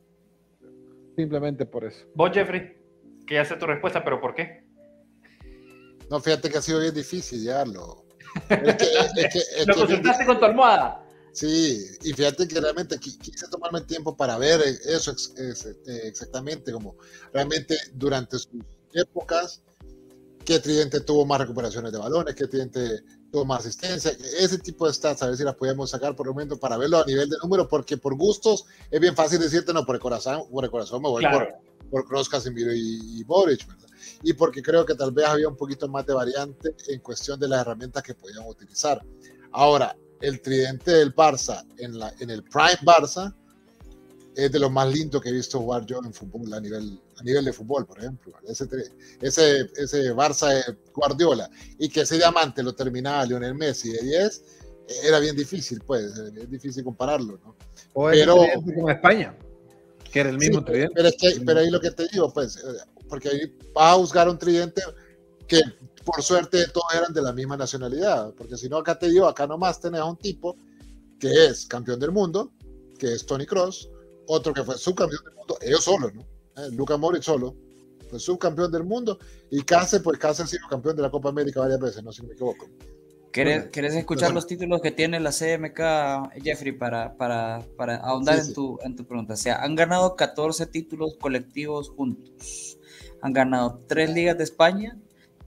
Simplemente 1.16 1.66
por 1.66 1.84
eso. 1.84 2.06
Vos, 2.14 2.30
Jeffrey, 2.32 2.76
que 3.26 3.34
ya 3.34 3.44
sé 3.44 3.56
tu 3.56 3.66
respuesta, 3.66 4.04
pero 4.04 4.20
¿por 4.20 4.34
qué? 4.34 4.64
No, 6.10 6.20
fíjate 6.20 6.48
que 6.48 6.58
ha 6.58 6.62
sido 6.62 6.80
bien 6.80 6.94
difícil 6.94 7.42
ya 7.44 7.64
lo. 7.64 8.04
Es 8.50 8.74
que, 8.76 8.84
es 9.20 9.32
que- 9.32 9.60
es 9.62 9.66
¿Lo 9.66 9.74
consultaste 9.74 10.24
con 10.26 10.38
tu 10.38 10.44
almohada? 10.44 11.04
Sí, 11.32 11.84
y 12.02 12.12
fíjate 12.12 12.46
que 12.48 12.60
realmente 12.60 12.96
qui- 12.96 13.18
quise 13.18 13.46
tomarme 13.48 13.80
el 13.80 13.86
tiempo 13.86 14.16
para 14.16 14.38
ver 14.38 14.60
eso 14.86 15.10
ex- 15.12 15.34
ex- 15.38 15.66
eh, 15.66 16.00
exactamente, 16.04 16.72
como 16.72 16.96
realmente 17.32 17.76
durante 17.94 18.38
sus 18.38 18.62
épocas, 18.92 19.62
qué 20.48 20.60
tridente 20.60 21.00
tuvo 21.02 21.26
más 21.26 21.40
recuperaciones 21.40 21.92
de 21.92 21.98
balones, 21.98 22.34
qué 22.34 22.46
tridente 22.46 23.02
tuvo 23.30 23.44
más 23.44 23.60
asistencia, 23.60 24.10
ese 24.40 24.56
tipo 24.56 24.86
de 24.86 24.94
stats, 24.94 25.22
a 25.22 25.26
ver 25.26 25.36
si 25.36 25.44
las 25.44 25.54
podíamos 25.54 25.90
sacar 25.90 26.16
por 26.16 26.26
el 26.26 26.32
momento 26.32 26.58
para 26.58 26.78
verlo 26.78 27.00
a 27.00 27.04
nivel 27.04 27.28
de 27.28 27.36
número, 27.42 27.68
porque 27.68 27.98
por 27.98 28.16
gustos 28.16 28.64
es 28.90 28.98
bien 28.98 29.14
fácil 29.14 29.40
decirte, 29.40 29.74
no, 29.74 29.84
por 29.84 29.96
el 29.96 30.00
corazón, 30.00 30.44
por 30.50 30.64
el 30.64 30.70
corazón 30.70 31.02
me 31.02 31.10
voy 31.10 31.22
Claro. 31.22 31.48
por, 31.80 31.90
por 31.90 32.08
Kroos, 32.08 32.30
Casemiro 32.30 32.72
y, 32.72 33.20
y 33.20 33.24
Boric, 33.24 33.66
¿verdad? 33.66 33.88
Y 34.22 34.32
porque 34.32 34.62
creo 34.62 34.86
que 34.86 34.94
tal 34.94 35.12
vez 35.12 35.26
había 35.26 35.48
un 35.48 35.56
poquito 35.56 35.86
más 35.86 36.06
de 36.06 36.14
variante 36.14 36.74
en 36.86 37.00
cuestión 37.00 37.38
de 37.38 37.46
las 37.46 37.60
herramientas 37.60 38.02
que 38.02 38.14
podían 38.14 38.46
utilizar. 38.46 39.04
Ahora, 39.52 39.94
el 40.22 40.40
tridente 40.40 40.92
del 40.92 41.14
Barça 41.14 41.62
en, 41.76 41.98
la, 41.98 42.10
en 42.20 42.30
el 42.30 42.42
Prime 42.42 42.78
Barça 42.86 43.34
es 44.34 44.50
de 44.50 44.58
lo 44.58 44.70
más 44.70 44.90
lindo 44.90 45.20
que 45.20 45.28
he 45.28 45.32
visto 45.32 45.58
jugar 45.58 45.84
yo 45.84 46.00
en 46.02 46.14
fútbol 46.14 46.54
a 46.54 46.60
nivel, 46.60 46.98
a 47.18 47.22
nivel 47.22 47.44
de 47.44 47.52
fútbol, 47.52 47.86
por 47.86 47.98
ejemplo. 47.98 48.32
Ese, 48.46 48.66
ese, 49.20 49.70
ese 49.76 50.14
Barça 50.14 50.48
de 50.54 50.76
Guardiola 50.94 51.50
y 51.78 51.88
que 51.88 52.02
ese 52.02 52.16
diamante 52.16 52.62
lo 52.62 52.74
terminaba 52.74 53.24
Lionel 53.26 53.54
Messi 53.54 53.90
de 53.90 54.02
10, 54.02 54.44
era 55.04 55.18
bien 55.18 55.36
difícil, 55.36 55.80
pues, 55.86 56.04
es 56.16 56.50
difícil 56.50 56.82
compararlo, 56.84 57.38
¿no? 57.44 57.56
O 57.94 58.06
Pero- 58.10 58.36
con 58.80 58.90
España, 58.90 59.36
que 60.10 60.20
era 60.20 60.30
el 60.30 60.38
mismo 60.38 60.60
Sí, 60.60 60.64
tridente. 60.66 60.94
Pero, 60.94 61.08
es 61.08 61.16
que, 61.18 61.40
pero 61.44 61.60
ahí 61.60 61.70
lo 61.70 61.80
que 61.80 61.90
te 61.90 62.08
digo, 62.08 62.32
pues, 62.32 62.56
eh, 62.56 62.60
porque 63.08 63.28
ahí 63.28 63.58
vas 63.74 63.92
a 63.94 63.96
buscar 63.96 64.28
un 64.28 64.38
tridente 64.38 64.82
que 65.46 65.60
por 66.04 66.22
suerte 66.22 66.66
todos 66.68 66.86
eran 66.94 67.12
de 67.12 67.20
la 67.20 67.32
misma 67.32 67.56
nacionalidad, 67.56 68.32
porque 68.34 68.56
si 68.56 68.68
no, 68.68 68.78
acá 68.78 68.98
te 68.98 69.08
digo, 69.10 69.26
acá 69.26 69.46
nomás 69.46 69.80
tenés 69.80 70.00
a 70.00 70.04
un 70.06 70.16
tipo 70.16 70.56
que 71.18 71.46
es 71.46 71.66
campeón 71.66 72.00
del 72.00 72.12
mundo, 72.12 72.52
que 72.98 73.12
es 73.12 73.26
Tony 73.26 73.44
Cross, 73.44 73.90
otro 74.26 74.54
que 74.54 74.62
fue 74.64 74.78
subcampeón 74.78 75.22
del 75.24 75.34
mundo, 75.34 75.58
ellos 75.60 75.84
solos, 75.84 76.14
¿no? 76.14 76.26
Eh, 76.58 76.70
Luca 76.72 76.96
Modric 76.96 77.22
solo, 77.22 77.54
fue 78.08 78.18
subcampeón 78.18 78.72
del 78.72 78.84
mundo, 78.84 79.18
y 79.50 79.62
Cáceres, 79.62 80.02
pues 80.02 80.18
Cáceres 80.18 80.52
ha 80.52 80.56
sido 80.56 80.68
campeón 80.68 80.96
de 80.96 81.02
la 81.02 81.10
Copa 81.10 81.28
América 81.28 81.60
varias 81.60 81.78
veces, 81.80 82.02
no 82.02 82.12
si 82.12 82.22
no 82.22 82.28
me 82.28 82.34
equivoco. 82.34 82.68
¿Querés, 83.30 83.56
Bueno, 83.58 83.70
querés 83.70 83.94
escuchar 83.94 84.28
bueno. 84.28 84.36
los 84.36 84.46
títulos 84.46 84.80
que 84.80 84.90
tiene 84.90 85.20
la 85.20 85.30
CMK, 85.30 86.42
Jeffrey, 86.42 86.72
para, 86.72 87.16
para, 87.16 87.62
para 87.76 87.96
ahondar 87.96 88.36
Sí, 88.36 88.40
en, 88.40 88.46
sí. 88.46 88.54
Tu, 88.54 88.78
en 88.82 88.96
tu 88.96 89.04
pregunta? 89.04 89.34
O 89.34 89.36
sea, 89.36 89.62
han 89.62 89.74
ganado 89.74 90.16
14 90.16 90.66
títulos 90.66 91.16
colectivos 91.20 91.90
juntos. 91.90 92.78
Han 93.20 93.32
ganado 93.34 93.82
3 93.86 94.14
Ligas 94.14 94.38
de 94.38 94.44
España, 94.44 94.98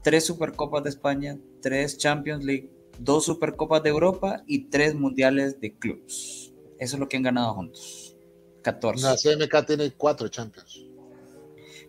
3 0.04 0.24
Supercopas 0.24 0.84
de 0.84 0.90
España, 0.92 1.40
3 1.62 1.98
Champions 1.98 2.46
League, 2.46 2.70
2 3.00 3.26
Supercopas 3.26 3.82
de 3.82 3.90
Europa 3.90 4.44
y 4.46 4.66
3 4.70 4.94
Mundiales 4.96 5.60
de 5.60 5.74
Clubs. 5.76 6.54
Eso 6.78 6.96
es 6.96 7.00
lo 7.00 7.10
que 7.10 7.18
han 7.18 7.24
ganado 7.24 7.56
juntos. 7.56 8.16
14. 8.62 9.04
La 9.04 9.16
CMK 9.16 9.66
tiene 9.66 9.92
cuatro 9.92 10.28
Champions. 10.28 10.86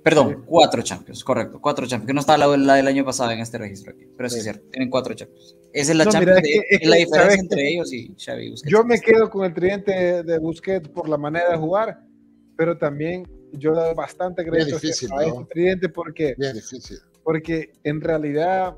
Perdón, 0.03 0.42
4 0.46 0.82
Champions, 0.82 1.22
correcto. 1.22 1.61
4 1.61 1.86
Champions, 1.86 2.07
que 2.09 2.12
no 2.14 2.20
está 2.20 2.36
la, 2.36 2.46
la 2.57 2.74
del 2.74 2.88
año 2.88 3.05
pasado 3.05 3.30
en 3.30 3.38
este 3.38 3.57
registro 3.59 3.92
aquí. 3.92 4.07
Pero 4.16 4.28
sí 4.28 4.38
es 4.38 4.42
cierto, 4.44 4.66
tienen 4.70 4.90
4 4.90 5.14
Champions. 5.14 5.57
Esa 5.72 5.92
es 5.92 5.98
la 5.98 6.05
No, 6.05 6.11
Champions, 6.11 6.36
mira, 6.36 6.38
es 6.38 6.42
de- 6.42 6.66
que- 6.68 6.74
es 6.76 6.82
es 6.82 6.88
la 6.88 6.96
diferencia 6.96 7.22
¿sabes 7.30 7.38
entre 7.40 7.68
ellos 7.68 7.92
y 7.92 8.14
Xavi 8.18 8.50
Busquets. 8.50 8.72
Yo 8.72 8.84
me 8.84 9.00
quedo 9.00 9.30
con 9.30 9.44
el 9.44 9.55
tridente 9.55 10.22
de 10.24 10.38
Busquets 10.38 10.88
por 10.88 11.09
la 11.09 11.16
manera 11.18 11.50
de 11.53 11.57
jugar, 11.57 12.00
pero 12.57 12.76
también 12.76 13.24
yo 13.53 13.74
doy 13.74 13.94
bastante 13.94 14.44
crédito 14.44 14.76
difícil, 14.78 15.09
a 15.12 15.16
¿no? 15.16 15.40
este 15.42 15.44
tridente 15.53 15.88
porque, 15.88 16.34
Bien 16.36 16.55
difícil. 16.55 16.98
porque 17.22 17.72
en 17.84 18.00
realidad 18.00 18.74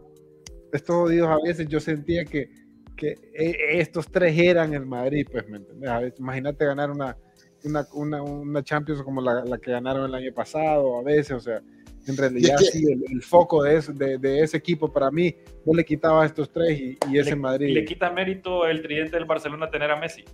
estos 0.73 0.95
jodidos 0.97 1.29
a 1.29 1.39
veces 1.43 1.69
yo 1.69 1.81
sentía 1.81 2.25
que, 2.25 2.51
que 2.97 3.13
e- 3.35 3.81
estos 3.81 4.11
tres 4.11 4.37
eran 4.39 4.75
el 4.75 4.85
Madrid, 4.85 5.27
pues, 5.31 5.49
¿me 5.49 5.59
veces, 6.01 6.19
imagínate 6.19 6.65
ganar 6.67 6.91
una, 6.91 7.17
una, 7.65 7.87
una, 7.93 8.23
una 8.23 8.63
Champions 8.63 9.03
como 9.03 9.21
la, 9.21 9.45
la 9.45 9.59
que 9.59 9.71
ganaron 9.73 10.07
el 10.07 10.15
año 10.15 10.33
pasado, 10.35 10.99
a 10.99 11.03
veces, 11.03 11.33
o 11.33 11.41
sea, 11.41 11.61
en 12.07 12.17
realidad 12.17 12.57
que- 12.59 12.65
sí, 12.67 12.85
el, 12.91 13.03
el 13.11 13.23
foco 13.23 13.63
de 13.63 13.77
ese, 13.77 13.93
de, 13.93 14.19
de 14.19 14.43
ese 14.43 14.57
equipo 14.59 14.93
para 14.93 15.11
mí, 15.11 15.35
no 15.65 15.73
le 15.75 15.85
quitaba 15.85 16.23
a 16.23 16.27
estos 16.27 16.51
tres 16.51 16.79
y, 16.79 16.99
y 17.11 17.19
ese 17.19 17.31
Le, 17.31 17.37
Madrid. 17.37 17.75
le 17.75 17.85
quita 17.85 18.11
mérito 18.11 18.67
el 18.67 18.83
tridente 18.83 19.17
del 19.17 19.25
Barcelona 19.25 19.71
tener 19.71 19.91
a 19.91 19.97
Messi. 19.97 20.25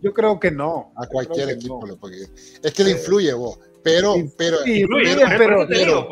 Yo 0.00 0.12
creo 0.12 0.38
que 0.40 0.50
no. 0.50 0.92
A 0.96 1.06
cualquier 1.06 1.50
equipo, 1.50 1.84
no. 1.86 1.96
porque 1.96 2.16
es 2.62 2.72
que 2.72 2.82
le 2.84 2.90
influye 2.92 3.32
vos, 3.34 3.58
pero, 3.84 4.14
pero, 4.36 4.58
pero. 5.68 6.08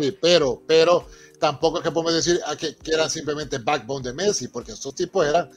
Sí, 0.00 0.16
pero, 0.20 0.62
pero 0.66 1.06
tampoco 1.38 1.78
es 1.78 1.84
que 1.84 1.90
podemos 1.92 2.14
decir 2.14 2.40
ah, 2.46 2.56
que, 2.56 2.74
que 2.76 2.90
eran 2.92 3.08
simplemente 3.08 3.58
backbone 3.58 4.08
de 4.08 4.12
Messi, 4.14 4.48
porque 4.48 4.72
estos 4.72 4.94
tipos 4.94 5.26
eran, 5.26 5.48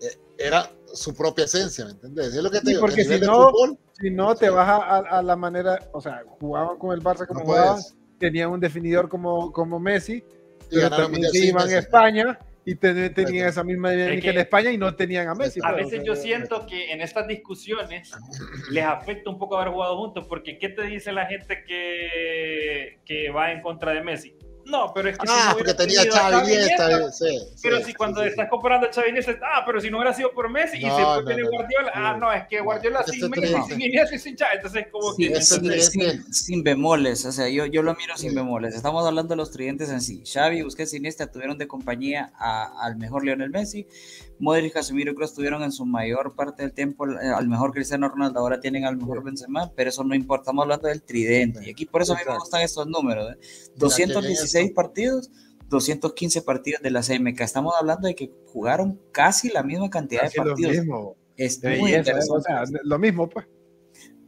eh, 0.00 0.16
era 0.36 0.68
su 0.94 1.14
propia 1.14 1.44
esencia, 1.44 1.84
¿me 1.84 1.92
entiendes? 1.92 2.34
Es 2.34 2.42
lo 2.42 2.50
que 2.50 2.58
te 2.60 2.66
Sí, 2.66 2.72
digo, 2.72 2.80
porque 2.80 3.04
si 3.04 3.20
no, 3.20 3.48
fútbol, 3.50 3.78
si 4.00 4.10
no 4.10 4.34
te 4.34 4.48
vas 4.50 4.68
a, 4.68 5.22
la 5.22 5.36
manera, 5.36 5.78
o 5.92 6.00
sea, 6.00 6.22
jugaban 6.40 6.78
con 6.78 6.92
el 6.92 7.02
Barça 7.02 7.26
como 7.26 7.40
no 7.40 7.46
jugaban, 7.46 7.82
tenían 8.18 8.50
un 8.50 8.60
definidor 8.60 9.08
como, 9.08 9.52
como 9.52 9.78
Messi, 9.78 10.24
Y 10.70 10.74
pero 10.76 10.90
también 10.90 11.30
se 11.30 11.46
iban 11.46 11.68
a. 11.68 11.78
España 11.78 12.38
y 12.64 12.74
ten- 12.74 13.14
tenían 13.14 13.48
esa 13.48 13.64
misma 13.64 13.92
dinámica 13.92 14.20
que- 14.20 14.30
en 14.30 14.38
España 14.38 14.70
y 14.70 14.76
no 14.76 14.94
tenían 14.94 15.28
a 15.28 15.34
Messi. 15.34 15.60
A 15.64 15.72
veces 15.72 16.00
o 16.00 16.04
yo 16.04 16.14
siento 16.14 16.66
que 16.66 16.92
en 16.92 17.00
estas 17.00 17.26
discusiones 17.26 18.12
les 18.70 18.84
afecta 18.84 19.30
un 19.30 19.38
poco 19.38 19.56
haber 19.56 19.72
jugado 19.72 19.96
juntos, 19.96 20.26
porque 20.28 20.58
¿qué 20.58 20.68
te 20.68 20.82
dice 20.82 21.12
la 21.12 21.24
gente 21.26 21.64
que, 21.66 23.00
que 23.06 23.30
va 23.30 23.52
en 23.52 23.62
contra 23.62 23.92
de 23.92 24.02
Messi? 24.02 24.36
No, 24.68 24.92
pero 24.94 25.08
es 25.08 25.18
que 25.18 25.26
si 25.26 25.32
Ah, 25.34 25.46
no 25.50 25.56
porque 25.56 25.72
tenía 25.74 26.02
Xavi 26.10 26.36
Iniesta, 26.52 26.90
Iniesta, 26.92 27.12
sí, 27.12 27.38
Pero 27.62 27.78
sí, 27.78 27.84
si 27.84 27.94
cuando 27.94 28.20
sí, 28.20 28.26
sí. 28.26 28.30
estás 28.30 28.48
comparando 28.50 28.86
a 28.86 28.92
Xavi 28.92 29.08
Iniesta, 29.10 29.38
ah, 29.42 29.62
pero 29.64 29.80
si 29.80 29.90
no 29.90 29.96
hubiera 29.96 30.12
sido 30.12 30.30
por 30.32 30.50
Messi 30.50 30.76
y 30.76 30.84
No, 30.84 30.94
se 30.96 31.02
no, 31.02 31.14
fue 31.14 31.24
tiene 31.24 31.42
no, 31.42 31.48
no. 31.50 31.56
Guardiola, 31.56 31.92
ah, 31.94 32.16
no, 32.20 32.32
es 32.32 32.46
que 32.48 32.60
Guardiola 32.60 33.00
Este 33.00 33.12
sin 33.12 33.30
Messi, 33.30 33.54
sin 33.68 33.80
Iniesta 33.80 34.14
y 34.14 34.18
sin 34.18 34.36
Xavi, 34.36 34.56
entonces 34.56 34.86
como 34.92 35.12
Sí, 35.14 35.28
que... 35.28 35.32
Este 35.38 35.80
sin, 35.80 36.02
sin- 36.02 36.34
sin 36.34 36.62
bemoles, 36.62 37.24
o 37.24 37.32
sea, 37.32 37.48
yo, 37.48 37.64
yo 37.66 37.82
lo 37.82 37.94
miro 37.94 38.16
sin 38.16 38.30
Sí. 38.30 38.36
bemoles. 38.36 38.74
Estamos 38.74 39.06
hablando 39.06 39.30
de 39.32 39.36
los 39.36 39.50
tridentes 39.50 39.88
en 39.88 40.00
sí. 40.02 40.22
Xavi, 40.30 40.62
Busquets 40.62 40.92
y 40.92 40.98
Iniesta 40.98 41.26
tuvieron 41.32 41.56
de 41.56 41.66
compañía 41.66 42.30
a- 42.36 42.84
al 42.84 42.96
mejor 42.96 43.24
Lionel 43.24 43.50
Messi. 43.50 43.86
Modric, 44.40 44.72
Casemiro 44.72 45.12
y 45.12 45.14
Kroos 45.14 45.34
tuvieron 45.34 45.62
en 45.62 45.72
su 45.72 45.84
mayor 45.86 46.34
parte 46.34 46.62
del 46.62 46.72
tiempo 46.72 47.08
eh, 47.08 47.28
al 47.28 47.48
mejor 47.48 47.72
Cristiano 47.72 48.08
Ronaldo. 48.08 48.40
Ahora 48.40 48.60
tienen 48.60 48.84
al 48.84 48.96
mejor 48.96 49.22
Benzema, 49.24 49.72
pero 49.74 49.90
eso 49.90 50.04
no 50.04 50.14
importa. 50.14 50.42
Estamos 50.42 50.62
hablando 50.62 50.88
del 50.88 51.02
tridente. 51.02 51.60
Y 51.66 51.70
aquí 51.70 51.86
por 51.86 52.02
eso 52.02 52.12
a 52.14 52.16
mí 52.16 52.22
me 52.26 52.38
gustan 52.38 52.62
estos 52.62 52.86
números. 52.86 53.32
¿eh? 53.32 53.36
Mira, 53.36 53.46
que 53.96 53.96
bien 53.96 54.08
216 54.10 54.64
esto. 54.66 54.74
partidos, 54.74 55.30
215 55.68 56.42
partidos 56.42 56.82
de 56.82 56.90
la 56.90 57.02
CMK. 57.02 57.40
Estamos 57.40 57.74
hablando 57.78 58.08
de 58.08 58.14
que 58.14 58.32
jugaron 58.46 59.00
casi 59.12 59.48
la 59.50 59.62
misma 59.62 59.90
cantidad 59.90 60.22
casi 60.22 60.38
de 60.38 60.44
lo 60.44 60.50
partidos. 60.52 60.76
mismo. 60.76 61.16
Es 61.36 61.58
Qué 61.58 61.68
muy 61.78 61.92
belleza, 61.92 61.96
¿eh? 61.96 61.98
interesante. 62.00 62.34
o 62.36 62.66
sea, 62.66 62.80
lo 62.84 62.98
mismo, 62.98 63.28
pues. 63.28 63.46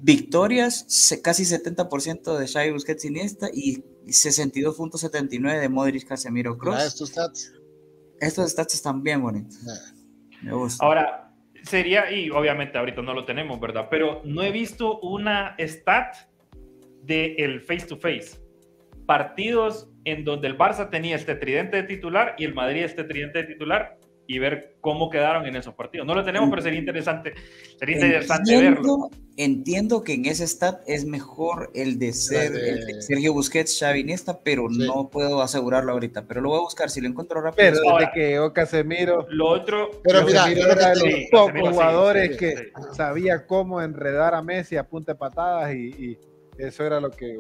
Victorias, 0.03 0.87
casi 1.23 1.45
70% 1.45 2.39
de 2.39 2.49
Xavi 2.49 2.71
Busquets 2.73 3.05
Iniesta 3.05 3.49
y 3.53 3.83
62.79 4.07 5.61
de 5.61 5.69
Modric 5.69 6.07
Casemiro 6.07 6.53
Mira 6.53 6.59
Kroos. 6.59 6.85
estos 6.85 7.11
stats. 7.11 7.53
Estos 8.19 8.51
stats 8.51 8.75
están 8.75 9.03
bien 9.03 9.23
bonitos. 9.23 9.57
Eh, 9.57 10.00
Me 10.43 10.53
gusta. 10.53 10.85
Ahora, 10.85 11.31
sería, 11.63 12.11
y 12.11 12.31
obviamente 12.31 12.79
ahorita 12.79 13.03
no 13.03 13.15
lo 13.15 13.25
tenemos, 13.25 13.61
¿verdad? 13.61 13.89
Pero 13.91 14.23
no 14.25 14.43
he 14.43 14.51
visto 14.51 14.99
una 15.01 15.55
stat 15.59 16.17
del 17.03 17.35
el 17.39 17.61
face 17.61 17.87
to 17.87 17.97
face. 17.97 18.39
Partidos 19.07 19.91
en 20.05 20.25
donde 20.25 20.49
el 20.49 20.57
Barça 20.57 20.89
tenía 20.89 21.17
este 21.17 21.35
tridente 21.35 21.77
de 21.77 21.83
titular 21.85 22.35
y 22.39 22.45
el 22.45 22.55
Madrid 22.55 22.85
este 22.85 23.05
tridente 23.05 23.43
de 23.43 23.55
titular 23.55 23.99
y 24.33 24.39
ver 24.39 24.77
cómo 24.81 25.11
quedaron 25.11 25.45
en 25.47 25.57
esos 25.57 25.75
partidos. 25.75 26.07
No 26.07 26.15
lo 26.15 26.23
tenemos, 26.25 26.49
pero 26.51 26.63
sería 26.63 26.79
interesante, 26.79 27.35
sería 27.81 27.97
interesante 27.97 28.57
verlo. 28.57 28.69
Entiendo, 28.79 29.11
entiendo 29.37 30.05
que 30.05 30.13
en 30.15 30.27
ese 30.27 30.47
stat 30.47 30.83
es 30.87 31.05
mejor 31.05 31.73
el 31.75 31.99
de 31.99 32.13
ser 32.13 32.53
de- 32.53 32.71
el 32.71 32.87
de 32.87 33.03
Sergio 33.03 33.33
Busquets, 33.33 33.77
Xavi 33.81 34.01
Iniesta, 34.01 34.39
pero 34.45 34.69
Sí. 34.71 34.87
no 34.87 35.11
puedo 35.11 35.43
asegurarlo 35.43 35.91
ahorita. 35.91 36.27
Pero 36.29 36.43
lo 36.43 36.51
voy 36.51 36.59
a 36.59 36.63
buscar, 36.63 36.91
si 36.91 37.01
lo 37.01 37.09
encuentro 37.09 37.41
rápido. 37.41 37.57
Pero 37.57 37.77
desde 37.79 37.91
Ahora- 37.91 38.13
que 38.15 38.29
llegó 38.29 38.53
Casemiro, 38.53 39.27
Lo 39.31 39.49
otro, 39.49 39.91
Pero 40.05 40.25
mira, 40.25 40.43
Casemiro 40.45 40.71
era 40.71 40.89
de 40.91 40.95
los 40.95 41.03
sí, 41.03 41.29
pocos 41.33 41.47
Casemiro 41.49 41.73
jugadores 41.73 42.31
sí, 42.31 42.37
que 42.39 42.57
sí. 42.57 42.65
sabía 42.95 43.47
cómo 43.49 43.83
enredar 43.83 44.37
a 44.37 44.43
Messi 44.43 44.77
a 44.77 44.85
punta 44.89 45.15
de 45.15 45.19
patadas 45.19 45.75
y, 45.75 45.89
y 45.89 46.19
eso 46.57 46.85
era 46.87 47.01
lo 47.01 47.11
que... 47.11 47.37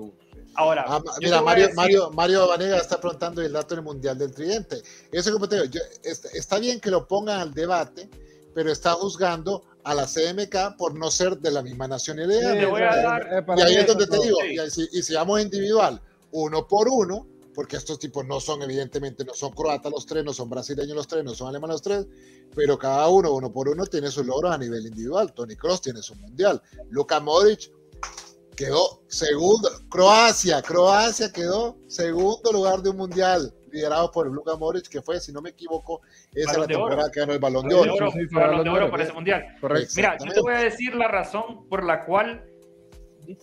Ahora, 0.54 0.84
Ah, 0.86 1.02
mira, 1.20 1.40
Mario, 1.42 1.64
decir- 1.66 1.76
Mario, 1.76 2.10
Mario 2.10 2.48
Vanega 2.48 2.76
está 2.78 3.00
preguntando 3.00 3.40
el 3.42 3.52
dato 3.52 3.74
del 3.74 3.84
Mundial 3.84 4.18
del 4.18 4.32
Tridente. 4.32 4.82
Eso 5.12 5.32
como 5.32 5.48
te 5.48 5.56
digo, 5.56 5.66
yo- 5.66 5.80
está, 6.02 6.28
está 6.32 6.58
bien 6.58 6.80
que 6.80 6.90
lo 6.90 7.06
pongan 7.06 7.40
al 7.40 7.54
debate, 7.54 8.08
pero 8.54 8.70
está 8.72 8.92
juzgando 8.92 9.64
a 9.84 9.94
la 9.94 10.06
CMK 10.06 10.76
por 10.76 10.94
no 10.98 11.10
ser 11.10 11.38
de 11.38 11.50
la 11.50 11.62
misma 11.62 11.86
nacionalidad. 11.88 12.52
Te 12.58 12.66
voy 12.66 12.82
a 12.82 12.96
dar- 12.96 13.28
eh, 13.32 13.44
Y 13.56 13.60
ahí 13.62 13.74
es 13.76 13.86
donde 13.86 14.06
te 14.06 14.18
digo, 14.18 14.36
sí. 14.42 14.56
y, 14.66 14.70
si, 14.70 14.88
y 14.98 15.02
si 15.02 15.14
vamos 15.14 15.40
individual, 15.40 16.00
uno 16.32 16.66
por 16.68 16.88
uno, 16.88 17.26
porque 17.54 17.76
estos 17.76 17.98
tipos 17.98 18.24
no 18.26 18.40
son, 18.40 18.62
evidentemente, 18.62 19.24
no 19.24 19.34
son 19.34 19.52
croatas 19.52 19.90
los 19.92 20.04
tres, 20.06 20.24
no 20.24 20.32
son 20.32 20.48
brasileños 20.50 20.96
los 20.96 21.06
tres, 21.08 21.24
no 21.24 21.34
son 21.34 21.48
alemanes 21.48 21.74
los 21.74 21.82
tres, 21.82 22.06
pero 22.54 22.78
cada 22.78 23.08
uno, 23.08 23.32
uno 23.32 23.52
por 23.52 23.68
uno, 23.68 23.86
tiene 23.86 24.10
sus 24.10 24.26
logros 24.26 24.52
a 24.52 24.58
nivel 24.58 24.86
individual. 24.86 25.32
Tony 25.32 25.56
Cross 25.56 25.80
tiene 25.82 26.02
su 26.02 26.14
mundial. 26.16 26.60
Luka 26.90 27.20
Modric 27.20 27.70
quedó 28.60 29.02
segundo. 29.08 29.70
Croacia, 29.88 30.60
Croacia 30.60 31.32
quedó 31.32 31.78
segundo 31.86 32.52
lugar 32.52 32.80
de 32.80 32.90
un 32.90 32.98
mundial, 32.98 33.54
liderado 33.72 34.10
por 34.10 34.26
Luka 34.30 34.54
Modric, 34.56 34.86
que 34.88 35.00
fue, 35.00 35.18
si 35.18 35.32
no 35.32 35.40
me 35.40 35.50
equivoco, 35.50 36.02
esa 36.34 36.40
es 36.40 36.46
Balón 36.46 36.60
la 36.60 36.66
de 36.66 36.74
oro. 36.74 36.84
temporada 36.84 37.10
que 37.10 37.20
ganó 37.20 37.32
el 37.32 37.38
balón 37.38 37.68
de 37.68 37.74
Balón 37.74 37.86
de 37.88 38.04
oro. 38.04 38.12
Sí, 38.12 38.18
balón 38.30 38.58
de 38.58 38.64
de 38.64 38.70
oro 38.70 38.90
por 38.90 39.00
ese 39.00 39.12
mundial. 39.14 39.46
Correcto. 39.60 39.92
Mira, 39.96 40.18
yo 40.22 40.32
te 40.32 40.40
voy 40.40 40.52
a 40.52 40.58
decir 40.58 40.94
la 40.94 41.08
razón 41.08 41.66
por 41.70 41.84
la 41.84 42.04
cual 42.04 42.44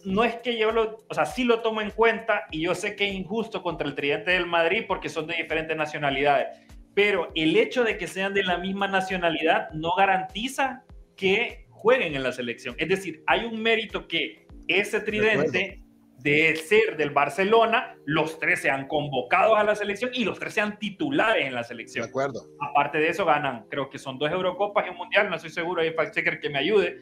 no 0.04 0.24
es 0.24 0.36
que 0.36 0.58
yo 0.58 0.72
lo, 0.72 1.00
o 1.10 1.14
sea, 1.14 1.26
sí 1.26 1.44
lo 1.44 1.62
tomo 1.62 1.82
en 1.82 1.92
cuenta 1.92 2.44
y 2.52 2.62
yo 2.62 2.76
sé 2.76 2.96
que 2.96 3.08
es 3.10 3.16
injusto 3.16 3.64
contra 3.64 3.88
el 3.88 3.96
tridente 3.96 4.32
del 4.32 4.46
Madrid 4.46 4.84
porque 4.88 5.10
son 5.10 5.26
de 5.26 5.36
diferentes 5.36 5.76
nacionalidades, 5.76 6.60
pero 6.94 7.32
el 7.34 7.56
hecho 7.58 7.84
de 7.84 7.98
que 7.98 8.06
sean 8.08 8.34
de 8.36 8.44
la 8.44 8.58
misma 8.58 8.88
nacionalidad 8.88 9.70
no 9.72 9.96
garantiza 9.96 10.84
que 11.16 11.66
jueguen 11.72 12.16
en 12.16 12.24
la 12.24 12.32
selección. 12.32 12.76
Es 12.78 12.90
decir, 12.90 13.24
hay 13.28 13.46
un 13.46 13.62
mérito 13.62 14.08
que 14.08 14.47
ese 14.68 15.00
tridente 15.02 15.84
de 16.20 16.56
ser 16.56 16.98
del 16.98 17.12
Barcelona, 17.12 17.96
los 18.06 18.40
tres 18.40 18.62
sean 18.62 18.88
convocados 18.88 19.58
a 19.58 19.64
la 19.64 19.76
selección 19.76 20.12
y 20.14 20.26
los 20.26 20.40
tres 20.40 20.54
sean 20.54 20.78
titulares 20.80 21.46
en 21.46 21.54
la 21.54 21.62
De 21.62 21.68
selección. 21.68 22.06
acuerdo. 22.06 22.42
Aparte 22.60 22.98
de 22.98 23.10
eso, 23.10 23.26
ganan, 23.26 23.66
creo 23.70 23.90
que 23.90 24.00
son 24.00 24.18
dos 24.18 24.32
Eurocopas 24.32 24.86
y 24.88 24.90
un 24.90 24.98
Mundial, 24.98 25.30
no 25.30 25.36
estoy 25.36 25.52
seguro, 25.52 25.82
hay 25.82 25.92
fact 25.92 26.16
checker 26.16 26.40
que 26.40 26.50
me 26.50 26.60
ayude, 26.60 26.98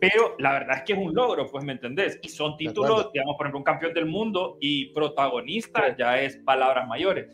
pero 0.00 0.34
la 0.38 0.52
verdad 0.52 0.78
es 0.78 0.82
que 0.84 0.92
es 0.94 0.98
un 0.98 1.14
logro, 1.14 1.50
pues, 1.50 1.62
¿me 1.64 1.72
entendés? 1.72 2.18
Y 2.22 2.28
son 2.28 2.56
títulos, 2.56 3.12
digamos, 3.12 3.36
por 3.36 3.46
ejemplo, 3.46 3.58
un 3.58 3.64
campeón 3.64 3.92
del 3.92 4.06
mundo 4.06 4.56
y 4.60 4.92
protagonista 4.94 5.94
ya 5.96 6.20
es 6.20 6.38
palabras 6.38 6.88
mayores. 6.88 7.26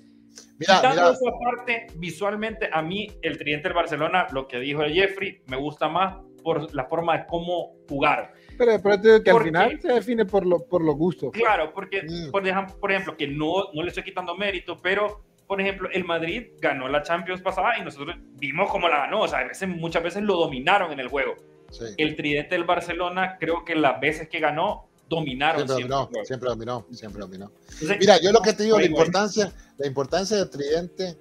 Mira, 0.59 0.77
Quitando 0.77 1.03
mira, 1.03 1.11
eso 1.13 1.29
aparte, 1.29 1.87
visualmente, 1.97 2.69
a 2.73 2.83
mí, 2.83 3.09
el 3.23 3.39
tridente 3.39 3.69
del 3.69 3.77
Barcelona, 3.77 4.27
lo 4.33 4.49
que 4.49 4.59
dijo 4.59 4.83
Jeffrey, 4.83 5.43
me 5.47 5.57
gusta 5.57 5.89
más 5.89 6.17
por 6.43 6.75
la 6.75 6.87
forma 6.87 7.19
de 7.19 7.27
cómo 7.27 7.77
jugaron. 7.89 8.29
Pero, 8.59 8.81
pero 8.83 9.23
que 9.23 9.31
al 9.31 9.43
final 9.43 9.79
se 9.81 9.89
define 9.93 10.25
por, 10.25 10.47
lo, 10.47 10.65
por 10.65 10.83
los 10.83 10.97
gustos. 10.97 11.31
Claro, 11.33 11.73
porque, 11.75 12.03
Mm. 12.03 12.31
por, 12.31 12.47
ejemplo, 12.47 12.79
por 12.79 12.91
ejemplo, 12.93 13.17
que 13.17 13.27
no, 13.29 13.73
no 13.73 13.83
le 13.83 13.89
estoy 13.89 14.03
quitando 14.05 14.35
mérito, 14.37 14.79
pero, 14.83 15.23
por 15.47 15.61
ejemplo, 15.61 15.89
el 15.93 16.05
Madrid 16.05 16.49
ganó 16.61 16.89
la 16.89 17.03
Champions 17.03 17.41
pasada 17.43 17.79
y 17.79 17.83
nosotros 17.85 18.17
vimos 18.35 18.71
cómo 18.71 18.89
la 18.89 18.99
ganó. 18.99 19.23
O 19.23 19.29
sea, 19.29 19.41
a 19.41 19.45
veces, 19.45 19.69
muchas 19.69 20.03
veces 20.03 20.23
lo 20.23 20.37
dominaron 20.37 20.93
en 20.93 21.01
el 21.01 21.09
juego. 21.09 21.35
sí. 21.71 21.85
El 21.99 22.15
tridente 22.17 22.55
del 22.55 22.65
Barcelona, 22.65 23.37
creo 23.41 23.65
que 23.65 23.75
las 23.75 24.01
veces 24.01 24.29
que 24.29 24.39
ganó, 24.41 24.89
dominaron 25.09 25.59
Siempre 25.69 25.77
siempre. 25.77 25.97
dominó, 25.97 26.25
siempre 26.25 26.49
dominó, 26.49 26.87
siempre 26.93 27.21
dominó. 27.21 27.53
Entonces, 27.73 27.97
Mira, 28.01 28.21
yo 28.21 28.33
lo 28.33 28.41
que 28.41 28.53
te 28.55 28.65
digo, 28.65 28.79
la 28.79 28.87
importancia, 28.87 29.53
la 29.79 29.87
importancia 29.87 30.37
del 30.37 30.51
tridente 30.51 31.17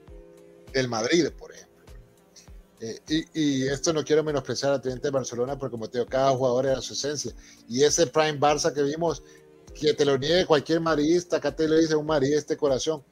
del 0.73 0.87
Madrid, 0.87 1.25
por 1.37 1.51
ejemplo. 1.51 1.54
Eh, 2.79 3.25
y, 3.33 3.67
esto 3.67 3.93
no 3.93 4.03
quiero 4.03 4.23
menospreciar 4.23 4.73
al 4.73 4.81
tridente 4.81 5.07
de 5.07 5.11
Barcelona, 5.11 5.57
porque 5.57 5.71
como 5.71 5.89
te 5.89 5.99
digo, 5.99 6.09
cada 6.09 6.31
jugador 6.31 6.65
era 6.65 6.81
su 6.81 6.93
esencia. 6.93 7.33
Y 7.67 7.83
ese 7.83 8.07
Prime 8.07 8.39
Barça 8.39 8.73
que 8.73 8.83
vimos, 8.83 9.23
que 9.73 9.93
te 9.93 10.05
lo 10.05 10.17
niegue 10.17 10.45
cualquier 10.45 10.81
madridista, 10.81 11.37
acá 11.37 11.55
te 11.55 11.67
lo 11.67 11.77
dice 11.77 11.95
un 11.95 12.05
madridista 12.05 12.53
de 12.53 12.57
corazón. 12.57 13.03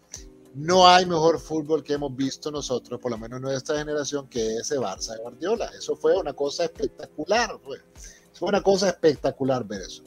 No 0.54 0.88
hay 0.88 1.06
mejor 1.06 1.40
fútbol 1.40 1.84
que 1.84 1.94
hemos 1.94 2.16
visto 2.16 2.52
nosotros, 2.52 3.00
por 3.00 3.12
lo 3.12 3.18
menos 3.18 3.38
en 3.38 3.44
nuestra 3.44 3.78
generación, 3.80 4.28
que 4.28 4.58
ese 4.58 4.78
Barça 4.78 5.14
de 5.14 5.20
Guardiola. 5.20 5.72
Eso 5.78 5.96
fue 5.96 6.16
una 6.16 6.34
cosa 6.34 6.66
espectacular. 6.66 7.60
Fue, 7.64 7.80
fue 8.34 8.50
una 8.50 8.62
cosa 8.62 8.90
espectacular 8.90 9.66
ver 9.66 9.82
eso. 9.82 10.04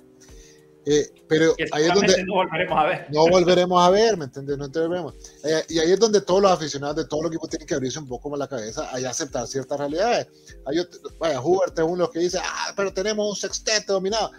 Eh, 0.88 1.10
pero 1.28 1.52
ahí 1.72 1.82
es 1.84 1.92
donde, 1.92 2.24
no 2.24 2.34
volveremos 2.34 2.78
a 2.78 2.84
ver. 2.84 3.06
no 3.12 3.26
volveremos 3.26 3.82
a 3.82 3.90
ver, 3.90 4.16
¿me 4.16 4.26
entiendes? 4.26 4.56
No 4.56 4.68
volveremos. 4.68 5.14
Eh, 5.42 5.64
y 5.70 5.78
ahí 5.80 5.90
es 5.90 5.98
donde 5.98 6.20
todos 6.20 6.40
los 6.40 6.52
aficionados 6.52 6.94
de 6.96 7.04
todos 7.06 7.24
los 7.24 7.32
equipos 7.32 7.50
tienen 7.50 7.66
que 7.66 7.74
abrirse 7.74 7.98
un 7.98 8.06
poco 8.06 8.30
más 8.30 8.38
la 8.38 8.46
cabeza 8.46 8.88
y 9.00 9.04
aceptar 9.04 9.48
ciertas 9.48 9.78
realidades. 9.78 10.28
Otro- 10.64 11.10
vaya, 11.18 11.40
Hubert 11.40 11.76
es 11.76 11.84
uno 11.84 11.94
de 11.94 11.98
los 12.02 12.10
que 12.10 12.20
dice, 12.20 12.38
ah, 12.40 12.72
pero 12.76 12.92
tenemos 12.94 13.28
un 13.28 13.34
sextete 13.34 13.92
dominado. 13.92 14.30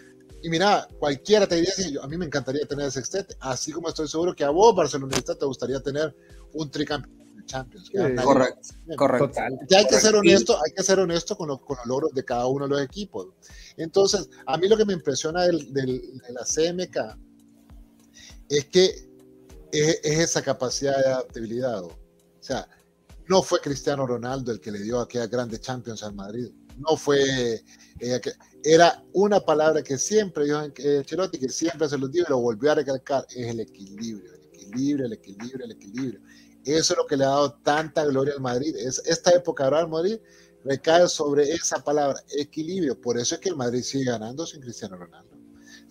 Y 0.41 0.49
mira, 0.49 0.87
cualquiera 0.99 1.45
te 1.47 1.55
diría, 1.55 1.73
sí, 1.75 1.91
yo- 1.91 2.01
a 2.01 2.07
mí 2.07 2.15
me 2.15 2.25
encantaría 2.25 2.65
tener 2.65 2.85
el 2.85 2.91
sextete, 2.93 3.35
así 3.41 3.73
como 3.73 3.89
estoy 3.89 4.07
seguro 4.07 4.33
que 4.33 4.45
a 4.45 4.49
vos, 4.49 4.73
barcelonista, 4.73 5.35
te 5.35 5.45
gustaría 5.45 5.81
tener 5.81 6.15
un 6.53 6.71
tricampeón 6.71 7.16
Champions. 7.45 7.89
que 7.89 7.97
Sí. 7.97 8.03
nadie- 8.03 8.23
Correcto, 8.23 8.61
correcto. 8.97 9.27
Total. 9.27 9.59
que 9.69 9.75
hay 9.75 9.85
que 9.87 9.99
ser 9.99 10.15
honesto, 10.15 10.57
hay 10.57 10.71
que 10.73 10.83
ser 10.83 10.99
honesto 10.99 11.35
con, 11.37 11.47
los- 11.49 11.61
con 11.61 11.77
los 11.77 11.85
logros 11.85 12.13
de 12.13 12.23
cada 12.25 12.47
uno 12.47 12.65
de 12.65 12.69
los 12.71 12.81
equipos. 12.81 13.27
Entonces, 13.77 14.29
a 14.45 14.57
mí 14.57 14.67
lo 14.67 14.77
que 14.77 14.85
me 14.85 14.93
impresiona 14.93 15.43
del- 15.43 15.71
del- 15.73 16.17
de 16.19 16.33
la 16.33 16.45
CMK 16.45 17.17
es 18.49 18.65
que 18.65 18.85
es, 19.71 19.99
es 20.03 20.19
esa 20.19 20.41
capacidad 20.41 20.97
de 20.97 21.05
adaptabilidad. 21.05 21.83
¿o? 21.83 21.91
Sea, 22.39 22.67
no 23.27 23.41
fue 23.43 23.59
Cristiano 23.59 24.07
Ronaldo 24.07 24.51
el 24.51 24.59
que 24.61 24.71
le 24.71 24.79
dio 24.79 24.99
aquella 25.01 25.27
grande 25.27 25.59
Champions 25.59 26.03
al 26.03 26.13
Madrid. 26.13 26.49
No 26.77 26.95
fue. 26.95 27.61
eh, 27.99 28.21
que- 28.21 28.33
era 28.63 29.03
una 29.13 29.39
palabra 29.39 29.81
que 29.81 29.97
siempre 29.97 30.45
dijo 30.45 30.61
eh, 30.77 30.99
Ancelotti, 30.99 31.39
que 31.39 31.49
siempre 31.49 31.89
se 31.89 31.97
lo 31.97 32.07
dio 32.07 32.23
y 32.27 32.29
lo 32.29 32.39
volvió 32.39 32.71
a 32.71 32.75
recalcar: 32.75 33.25
es 33.35 33.47
el 33.47 33.59
equilibrio, 33.59 34.33
el 34.35 34.43
equilibrio, 34.45 35.05
el 35.07 35.13
equilibrio, 35.13 35.65
el 35.65 35.71
equilibrio. 35.71 36.21
Eso 36.75 36.93
es 36.93 36.97
lo 36.97 37.05
que 37.05 37.17
le 37.17 37.23
ha 37.23 37.29
dado 37.29 37.53
tanta 37.63 38.05
gloria 38.05 38.33
al 38.33 38.41
Madrid. 38.41 38.75
Es, 38.75 39.01
esta 39.05 39.31
época 39.31 39.63
ahora 39.65 39.79
al 39.79 39.89
Madrid 39.89 40.17
recae 40.63 41.07
sobre 41.07 41.43
esa 41.51 41.83
palabra, 41.83 42.19
equilibrio. 42.37 42.99
Por 42.99 43.17
eso 43.17 43.35
es 43.35 43.41
que 43.41 43.49
el 43.49 43.55
Madrid 43.55 43.81
sigue 43.81 44.05
ganando 44.05 44.45
sin 44.45 44.61
Cristiano 44.61 44.97
Ronaldo. 44.97 45.37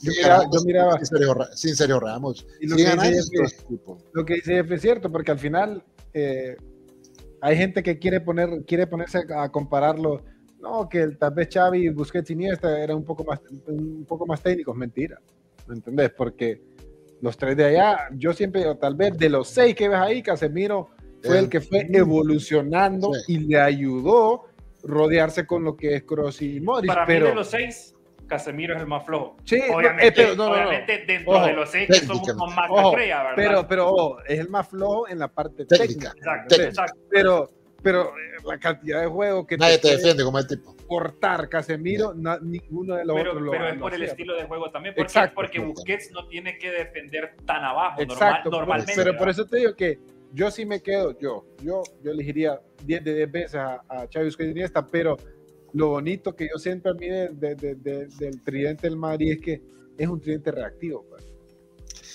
Yo 0.01 0.12
miraba- 0.12 0.45
yo 0.53 0.61
miraba- 0.62 0.97
sin, 0.99 1.07
Sergio, 1.07 1.35
sin 1.55 1.77
Sergio 1.77 2.01
Ramos. 2.01 2.47
Y 2.61 2.66
lo 2.66 2.77
que 2.77 2.85
dice 2.85 3.62
equipo. 3.64 3.99
Lo 4.12 4.24
que 4.24 4.35
dice 4.35 4.61
es 4.61 4.83
cierto, 4.83 5.11
porque 5.11 5.31
al 5.31 5.39
final 5.39 5.83
eh, 6.12 6.57
hay 7.41 7.57
gente 7.57 7.83
que 7.83 7.99
quiere 7.99 8.20
poner, 8.20 8.64
quiere 8.66 8.87
ponerse 8.87 9.22
a 9.35 9.49
compararlo. 9.51 10.22
No, 10.61 10.89
que 10.89 11.07
tal 11.09 11.33
vez 11.33 11.49
Xavi, 11.53 11.89
Busquets 11.91 12.29
y 12.31 12.33
Iniesta 12.35 12.79
eran 12.79 12.97
un 12.99 13.05
poco 13.05 13.24
más, 13.24 13.41
un 13.68 14.05
poco 14.07 14.27
más 14.27 14.43
técnicos. 14.43 14.77
Mentira, 14.77 15.20
¿me 15.66 15.74
entendés? 15.77 16.11
Porque 16.16 16.61
los 17.21 17.37
tres 17.37 17.57
de 17.57 17.64
allá, 17.64 18.09
yo 18.12 18.33
siempre, 18.33 18.67
o 18.67 18.77
tal 18.77 18.95
vez 18.95 19.17
de 19.17 19.29
los 19.31 19.49
seis 19.49 19.75
que 19.75 19.89
ves 19.89 19.99
ahí, 19.99 20.23
Casemiro 20.23 20.91
fue 21.23 21.39
el 21.39 21.49
que 21.49 21.61
fue 21.61 21.87
evolucionando 21.93 23.12
Sí. 23.14 23.35
y 23.35 23.39
le 23.49 23.61
ayudó 23.61 24.45
rodearse 24.83 25.47
con 25.47 25.64
lo 25.64 25.77
que 25.77 25.97
es 25.97 26.03
Kroos 26.05 26.41
y 26.43 26.61
Modric. 26.61 26.89
Para 26.89 27.07
pero 27.07 27.25
mí 27.27 27.29
de 27.31 27.35
los 27.35 27.49
seis, 27.49 27.95
Casemiro 28.29 28.75
es 28.75 28.81
el 28.81 28.87
más 28.87 29.05
flojo. 29.05 29.37
Sí, 29.45 29.61
obviamente, 29.73 30.07
eh, 30.09 30.12
pero 30.14 30.37
no, 30.37 30.49
no, 30.49 30.57
no. 30.57 30.69
obviamente 30.69 31.05
dentro 31.07 31.33
Ojo, 31.33 31.47
de 31.47 31.53
los 31.55 31.71
seis 31.71 31.87
que 31.89 31.95
somos 31.95 32.23
técnicamente. 32.23 32.55
más 32.61 32.71
Ojo, 32.71 32.91
estrella, 32.91 33.23
¿verdad? 33.23 33.35
pero, 33.37 33.67
pero 33.69 33.89
ojo, 33.89 34.19
es 34.29 34.39
el 34.39 34.49
más 34.49 34.69
flojo 34.69 35.09
en 35.09 35.19
la 35.19 35.29
parte 35.29 35.64
Técnica. 35.64 35.87
técnica. 35.87 36.12
exacto, 36.19 36.49
técnica. 36.49 36.69
exacto. 36.69 37.01
Pero, 37.11 37.51
pero 37.83 38.03
eh, 38.11 38.12
la 38.45 38.59
cantidad 38.59 39.01
de 39.01 39.07
juegos 39.07 39.47
que 39.47 39.57
Nadie 39.57 39.79
te 39.79 39.91
defiende 39.97 40.23
como 40.23 40.39
el 40.39 40.47
tipo. 40.47 40.76
Cortar 40.87 41.49
Casemiro, 41.49 42.14
na- 42.14 42.39
ninguno 42.41 42.95
de 42.97 43.05
los 43.05 43.16
Pero, 43.16 43.30
otros 43.30 43.45
lo 43.45 43.51
pero 43.53 43.68
es 43.68 43.78
por 43.78 43.95
el 43.95 44.03
estilo 44.03 44.34
de 44.37 44.45
juego 44.45 44.70
también, 44.70 44.95
porque, 44.95 45.09
Exacto. 45.09 45.34
porque 45.34 45.59
Busquets 45.61 46.11
no 46.12 46.26
tiene 46.28 46.59
que 46.59 46.70
defender 46.70 47.34
tan 47.45 47.64
abajo, 47.64 48.01
normal- 48.01 48.16
Exacto, 48.16 48.51
por- 48.51 48.59
normalmente. 48.61 48.93
pero 48.97 49.12
por 49.12 49.26
¿verdad? 49.26 49.30
eso 49.30 49.47
te 49.47 49.57
digo 49.59 49.74
que 49.74 49.99
yo 50.32 50.51
sí 50.51 50.66
me 50.66 50.80
quedo, 50.82 51.18
yo, 51.18 51.45
yo, 51.62 51.82
yo 52.03 52.11
elegiría 52.11 52.61
10 52.84 53.05
de 53.05 53.14
10 53.14 53.32
veces 53.32 53.55
a, 53.57 53.74
a 53.89 54.07
Xavi 54.12 54.26
Busquets 54.26 54.51
Iniesta, 54.51 54.87
pero 54.87 55.16
lo 55.72 55.89
bonito 55.89 56.34
que 56.34 56.49
yo 56.49 56.59
siento 56.59 56.91
a 56.91 56.95
mí 56.95 57.09
de- 57.09 57.28
de- 57.30 57.55
de- 57.55 57.74
de- 57.76 58.07
del 58.07 58.43
tridente 58.43 58.87
del 58.89 58.97
Madrid 58.97 59.32
es 59.32 59.41
que 59.41 59.62
es 59.99 60.09
un 60.09 60.20
tridente 60.20 60.51
reactivo. 60.53 61.05
pues. 61.09 61.24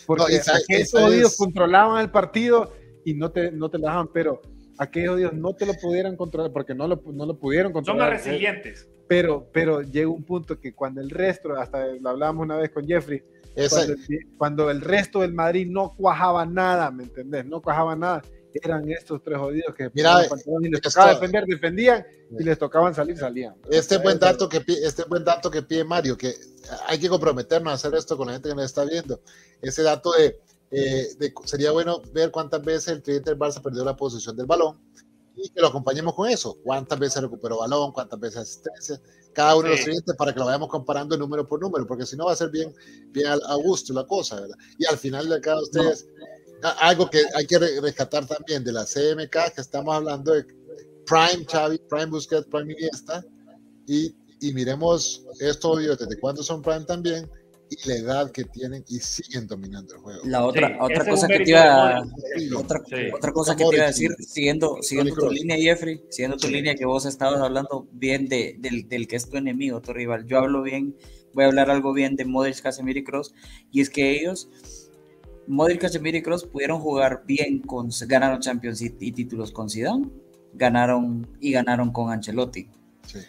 Porque 0.05 0.23
No, 0.23 0.27
esa 0.69 1.05
odios 1.05 1.31
es- 1.31 1.37
controlaban 1.37 2.01
el 2.01 2.09
partido 2.09 2.71
y 3.05 3.13
no 3.13 3.31
te, 3.31 3.51
no 3.51 3.69
te 3.69 3.77
lo 3.77 3.85
dejaban, 3.85 4.07
pero 4.11 4.41
aquellos 4.81 5.15
odios 5.15 5.33
no 5.33 5.53
te 5.55 5.65
lo 5.65 5.73
pudieran 5.75 6.15
controlar 6.15 6.51
porque 6.51 6.73
no 6.73 6.87
lo, 6.87 7.01
no 7.13 7.25
lo 7.25 7.37
pudieron 7.37 7.71
Son 7.71 7.81
más 7.81 7.85
controlar. 7.87 8.11
resilientes. 8.13 8.87
Pero, 9.07 9.47
pero 9.53 9.81
llega 9.81 10.09
un 10.09 10.23
punto 10.23 10.59
que 10.59 10.73
cuando 10.73 11.01
el 11.01 11.09
resto, 11.09 11.53
hasta 11.55 11.85
lo 11.87 12.09
hablábamos 12.09 12.43
una 12.45 12.57
vez 12.57 12.69
con 12.71 12.85
Jeffrey, 12.87 13.21
cuando, 13.69 13.95
cuando 14.37 14.71
el 14.71 14.81
resto 14.81 15.19
del 15.21 15.33
Madrid 15.33 15.67
no 15.69 15.93
cuajaba 15.95 16.45
nada, 16.45 16.89
¿me 16.91 17.03
entendés? 17.03 17.45
No 17.45 17.61
cuajaba 17.61 17.95
nada. 17.95 18.21
Eran 18.53 18.89
estos 18.91 19.21
tres 19.23 19.37
jodidos 19.37 19.73
que 19.75 19.89
Mira, 19.93 20.11
y 20.25 20.69
les 20.69 20.73
esto- 20.73 20.89
tocaba 20.89 21.13
defender, 21.13 21.45
defendían 21.45 22.05
y 22.37 22.43
les 22.43 22.57
tocaban 22.59 22.93
salir, 22.93 23.17
salían. 23.17 23.55
este 23.69 23.97
buen 23.97 24.19
dato 24.19 24.49
que 24.49 24.61
este 24.83 25.03
buen 25.05 25.23
dato 25.23 25.49
que 25.49 25.61
pide 25.61 25.83
Mario, 25.85 26.17
que 26.17 26.33
hay 26.87 26.99
que 26.99 27.07
comprometernos 27.07 27.71
a 27.71 27.75
hacer 27.75 27.93
esto 27.97 28.17
con 28.17 28.27
la 28.27 28.33
gente 28.33 28.49
que 28.49 28.55
nos 28.55 28.65
está 28.65 28.83
viendo. 28.83 29.21
Ese 29.61 29.83
dato 29.83 30.11
de, 30.13 30.37
eh, 30.71 31.07
de- 31.19 31.33
sería 31.45 31.71
bueno 31.71 32.01
ver 32.13 32.31
cuántas 32.31 32.61
veces 32.63 32.87
el 32.89 33.01
tridente 33.01 33.29
del 33.31 33.39
Barça 33.39 33.61
perdió 33.61 33.83
la 33.83 33.95
posición 33.95 34.35
del 34.35 34.45
balón 34.45 34.79
y 35.35 35.49
que 35.49 35.61
lo 35.61 35.67
acompañemos 35.67 36.13
con 36.13 36.29
eso. 36.29 36.57
Cuántas 36.63 36.97
veces 36.99 37.21
recuperó 37.21 37.59
balón, 37.59 37.91
cuántas 37.91 38.19
veces 38.19 38.37
asistencia, 38.41 39.01
cada 39.33 39.55
uno 39.55 39.65
de 39.65 39.69
los 39.71 39.79
Sí. 39.79 39.85
tridentes 39.85 40.15
para 40.15 40.33
que 40.33 40.39
lo 40.39 40.45
vayamos 40.45 40.69
comparando 40.69 41.17
número 41.17 41.47
por 41.47 41.59
número, 41.61 41.85
porque 41.87 42.05
si 42.05 42.15
no 42.17 42.25
va 42.25 42.33
a 42.33 42.35
ser 42.35 42.49
bien, 42.49 42.73
bien 43.11 43.27
a 43.27 43.55
gusto 43.55 43.93
la 43.93 44.05
cosa, 44.05 44.39
¿verdad? 44.41 44.57
Y 44.77 44.85
al 44.85 44.97
final 44.97 45.27
de 45.29 45.39
cada 45.41 45.61
ustedes, 45.61 46.05
a- 46.63 46.87
algo 46.89 47.09
que 47.09 47.23
hay 47.33 47.45
que 47.47 47.57
re- 47.57 47.79
rescatar 47.81 48.27
también 48.27 48.63
de 48.63 48.71
la 48.73 48.85
CMK, 48.85 49.53
que 49.55 49.61
estamos 49.61 49.95
hablando 49.95 50.33
de 50.33 50.45
Prime 51.05 51.45
Xavi, 51.49 51.79
Prime 51.89 52.05
Busquets, 52.07 52.45
Prime 52.47 52.71
Iniesta, 52.73 53.25
y, 53.87 54.13
y 54.41 54.53
miremos 54.53 55.23
odios 55.63 55.97
desde 55.97 56.19
cuándo 56.19 56.43
son 56.43 56.61
Prime 56.61 56.85
también, 56.85 57.29
y 57.71 57.87
la 57.87 57.95
edad 57.95 58.31
que 58.31 58.43
tienen 58.43 58.83
y 58.89 58.99
siguen 58.99 59.47
dominando 59.47 59.93
el 59.95 60.01
juego. 60.01 60.19
La 60.25 60.45
otra, 60.45 60.67
Sí, 60.67 60.73
otra 60.81 61.05
cosa 61.05 61.27
que 61.27 61.39
te 61.39 61.49
iba 61.51 62.03
otra, 62.57 62.81
Sí. 62.85 62.95
otra 63.15 63.31
cosa 63.31 63.55
que 63.55 63.63
te 63.65 63.75
iba 63.75 63.85
a 63.85 63.87
decir, 63.87 64.11
siguiendo, 64.19 64.77
siguiendo 64.81 65.15
tu 65.15 65.29
línea, 65.31 65.55
Jeffrey, 65.57 66.01
siguiendo 66.09 66.35
tu 66.37 66.47
Sí. 66.47 66.53
línea 66.53 66.75
que 66.75 66.85
vos 66.85 67.05
estabas 67.05 67.39
hablando 67.39 67.87
bien 67.93 68.27
de, 68.27 68.57
del, 68.59 68.89
del 68.89 69.07
que 69.07 69.15
es 69.15 69.29
tu 69.29 69.37
enemigo, 69.37 69.81
tu 69.81 69.93
rival. 69.93 70.25
Yo 70.27 70.37
hablo 70.39 70.61
bien, 70.63 70.95
voy 71.33 71.45
a 71.45 71.47
hablar 71.47 71.69
algo 71.71 71.93
bien 71.93 72.17
de 72.17 72.25
Modric, 72.25 72.59
Casemiro 72.61 72.99
y 72.99 73.03
Kroos, 73.05 73.33
y 73.71 73.79
es 73.79 73.89
que 73.89 74.19
ellos, 74.19 74.49
Modric, 75.47 75.79
Casemiro 75.79 76.17
y 76.17 76.21
Kroos 76.21 76.43
pudieron 76.43 76.81
jugar 76.81 77.23
bien, 77.25 77.59
con, 77.59 77.89
ganaron 78.05 78.41
Champions 78.41 78.81
y, 78.81 78.93
y 78.99 79.11
títulos 79.13 79.51
con 79.53 79.69
Zidane, 79.69 80.09
ganaron 80.53 81.25
y 81.39 81.51
ganaron 81.53 81.93
con 81.93 82.11
Ancelotti. 82.11 82.67
Sí. 83.07 83.19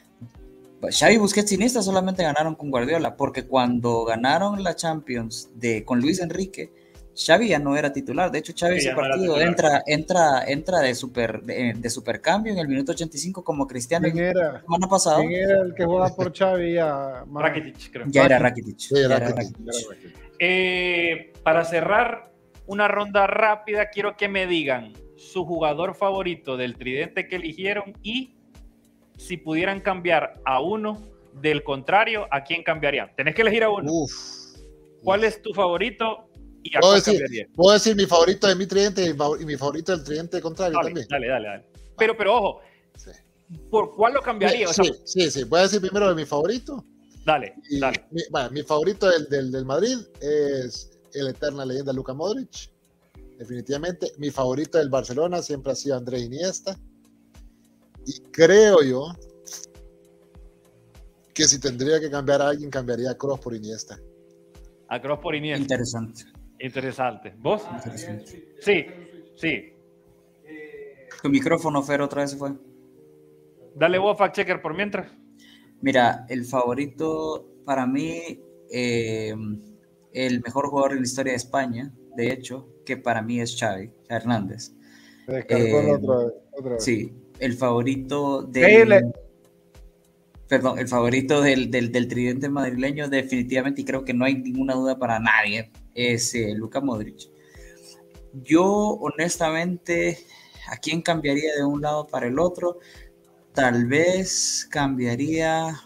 Xavi 0.91 1.17
Busquets 1.17 1.53
y 1.53 1.55
Iniesta 1.57 1.83
solamente 1.83 2.23
ganaron 2.23 2.55
con 2.55 2.71
Guardiola, 2.71 3.17
porque 3.17 3.45
cuando 3.47 4.05
ganaron 4.05 4.63
la 4.65 4.75
Champions 4.75 5.51
de, 5.55 5.85
con 5.85 6.01
Luis 6.01 6.21
Enrique, 6.21 6.73
Xavi 7.15 7.49
ya 7.49 7.59
no 7.59 7.77
era 7.77 7.93
titular. 7.93 8.31
De 8.31 8.39
hecho, 8.39 8.55
Xavi 8.59 8.81
Sí, 8.81 8.87
ese 8.87 8.91
no 8.91 8.97
partido 8.97 9.35
titular. 9.35 9.47
entra, 9.49 9.83
entra, 9.87 10.45
entra 10.47 10.81
de 10.81 10.95
super 10.95 11.43
de, 11.43 11.75
de 11.77 11.91
supercambio 11.91 12.53
en 12.53 12.59
el 12.59 12.69
minuto 12.69 12.93
85 12.93 13.45
como 13.45 13.67
Cristiano 13.67 14.09
¿Quién 14.11 14.25
era? 14.25 14.61
semana 14.63 14.89
pasado. 14.89 15.21
¿Quién 15.21 15.33
era 15.51 15.61
el 15.63 15.75
que 15.75 15.85
jugaba 15.85 16.15
por 16.17 16.33
Xavi? 16.37 16.79
A, 16.79 17.25
Rakitic, 17.35 17.93
creo. 17.93 18.07
Ya 18.09 18.25
era 18.25 18.39
Rakitic. 18.39 18.79
Sí, 18.79 18.95
ya 18.95 19.05
era 19.07 19.19
Rakitic. 19.19 19.57
Rakitic. 19.91 20.17
Eh, 20.39 21.33
para 21.43 21.65
cerrar 21.65 22.33
una 22.67 22.89
ronda 22.89 23.27
rápida, 23.27 23.91
quiero 23.91 24.17
que 24.17 24.29
me 24.29 24.47
digan 24.47 24.93
su 25.17 25.45
jugador 25.45 25.95
favorito 25.95 26.57
del 26.57 26.77
tridente 26.77 27.29
que 27.29 27.37
eligieron 27.37 27.93
y 28.03 28.37
si 29.27 29.37
pudieran 29.37 29.81
cambiar 29.81 30.41
a 30.45 30.61
uno 30.61 31.01
del 31.41 31.63
contrario, 31.65 32.27
¿a 32.31 32.45
quién 32.45 32.63
cambiarían? 32.63 33.15
Tenés 33.17 33.35
que 33.35 33.43
elegir 33.43 33.65
a 33.65 33.71
uno. 33.71 33.91
Uf. 33.93 34.13
¿Cuál 35.03 35.25
es 35.25 35.41
tu 35.43 35.53
favorito 35.53 36.29
y 36.63 36.77
a 36.77 36.81
Puedo 36.81 36.95
decir, 36.95 37.49
puedo 37.55 37.73
decir 37.75 37.97
mi 37.97 38.07
favorito 38.07 38.47
de 38.47 38.55
mi 38.55 38.67
tridente 38.67 39.05
y 39.41 39.45
mi 39.45 39.57
favorito 39.57 39.93
del 39.97 40.05
tridente 40.05 40.41
contrario 40.41 40.75
Dale, 40.79 40.89
también. 40.89 41.07
dale, 41.11 41.29
dale, 41.29 41.49
dale. 41.49 41.65
Pero, 41.99 42.17
pero 42.17 42.35
ojo, 42.37 42.61
Sí. 42.97 43.11
¿por 43.71 43.95
cuál 43.97 44.15
lo 44.15 44.21
cambiaría? 44.21 44.69
O 44.69 44.73
sea, 44.73 44.85
Sí, 44.85 44.93
sí, 45.05 45.31
sí. 45.31 45.45
Voy 45.45 45.61
a 45.61 45.63
decir 45.63 45.81
primero 45.81 46.09
de 46.09 46.15
mi 46.15 46.25
favorito. 46.25 46.85
dale, 47.25 47.55
Y 47.71 47.81
dale. 47.81 48.05
Mi, 48.11 48.23
bueno, 48.31 48.51
mi 48.51 48.63
favorito 48.63 49.09
del, 49.11 49.29
del, 49.29 49.51
del 49.51 49.65
Madrid 49.65 49.99
es 50.21 50.91
el 51.15 51.29
eterna 51.29 51.65
leyenda 51.65 51.93
Luka 51.93 52.13
Modric. 52.15 52.71
Definitivamente. 53.39 54.13
Mi 54.19 54.31
favorito 54.31 54.79
del 54.79 54.89
Barcelona 54.89 55.43
siempre 55.43 55.73
ha 55.73 55.75
sido 55.75 55.97
Andrés 55.97 56.23
Iniesta. 56.23 56.79
Y 58.07 58.21
creo 58.31 58.83
yo 58.83 59.07
que 61.35 61.45
si 61.45 61.59
tendría 61.61 61.99
que 62.01 62.11
cambiar 62.11 62.43
a 62.43 62.49
alguien, 62.49 62.71
cambiaría 62.71 63.11
a 63.11 63.15
Kroos 63.17 63.41
por 63.41 63.55
Iniesta. 63.55 63.99
A 64.89 65.01
Kroos 65.01 65.19
por 65.21 65.35
Iniesta. 65.35 65.63
Interesante. 65.63 66.25
Interesante. 66.59 67.35
¿Vos? 67.39 67.63
interesante. 67.75 68.55
Sí, 68.61 68.87
sí. 69.37 69.73
Tu 71.23 71.29
micrófono, 71.29 71.83
Fer, 71.83 72.01
otra 72.03 72.23
vez 72.23 72.33
se 72.33 72.37
fue. 72.37 72.53
Dale 73.75 73.99
vos, 73.99 74.19
fact 74.19 74.37
checker, 74.37 74.61
por 74.61 74.75
mientras. 74.75 75.11
Mira, 75.81 76.27
el 76.29 76.45
favorito 76.45 77.49
para 77.65 77.87
mí, 77.87 78.41
eh, 78.71 79.35
el 80.13 80.43
mejor 80.43 80.69
jugador 80.69 80.93
en 80.93 80.99
la 80.99 81.05
historia 81.05 81.33
de 81.33 81.37
España, 81.37 81.93
de 82.17 82.33
hecho, 82.33 82.69
que 82.85 82.97
para 82.97 83.23
mí 83.23 83.41
es 83.41 83.57
Xavi 83.59 83.91
Hernández. 84.09 84.73
Se 85.27 85.33
descargó 85.33 85.65
Eh, 85.65 85.81
el 85.85 85.91
otro, 85.97 86.33
otra 86.53 86.73
vez. 86.75 86.85
Sí, 86.85 87.13
el 87.39 87.55
favorito 87.55 88.43
del... 88.43 89.13
Perdón, 90.49 90.79
el 90.79 90.87
favorito 90.87 91.41
del, 91.41 91.71
del, 91.71 91.91
del 91.91 92.09
tridente 92.09 92.49
madrileño 92.51 93.09
definitivamente, 93.09 93.81
y 93.81 93.85
creo 93.85 94.05
que 94.05 94.13
no 94.13 94.27
hay 94.27 94.35
ninguna 94.35 94.75
duda 94.75 94.99
para 94.99 95.19
nadie, 95.19 95.71
es 95.95 96.35
eh, 96.35 96.53
Luka 96.55 96.81
Modric. 96.83 97.31
Yo, 98.35 98.65
honestamente, 98.67 100.19
¿a 100.71 100.77
quién 100.77 101.01
cambiaría 101.01 101.55
de 101.55 101.65
un 101.65 101.81
lado 101.81 102.07
para 102.07 102.27
el 102.27 102.39
otro? 102.39 102.79
Tal 103.55 103.87
vez 103.87 104.67
cambiaría 104.71 105.81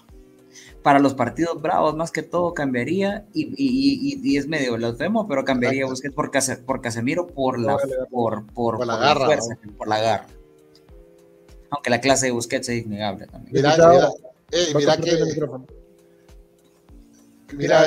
para 0.82 0.98
los 0.98 1.14
partidos 1.14 1.60
bravos, 1.62 1.94
más 1.96 2.10
que 2.10 2.22
todo 2.22 2.52
cambiaría, 2.54 3.26
y, 3.32 3.44
y- 3.56 4.14
y- 4.14 4.20
y 4.32 4.36
es 4.36 4.48
medio 4.48 4.74
blasfemo, 4.74 5.28
pero 5.28 5.44
cambiaría. 5.44 5.86
Busquets 5.86 6.14
por, 6.14 6.30
Case- 6.32 6.56
por 6.58 6.80
Casemiro 6.80 7.26
por 7.28 7.58
la, 7.60 7.76
por, 8.10 8.46
por, 8.52 8.76
Por 8.78 8.86
fuerza, 9.26 9.58
por 9.76 9.86
la 9.88 10.00
garra. 10.00 10.26
Aunque 11.76 11.90
la 11.90 12.00
clase 12.00 12.26
de 12.26 12.32
Busquets 12.32 12.68
es 12.70 12.86
innegable 12.86 13.26
también. 13.26 13.52
Mira 13.54 13.76
compartiendo 14.72 15.24
el 15.26 15.34
que. 15.34 15.40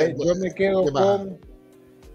eh, 0.06 0.14
yo 0.16 0.34
me 0.36 0.54
quedo 0.54 0.84
con 0.92 1.38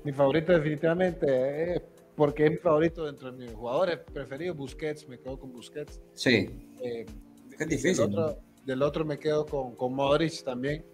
mi 0.06 0.14
favorito 0.14 0.54
definitivamente, 0.54 1.26
eh, 1.30 1.82
porque 2.16 2.46
es 2.46 2.52
mi 2.52 2.58
favorito 2.58 3.06
dentro 3.06 3.30
de 3.32 3.38
mis 3.46 3.54
jugadores 3.54 4.00
preferidos, 4.14 4.56
Busquets, 4.56 5.08
me 5.10 5.20
quedo 5.20 5.38
con 5.38 5.52
Busquets. 5.52 6.00
Sí, 6.14 6.50
Eh, 6.82 7.06
es 7.52 7.58
del, 7.60 7.68
difícil. 7.70 8.06
otro, 8.06 8.38
del 8.66 8.82
otro 8.82 9.04
me 9.04 9.20
quedo 9.20 9.46
con, 9.46 9.76
con 9.76 9.94
Modric 9.94 10.44
también. 10.44 10.86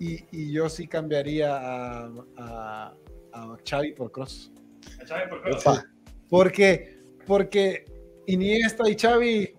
Y, 0.00 0.24
y 0.32 0.50
yo 0.52 0.68
sí 0.68 0.88
cambiaría 0.88 1.54
a, 1.56 2.10
a, 2.36 2.94
a 3.32 3.56
Xavi 3.68 3.92
por 3.92 4.10
Kroos. 4.10 4.50
Opa, 5.56 5.84
Porque, 6.28 6.98
porque 7.28 7.84
Iniesta 8.26 8.88
y 8.88 8.96
Xavi 8.98 9.53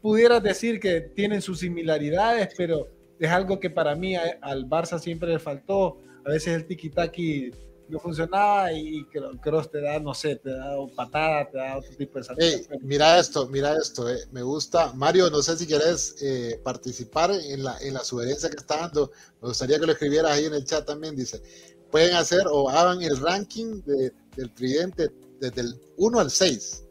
pudieras 0.00 0.42
decir 0.42 0.80
que 0.80 1.00
tienen 1.00 1.42
sus 1.42 1.60
similaridades, 1.60 2.48
pero 2.56 2.88
es 3.18 3.30
algo 3.30 3.58
que 3.60 3.70
para 3.70 3.94
mí 3.94 4.16
a- 4.16 4.38
al 4.42 4.66
Barça 4.68 4.98
siempre 4.98 5.28
le 5.28 5.38
faltó. 5.38 5.98
A 6.24 6.30
veces 6.30 6.54
el 6.54 6.66
tiki-taki 6.66 7.50
no 7.88 7.98
funcionaba 7.98 8.72
y 8.72 9.04
Cross 9.42 9.70
te 9.70 9.80
da, 9.80 9.98
no 9.98 10.14
sé, 10.14 10.36
te 10.36 10.50
da 10.50 10.74
patada, 10.94 11.50
te 11.50 11.58
da 11.58 11.78
otro 11.78 11.90
tipo 11.96 12.18
de 12.18 12.24
salida. 12.24 12.46
mira 12.82 13.18
esto, 13.18 13.48
mira 13.48 13.74
esto, 13.76 14.08
eh. 14.08 14.20
me 14.30 14.42
gusta. 14.42 14.92
Mario, 14.92 15.28
no 15.28 15.42
sé 15.42 15.56
si 15.56 15.66
quieres 15.66 16.14
eh, 16.22 16.60
participar 16.62 17.32
en 17.32 17.64
la, 17.64 17.76
en 17.78 17.94
la 17.94 18.04
sugerencia 18.04 18.48
que 18.48 18.56
está 18.56 18.76
dando. 18.82 19.10
Me 19.42 19.48
gustaría 19.48 19.80
que 19.80 19.86
lo 19.86 19.92
escribieras 19.92 20.30
ahí 20.32 20.44
en 20.44 20.54
el 20.54 20.64
chat 20.64 20.86
también. 20.86 21.16
Dice, 21.16 21.42
pueden 21.90 22.14
hacer 22.14 22.42
o 22.48 22.68
hagan 22.70 23.02
el 23.02 23.18
ranking 23.18 23.82
del 23.82 24.54
tridente 24.54 25.10
desde 25.40 25.62
el 25.62 25.74
1 25.96 26.20
al 26.20 26.30
6. 26.30 26.84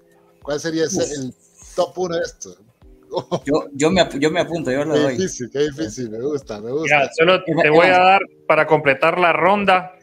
¿Cuál 0.43 0.59
sería 0.59 0.84
el 0.84 1.34
top 1.75 1.97
1 1.97 2.15
de 2.15 2.21
esto? 2.23 2.57
Yo, 3.45 3.68
yo, 3.74 3.91
me, 3.91 4.07
yo 4.20 4.32
me 4.32 4.39
apunto, 4.41 4.72
yo 4.72 4.86
lo 4.86 4.93
qué 4.93 4.99
doy. 4.99 5.18
difícil, 5.18 5.49
qué 5.51 5.60
difícil, 5.60 6.10
me 6.10 6.22
gusta, 6.22 6.62
me 6.62 6.72
gusta. 6.72 7.10
solo 7.18 7.43
te 7.43 7.70
voy 7.70 7.88
a 7.88 7.99
dar 7.99 8.22
para 8.47 8.68
completar 8.68 9.20
la 9.20 9.34
ronda. 9.34 9.93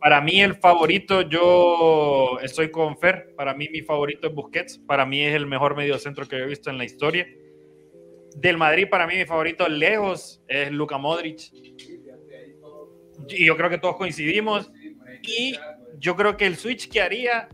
Para 0.00 0.20
mí 0.20 0.40
el 0.40 0.54
favorito, 0.54 1.22
yo 1.22 2.38
estoy 2.40 2.70
con 2.70 2.98
Fer, 2.98 3.34
para 3.36 3.54
mí 3.54 3.68
mi 3.70 3.82
favorito 3.82 4.28
es 4.28 4.34
Busquets, 4.34 4.78
para 4.78 5.04
mí 5.04 5.22
es 5.22 5.34
el 5.34 5.46
mejor 5.46 5.76
mediocentro 5.76 6.26
que 6.26 6.36
he 6.36 6.46
visto 6.46 6.70
en 6.70 6.78
la 6.78 6.84
historia. 6.84 7.26
Del 8.36 8.56
Madrid, 8.56 8.86
para 8.88 9.06
mí 9.06 9.16
mi 9.16 9.24
favorito 9.24 9.68
lejos 9.68 10.40
es 10.46 10.70
Luka 10.70 10.98
Modric. 10.98 11.40
Y 13.28 13.46
yo 13.46 13.56
creo 13.56 13.68
que 13.70 13.78
todos 13.78 13.96
coincidimos. 13.96 14.70
Y 15.22 15.56
yo 15.98 16.14
creo 16.14 16.36
que 16.36 16.46
el 16.46 16.56
switch 16.56 16.88
que 16.88 17.00
haría 17.00 17.48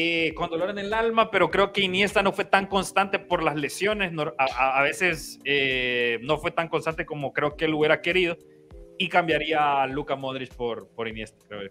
eh, 0.00 0.32
con 0.34 0.48
dolor 0.48 0.70
en 0.70 0.78
el 0.78 0.94
alma, 0.94 1.28
pero 1.28 1.50
creo 1.50 1.72
que 1.72 1.80
Iniesta 1.80 2.22
no 2.22 2.32
fue 2.32 2.44
tan 2.44 2.68
constante 2.68 3.18
por 3.18 3.42
las 3.42 3.56
lesiones, 3.56 4.12
a, 4.38 4.82
veces 4.82 5.40
eh, 5.44 6.20
no 6.22 6.38
fue 6.38 6.52
tan 6.52 6.68
constante 6.68 7.04
como 7.04 7.32
creo 7.32 7.56
que 7.56 7.64
él 7.64 7.74
hubiera 7.74 8.00
querido, 8.00 8.36
y 8.96 9.08
cambiaría 9.08 9.82
a 9.82 9.88
Luka 9.88 10.14
Modric 10.14 10.54
por, 10.54 10.86
por 10.90 11.08
Iniesta, 11.08 11.44
creo 11.48 11.68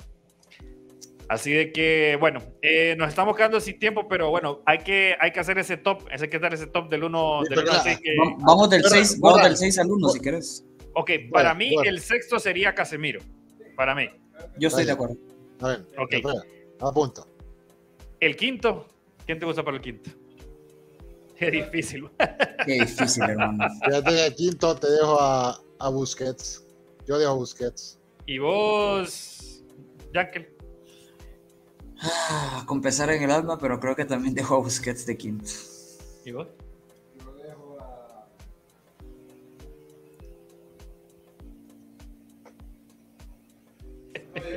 Así 1.29 1.53
de 1.53 1.71
que, 1.71 2.17
bueno, 2.19 2.41
eh, 2.61 2.95
nos 2.97 3.07
estamos 3.07 3.33
quedando 3.33 3.61
sin 3.61 3.79
tiempo, 3.79 4.09
pero 4.09 4.29
bueno, 4.29 4.61
hay 4.65 4.79
que, 4.79 5.15
hay 5.21 5.31
que 5.31 5.39
hacer 5.39 5.57
ese 5.57 5.77
top, 5.77 6.01
hay 6.11 6.27
que 6.27 6.39
dar 6.39 6.53
ese 6.53 6.67
top 6.67 6.89
del 6.89 7.05
1 7.05 7.43
del 7.49 7.65
6. 7.81 7.99
Vamos 8.39 8.69
del 8.69 8.83
6 8.83 9.19
vamos 9.21 9.41
del 9.41 9.55
6 9.55 9.79
al 9.79 9.89
1 9.89 10.09
si 10.09 10.19
quieres. 10.19 10.65
Ok, 10.95 11.11
para 11.31 11.53
mí 11.53 11.73
el 11.85 12.01
sexto 12.01 12.39
sería 12.39 12.75
Casemiro, 12.75 13.21
para 13.77 13.95
mí. 13.95 14.09
Yo 14.57 14.67
estoy 14.67 14.83
de 14.83 14.91
acuerdo. 14.91 15.15
A 15.61 15.67
ver, 15.69 15.85
okay. 15.97 16.21
a 16.81 16.91
punto. 16.91 17.36
El 18.19 18.35
quinto, 18.35 18.87
¿quién 19.25 19.39
te 19.39 19.45
gusta 19.45 19.63
para 19.63 19.77
el 19.77 19.83
quinto? 19.83 20.09
Qué 21.37 21.51
difícil. 21.51 22.09
Qué 22.65 22.73
difícil, 22.81 23.23
hermano. 23.23 23.65
Fíjate 23.85 24.25
el 24.25 24.35
quinto 24.35 24.75
te 24.75 24.89
dejo 24.89 25.21
a, 25.21 25.61
a 25.79 25.89
Busquets. 25.89 26.65
Yo 27.05 27.19
dejo 27.19 27.31
a 27.31 27.35
Busquets. 27.35 27.99
¿Y 28.25 28.39
vos, 28.39 29.63
Jackel? 30.13 30.49
Ah, 32.01 32.63
con 32.65 32.81
pesar 32.81 33.09
en 33.11 33.23
el 33.23 33.31
alma, 33.31 33.57
pero 33.59 33.79
creo 33.79 33.95
que 33.95 34.05
también 34.05 34.33
dejo 34.33 34.55
a 34.55 34.59
Busquets 34.59 35.05
de 35.05 35.15
quinto. 35.15 35.51
¿Y 36.25 36.31
vos? 36.31 36.47
Yo 37.23 37.33
dejo 37.35 37.77
a. 37.79 38.27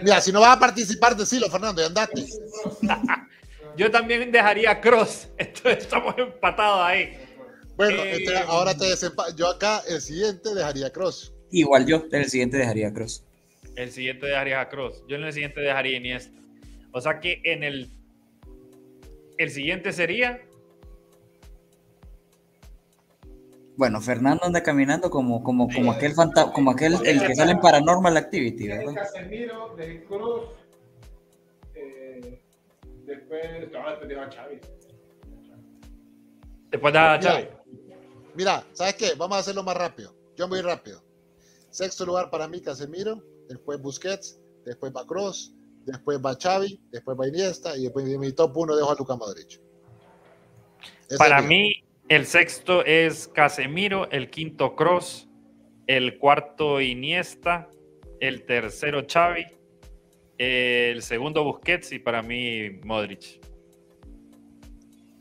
Mira, 0.03 0.21
si 0.23 0.33
no 0.33 0.41
vas 0.41 0.57
a 0.57 0.61
participar, 0.61 1.15
decilo, 1.15 1.51
Fernando, 1.51 1.83
y 1.83 1.85
andate. 1.85 2.27
Yo 3.81 3.91
también 3.91 4.31
dejaría 4.31 4.79
Cross. 4.79 5.31
Estamos 5.39 6.15
empatados 6.19 6.83
ahí. 6.85 7.17
Bueno, 7.77 8.03
eh, 8.05 8.17
este, 8.17 8.37
ahora 8.37 8.77
te 8.77 8.85
desempato. 8.85 9.35
Yo 9.35 9.49
acá, 9.49 9.81
el 9.89 10.03
siguiente 10.03 10.55
dejaría 10.55 10.91
Cross. 10.91 11.33
Igual 11.51 11.87
yo, 11.87 12.05
el 12.13 12.27
siguiente 12.27 12.59
dejaría 12.59 12.93
Cross. 12.93 13.25
El 13.77 13.91
siguiente 13.91 14.27
dejaría 14.27 14.61
a 14.61 14.69
Cross. 14.69 15.03
Yo 15.09 15.17
en 15.17 15.25
el 15.25 15.33
siguiente 15.33 15.63
dejaría 15.63 15.97
Iniesta. 15.97 16.39
O 16.93 17.01
sea 17.01 17.21
que 17.21 17.41
en 17.43 17.63
el. 17.65 17.91
El 19.39 19.49
siguiente 19.49 19.95
sería. 19.95 20.43
Bueno, 23.79 24.03
Fernando 24.03 24.45
anda 24.45 24.63
caminando 24.63 25.09
como, 25.09 25.43
como, 25.43 25.69
como 25.71 25.93
aquel 25.93 26.13
como 26.53 26.73
aquel 26.73 26.97
el 27.07 27.27
que 27.27 27.35
sale 27.35 27.53
en 27.53 27.61
Paranormal 27.61 28.15
Activity, 28.19 28.69
¿verdad? 28.69 28.93
Casemiro, 28.95 29.75
de 29.77 30.05
Cruz, 30.05 30.51
Después, 33.11 33.43
después 33.61 34.19
a 34.19 34.31
Xavi. 34.31 34.61
Después 36.71 36.95
a 36.95 37.21
Xavi. 37.21 37.49
Mira, 38.37 38.65
¿sabes 38.73 38.95
qué? 38.95 39.15
Vamos 39.19 39.37
a 39.37 39.41
hacerlo 39.41 39.65
más 39.65 39.77
rápido. 39.77 40.15
Yo 40.37 40.47
voy 40.47 40.61
rápido. 40.61 41.03
Sexto 41.71 42.07
lugar 42.07 42.31
para 42.31 42.47
mí, 42.47 42.61
Casemiro. 42.61 43.21
Después 43.49 43.83
Busquets. 43.83 44.41
Después 44.65 44.93
va 44.97 45.05
Kroos. 45.05 45.53
Después 45.87 46.21
va 46.25 46.37
Xavi. 46.41 46.81
Después 46.93 47.19
va 47.19 47.27
Iniesta. 47.27 47.77
Y 47.77 47.83
después 47.83 48.05
mi 48.07 48.31
top 48.31 48.57
uno 48.57 48.77
dejo 48.77 48.93
a 48.93 48.95
Luka 48.95 49.17
Modric. 49.17 49.61
para 51.19 51.43
mí, 51.43 51.83
el 52.09 52.27
sexto 52.27 52.85
es 52.85 53.27
Casemiro. 53.27 54.09
El 54.13 54.31
quinto 54.31 54.77
Kroos. 54.77 55.29
El 55.89 56.17
cuarto 56.17 56.81
Iniesta. 56.81 57.69
El 58.21 58.47
tercero 58.47 59.05
Xavi 59.13 59.60
el 60.41 61.03
segundo 61.03 61.45
Busquets 61.45 61.93
y 61.93 61.99
para 61.99 62.23
mí 62.23 62.71
Modric. 62.83 63.41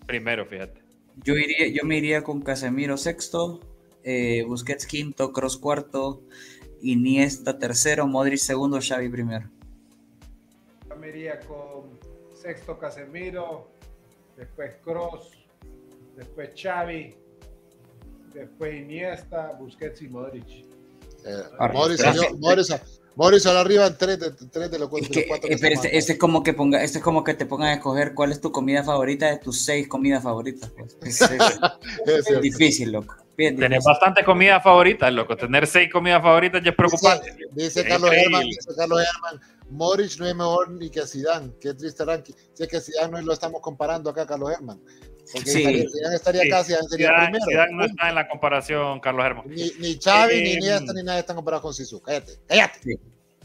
Primero, 0.08 0.46
fíjate. 0.46 0.82
Yo, 1.26 1.36
iría, 1.36 1.68
yo 1.68 1.84
me 1.84 1.98
iría 1.98 2.24
con 2.24 2.42
Casemiro 2.42 2.96
sexto, 2.96 3.60
eh, 4.04 4.46
Busquets 4.48 4.86
quinto, 4.86 5.34
Cross 5.34 5.58
cuarto, 5.58 6.24
Iniesta 6.82 7.60
tercero, 7.60 8.08
Modric 8.08 8.40
segundo, 8.40 8.80
Xavi 8.82 9.10
primero. 9.10 9.50
Yo 10.88 10.96
me 10.96 11.10
iría 11.10 11.38
con 11.42 12.00
sexto 12.34 12.80
Casemiro, 12.80 13.70
después 14.38 14.78
Cross, 14.86 15.32
después 16.16 16.52
Xavi, 16.56 17.14
después 18.34 18.74
Iniesta, 18.74 19.52
Busquets 19.60 20.02
y 20.02 20.08
Modric. 20.08 20.48
Eh, 21.26 21.44
Modric, 21.74 22.00
Modric, 22.40 22.82
Mauricio, 23.20 23.52
arriba 23.52 23.86
en 23.86 23.98
tres 23.98 24.18
de, 24.18 24.32
tres 24.32 24.72
de 24.72 24.80
los, 24.80 24.88
cuatro. 24.88 25.10
Eh, 25.14 25.28
pero 25.60 25.76
este, 25.76 25.98
este, 25.98 26.14
es 26.14 26.18
como 26.18 26.42
que 26.42 26.54
ponga, 26.54 26.82
este 26.82 27.00
es 27.00 27.04
como 27.04 27.22
que 27.22 27.34
te 27.34 27.46
pongan 27.46 27.68
a 27.68 27.74
escoger 27.74 28.14
cuál 28.14 28.32
es 28.32 28.40
tu 28.40 28.50
comida 28.50 28.82
favorita 28.82 29.30
de 29.30 29.40
tus 29.40 29.62
seis 29.62 29.90
comidas 29.90 30.24
favoritas. 30.24 30.72
Pues. 31.00 31.20
Es, 32.06 32.42
difícil, 32.42 32.94
loco. 32.94 33.14
Tienes 33.36 33.84
bastante 33.84 34.24
comida 34.24 34.62
favorita, 34.62 35.12
loco. 35.12 35.36
Tener 35.36 35.68
seis 35.68 35.92
comidas 35.92 36.22
favoritas 36.22 36.64
ya 36.64 36.70
es 36.70 36.76
preocupante. 36.78 37.36
Dice, 37.52 37.86
Carlos 37.86 38.10
Herman, 38.14 38.44
dice 38.44 38.74
Carlos 38.78 39.02
Herman, 39.02 39.42
Morich 39.70 40.18
no 40.18 40.26
es 40.26 40.36
mejor 40.36 40.72
ni 40.72 40.90
que 40.90 41.06
Zidane. 41.06 41.52
Qué 41.60 41.74
triste 41.74 42.06
ranking. 42.06 42.34
Si 42.54 42.64
es 42.64 42.70
que 42.70 42.80
Zidane 42.80 43.12
no 43.12 43.22
lo 43.22 43.34
estamos 43.34 43.60
comparando 43.60 44.10
acá, 44.10 44.26
Carlos 44.26 44.50
Herman. 44.50 44.80
Porque 45.32 45.50
sí. 45.50 45.64
Zidane 45.64 46.16
estaría 46.16 46.42
sí. 46.42 46.50
casi, 46.50 46.74
sería 46.90 47.10
Zidane, 47.10 47.26
primero. 47.32 47.46
Zidane 47.50 47.72
no 47.74 47.86
está 47.86 48.10
en 48.10 48.16
la 48.16 48.28
comparación, 48.28 49.00
Carlos 49.00 49.26
Herman. 49.26 49.46
Ni, 49.48 49.72
ni 49.80 50.00
Xavi, 50.00 50.36
eh, 50.36 50.44
ni 50.44 50.54
Iniesta, 50.54 50.94
ni 50.94 51.04
nadie 51.04 51.20
están 51.20 51.36
comparados 51.36 51.62
con 51.62 51.74
Sisu. 51.74 52.02
Cállate, 52.02 52.34
cállate. 52.48 52.80
Sí. 52.82 52.96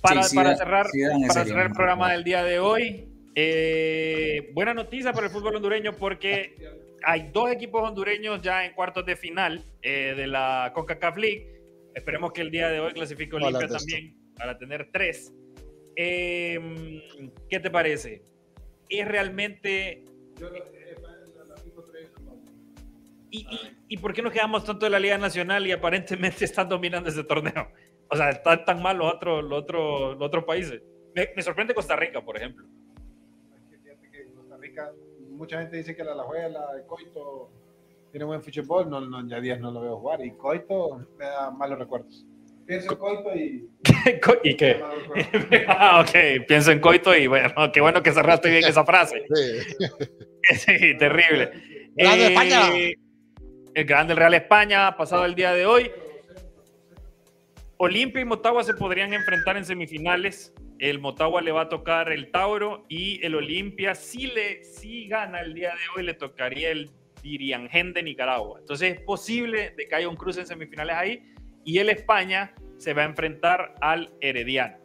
Para, 0.00 0.22
sí, 0.22 0.36
para, 0.36 0.56
cerrar, 0.56 0.86
para 1.28 1.44
cerrar 1.44 1.66
el 1.66 1.72
programa 1.72 2.12
del 2.12 2.24
día 2.24 2.44
de 2.44 2.58
hoy, 2.58 3.08
eh, 3.34 4.50
buena 4.52 4.74
noticia 4.74 5.12
para 5.12 5.26
el 5.26 5.32
fútbol 5.32 5.56
hondureño 5.56 5.96
porque 5.96 6.54
hay 7.02 7.30
dos 7.32 7.50
equipos 7.50 7.82
hondureños 7.82 8.40
ya 8.42 8.64
en 8.64 8.74
cuartos 8.74 9.04
de 9.06 9.16
final 9.16 9.64
eh, 9.82 10.14
de 10.16 10.26
la 10.26 10.72
CONCACAF 10.74 11.16
League. 11.16 11.60
Esperemos 11.94 12.32
que 12.32 12.42
el 12.42 12.50
día 12.50 12.68
de 12.68 12.80
hoy 12.80 12.92
clasifique 12.92 13.34
Olimpia 13.36 13.68
también 13.68 14.16
para 14.36 14.58
tener 14.58 14.88
tres. 14.92 15.32
Eh, 15.96 16.60
¿Qué 17.48 17.60
te 17.60 17.70
parece? 17.70 18.22
¿Es 18.88 19.06
realmente... 19.06 20.04
¿Y, 23.34 23.38
y, 23.50 23.76
¿Y 23.88 23.96
por 23.96 24.12
qué 24.12 24.22
nos 24.22 24.32
quedamos 24.32 24.64
tanto 24.64 24.86
de 24.86 24.90
la 24.90 25.00
Liga 25.00 25.18
Nacional 25.18 25.66
y 25.66 25.72
aparentemente 25.72 26.44
están 26.44 26.68
dominando 26.68 27.08
ese 27.08 27.24
torneo? 27.24 27.68
O 28.08 28.16
sea, 28.16 28.30
están 28.30 28.64
tan 28.64 28.80
mal 28.80 28.96
los 28.96 29.12
otros, 29.12 29.42
los 29.42 29.62
otros, 29.62 30.16
los 30.16 30.22
otros 30.22 30.44
países. 30.44 30.80
Me, 31.16 31.30
me, 31.34 31.42
sorprende 31.42 31.74
Costa 31.74 31.96
Rica, 31.96 32.24
por 32.24 32.36
ejemplo. 32.36 32.64
Fíjate 33.82 34.08
que 34.10 34.32
Costa 34.32 34.56
Rica, 34.56 34.92
mucha 35.30 35.60
gente 35.60 35.78
dice 35.78 35.96
que 35.96 36.04
la 36.04 36.14
La 36.14 36.74
de 36.74 36.86
Coito, 36.86 37.50
tiene 38.12 38.24
buen 38.24 38.40
fútbol. 38.40 38.88
No, 38.88 39.00
no, 39.00 39.28
ya 39.28 39.40
días 39.40 39.58
no 39.58 39.72
lo 39.72 39.80
veo 39.80 39.96
jugar. 39.96 40.24
Y 40.24 40.30
Coito 40.36 41.04
me 41.18 41.24
da 41.24 41.50
malos 41.50 41.80
recuerdos. 41.80 42.24
Pienso 42.66 42.92
en 42.92 42.98
Coito 42.98 43.34
y. 43.34 43.68
¿Y 44.44 44.56
qué? 44.56 44.80
ah, 45.68 46.00
ok, 46.02 46.46
pienso 46.46 46.70
en 46.70 46.78
Coito 46.78 47.16
y 47.16 47.26
bueno, 47.26 47.72
qué 47.72 47.80
bueno 47.80 48.00
que 48.00 48.12
cerraste 48.12 48.48
bien 48.48 48.64
esa 48.64 48.84
frase. 48.84 49.24
Sí, 49.34 50.54
sí 50.56 50.98
terrible. 50.98 51.50
Eh, 51.96 52.26
España. 52.28 52.70
El 53.74 53.86
grande 53.86 54.14
Real 54.14 54.32
España 54.34 54.96
pasado 54.96 55.24
el 55.24 55.34
día 55.34 55.52
de 55.52 55.66
hoy. 55.66 55.90
Olimpia 57.76 58.22
y 58.22 58.24
Motagua 58.24 58.62
se 58.62 58.74
podrían 58.74 59.12
enfrentar 59.12 59.56
en 59.56 59.64
semifinales. 59.64 60.54
El 60.78 61.00
Motagua 61.00 61.42
le 61.42 61.50
va 61.50 61.62
a 61.62 61.68
tocar 61.68 62.12
el 62.12 62.30
Tauro 62.30 62.84
y 62.88 63.24
el 63.26 63.34
Olimpia, 63.34 63.96
si, 63.96 64.28
le, 64.28 64.62
si 64.62 65.08
gana 65.08 65.40
el 65.40 65.54
día 65.54 65.70
de 65.70 65.80
hoy, 65.96 66.04
le 66.04 66.14
tocaría 66.14 66.70
el 66.70 66.92
Diriangén 67.20 67.92
de 67.92 68.04
Nicaragua. 68.04 68.60
Entonces 68.60 68.94
es 68.94 69.00
posible 69.00 69.74
de 69.76 69.88
que 69.88 69.94
haya 69.96 70.08
un 70.08 70.14
cruce 70.14 70.42
en 70.42 70.46
semifinales 70.46 70.94
ahí 70.94 71.34
y 71.64 71.78
el 71.78 71.88
España 71.88 72.54
se 72.76 72.94
va 72.94 73.02
a 73.02 73.06
enfrentar 73.06 73.74
al 73.80 74.14
Herediano. 74.20 74.78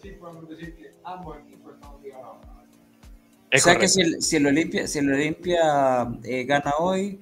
sí 0.00 0.12
podemos 0.12 0.48
decir 0.48 0.74
que 0.76 0.94
ambos 1.04 1.36
equipos 1.40 1.74
están 1.74 1.90
obligados 1.90 2.38
ganar. 3.50 3.56
O 3.56 3.58
sea 3.58 3.76
que 3.78 3.88
si 3.88 4.00
el, 4.00 4.22
si 4.22 4.36
el 4.36 4.46
Olimpia, 4.46 4.86
si 4.86 4.98
el 4.98 5.12
Olimpia 5.12 6.08
eh, 6.24 6.44
gana 6.44 6.72
hoy, 6.78 7.20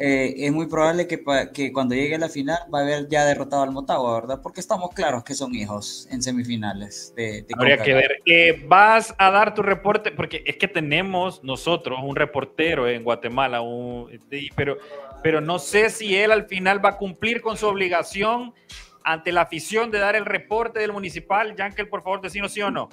eh, 0.00 0.34
es 0.46 0.52
muy 0.52 0.66
probable 0.66 1.08
que, 1.08 1.24
que 1.52 1.72
cuando 1.72 1.94
llegue 1.96 2.14
a 2.14 2.18
la 2.18 2.28
final 2.28 2.58
va 2.72 2.78
a 2.78 2.82
haber 2.82 3.08
ya 3.08 3.24
derrotado 3.24 3.62
al 3.64 3.72
Motagua, 3.72 4.14
¿verdad? 4.20 4.40
Porque 4.40 4.60
estamos 4.60 4.90
claros 4.94 5.24
que 5.24 5.34
son 5.34 5.52
hijos 5.56 6.06
en 6.12 6.22
semifinales 6.22 7.12
de, 7.16 7.42
de 7.42 7.54
Habría 7.56 7.82
que 7.82 7.94
ver. 7.94 8.12
Eh, 8.24 8.64
vas 8.68 9.12
a 9.18 9.30
dar 9.32 9.54
tu 9.54 9.62
reporte, 9.62 10.12
porque 10.12 10.44
es 10.46 10.56
que 10.56 10.68
tenemos 10.68 11.42
nosotros 11.42 11.98
un 12.02 12.14
reportero 12.14 12.88
en 12.88 13.02
Guatemala, 13.02 13.60
un- 13.60 14.08
y- 14.30 14.50
pero, 14.50 14.76
pero 15.22 15.40
no 15.40 15.58
sé 15.58 15.90
si 15.90 16.14
él 16.16 16.30
al 16.30 16.46
final 16.46 16.84
va 16.84 16.90
a 16.90 16.96
cumplir 16.96 17.40
con 17.40 17.56
su 17.56 17.66
obligación 17.66 18.54
ante 19.02 19.32
la 19.32 19.40
afición 19.42 19.90
de 19.90 19.98
dar 19.98 20.14
el 20.14 20.26
reporte 20.26 20.78
del 20.78 20.92
municipal. 20.92 21.56
Yankel, 21.56 21.88
por 21.88 22.04
favor, 22.04 22.20
decinos 22.20 22.52
sí 22.52 22.62
o 22.62 22.70
no. 22.70 22.88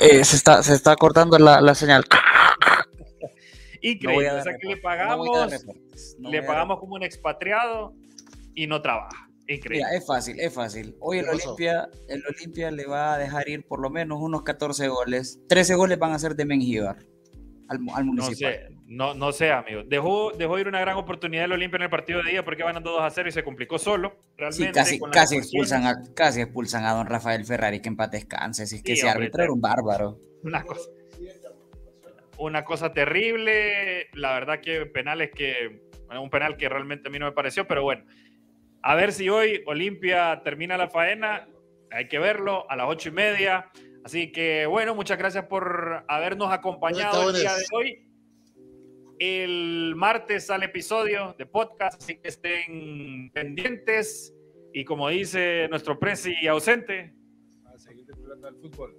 Eh, 0.00 0.24
se, 0.24 0.36
está, 0.36 0.62
se 0.62 0.74
está 0.74 0.96
cortando 0.96 1.38
la, 1.38 1.60
la 1.60 1.74
señal. 1.74 2.04
Increíble. 3.82 4.30
o 4.30 4.42
sea 4.42 4.56
que 4.58 4.68
le 4.68 4.76
pagamos, 4.78 5.28
no 6.18 6.30
le 6.30 6.42
pagamos 6.42 6.78
como 6.78 6.94
un 6.94 7.02
expatriado 7.02 7.94
y 8.54 8.66
no 8.66 8.80
trabaja. 8.82 9.28
Increíble. 9.46 9.84
Mira, 9.86 9.98
es 9.98 10.06
fácil, 10.06 10.38
es 10.38 10.52
fácil. 10.54 10.96
Hoy 11.00 11.18
el. 11.18 11.28
Olimpia, 11.28 11.88
el 12.08 12.22
Olimpia 12.26 12.70
le 12.70 12.86
va 12.86 13.14
a 13.14 13.18
dejar 13.18 13.48
ir 13.48 13.66
por 13.66 13.80
lo 13.80 13.90
menos 13.90 14.18
unos 14.20 14.42
14 14.42 14.88
goles. 14.88 15.40
13 15.48 15.74
goles 15.74 15.98
van 15.98 16.12
a 16.12 16.18
ser 16.18 16.36
de 16.36 16.44
Mengíbar 16.44 16.98
al, 17.68 17.78
al 17.94 18.06
No 18.06 18.12
municipal. 18.12 18.52
sé, 18.54 18.76
no, 18.90 19.14
no 19.14 19.30
sé, 19.30 19.52
amigo. 19.52 19.84
Dejó, 19.86 20.32
dejó 20.32 20.58
ir 20.58 20.66
una 20.66 20.80
gran 20.80 20.96
oportunidad 20.96 21.44
el 21.44 21.52
Olimpia 21.52 21.76
en 21.76 21.82
el 21.82 21.90
partido 21.90 22.24
de 22.24 22.32
día 22.32 22.44
porque 22.44 22.64
van 22.64 22.70
ganando 22.70 22.90
2 22.90 23.02
a 23.02 23.10
0 23.10 23.28
y 23.28 23.32
se 23.32 23.44
complicó 23.44 23.78
solo. 23.78 24.16
Realmente, 24.36 24.84
Sí, 24.84 24.98
casi, 24.98 25.12
casi, 25.12 25.36
expulsan 25.36 25.86
a, 25.86 26.02
casi 26.12 26.40
expulsan 26.40 26.84
a 26.84 26.94
don 26.94 27.06
Rafael 27.06 27.44
Ferrari, 27.44 27.80
que 27.80 27.88
en 27.88 27.96
paz 27.96 28.10
descanse. 28.10 28.66
Si 28.66 28.76
es 28.76 28.82
que 28.82 28.96
Sí, 28.96 28.98
ese 28.98 29.06
hombre, 29.06 29.26
árbitro 29.26 29.44
era 29.44 29.52
un 29.52 29.60
bárbaro. 29.60 30.18
Una 30.42 30.64
cosa, 30.64 30.90
una 32.38 32.64
cosa 32.64 32.92
terrible. 32.92 34.08
La 34.14 34.34
verdad 34.34 34.60
que 34.60 34.84
penales 34.86 35.30
que. 35.36 35.82
bueno, 36.06 36.22
un 36.24 36.30
penal 36.30 36.56
que 36.56 36.68
realmente 36.68 37.10
a 37.10 37.12
mí 37.12 37.20
no 37.20 37.26
me 37.26 37.32
pareció, 37.32 37.68
pero 37.68 37.84
bueno. 37.84 38.04
A 38.82 38.96
ver 38.96 39.12
si 39.12 39.28
hoy 39.28 39.62
Olimpia 39.66 40.40
termina 40.42 40.76
la 40.76 40.88
faena. 40.88 41.46
Hay 41.92 42.08
que 42.08 42.18
verlo 42.18 42.68
a 42.68 42.74
las 42.74 42.88
ocho 42.88 43.10
y 43.10 43.12
media. 43.12 43.70
Así 44.04 44.32
que 44.32 44.66
bueno, 44.66 44.96
muchas 44.96 45.16
gracias 45.16 45.44
por 45.44 46.04
habernos 46.08 46.52
acompañado 46.52 47.30
el 47.30 47.36
día 47.36 47.54
de 47.54 47.64
hoy. 47.72 48.09
El 49.20 49.94
martes 49.96 50.46
sale 50.46 50.64
episodio 50.64 51.34
de 51.36 51.44
podcast, 51.44 52.02
así 52.02 52.16
que 52.16 52.28
estén 52.30 53.30
pendientes. 53.34 54.34
Y 54.72 54.82
como 54.86 55.10
dice 55.10 55.68
nuestro 55.68 55.98
presi 55.98 56.46
ausente, 56.46 57.12
A 57.66 57.76
seguir 57.76 58.06
del 58.06 58.56
fútbol. 58.56 58.96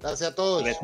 Gracias 0.00 0.30
a 0.30 0.34
todos. 0.34 0.64
Vete. 0.64 0.78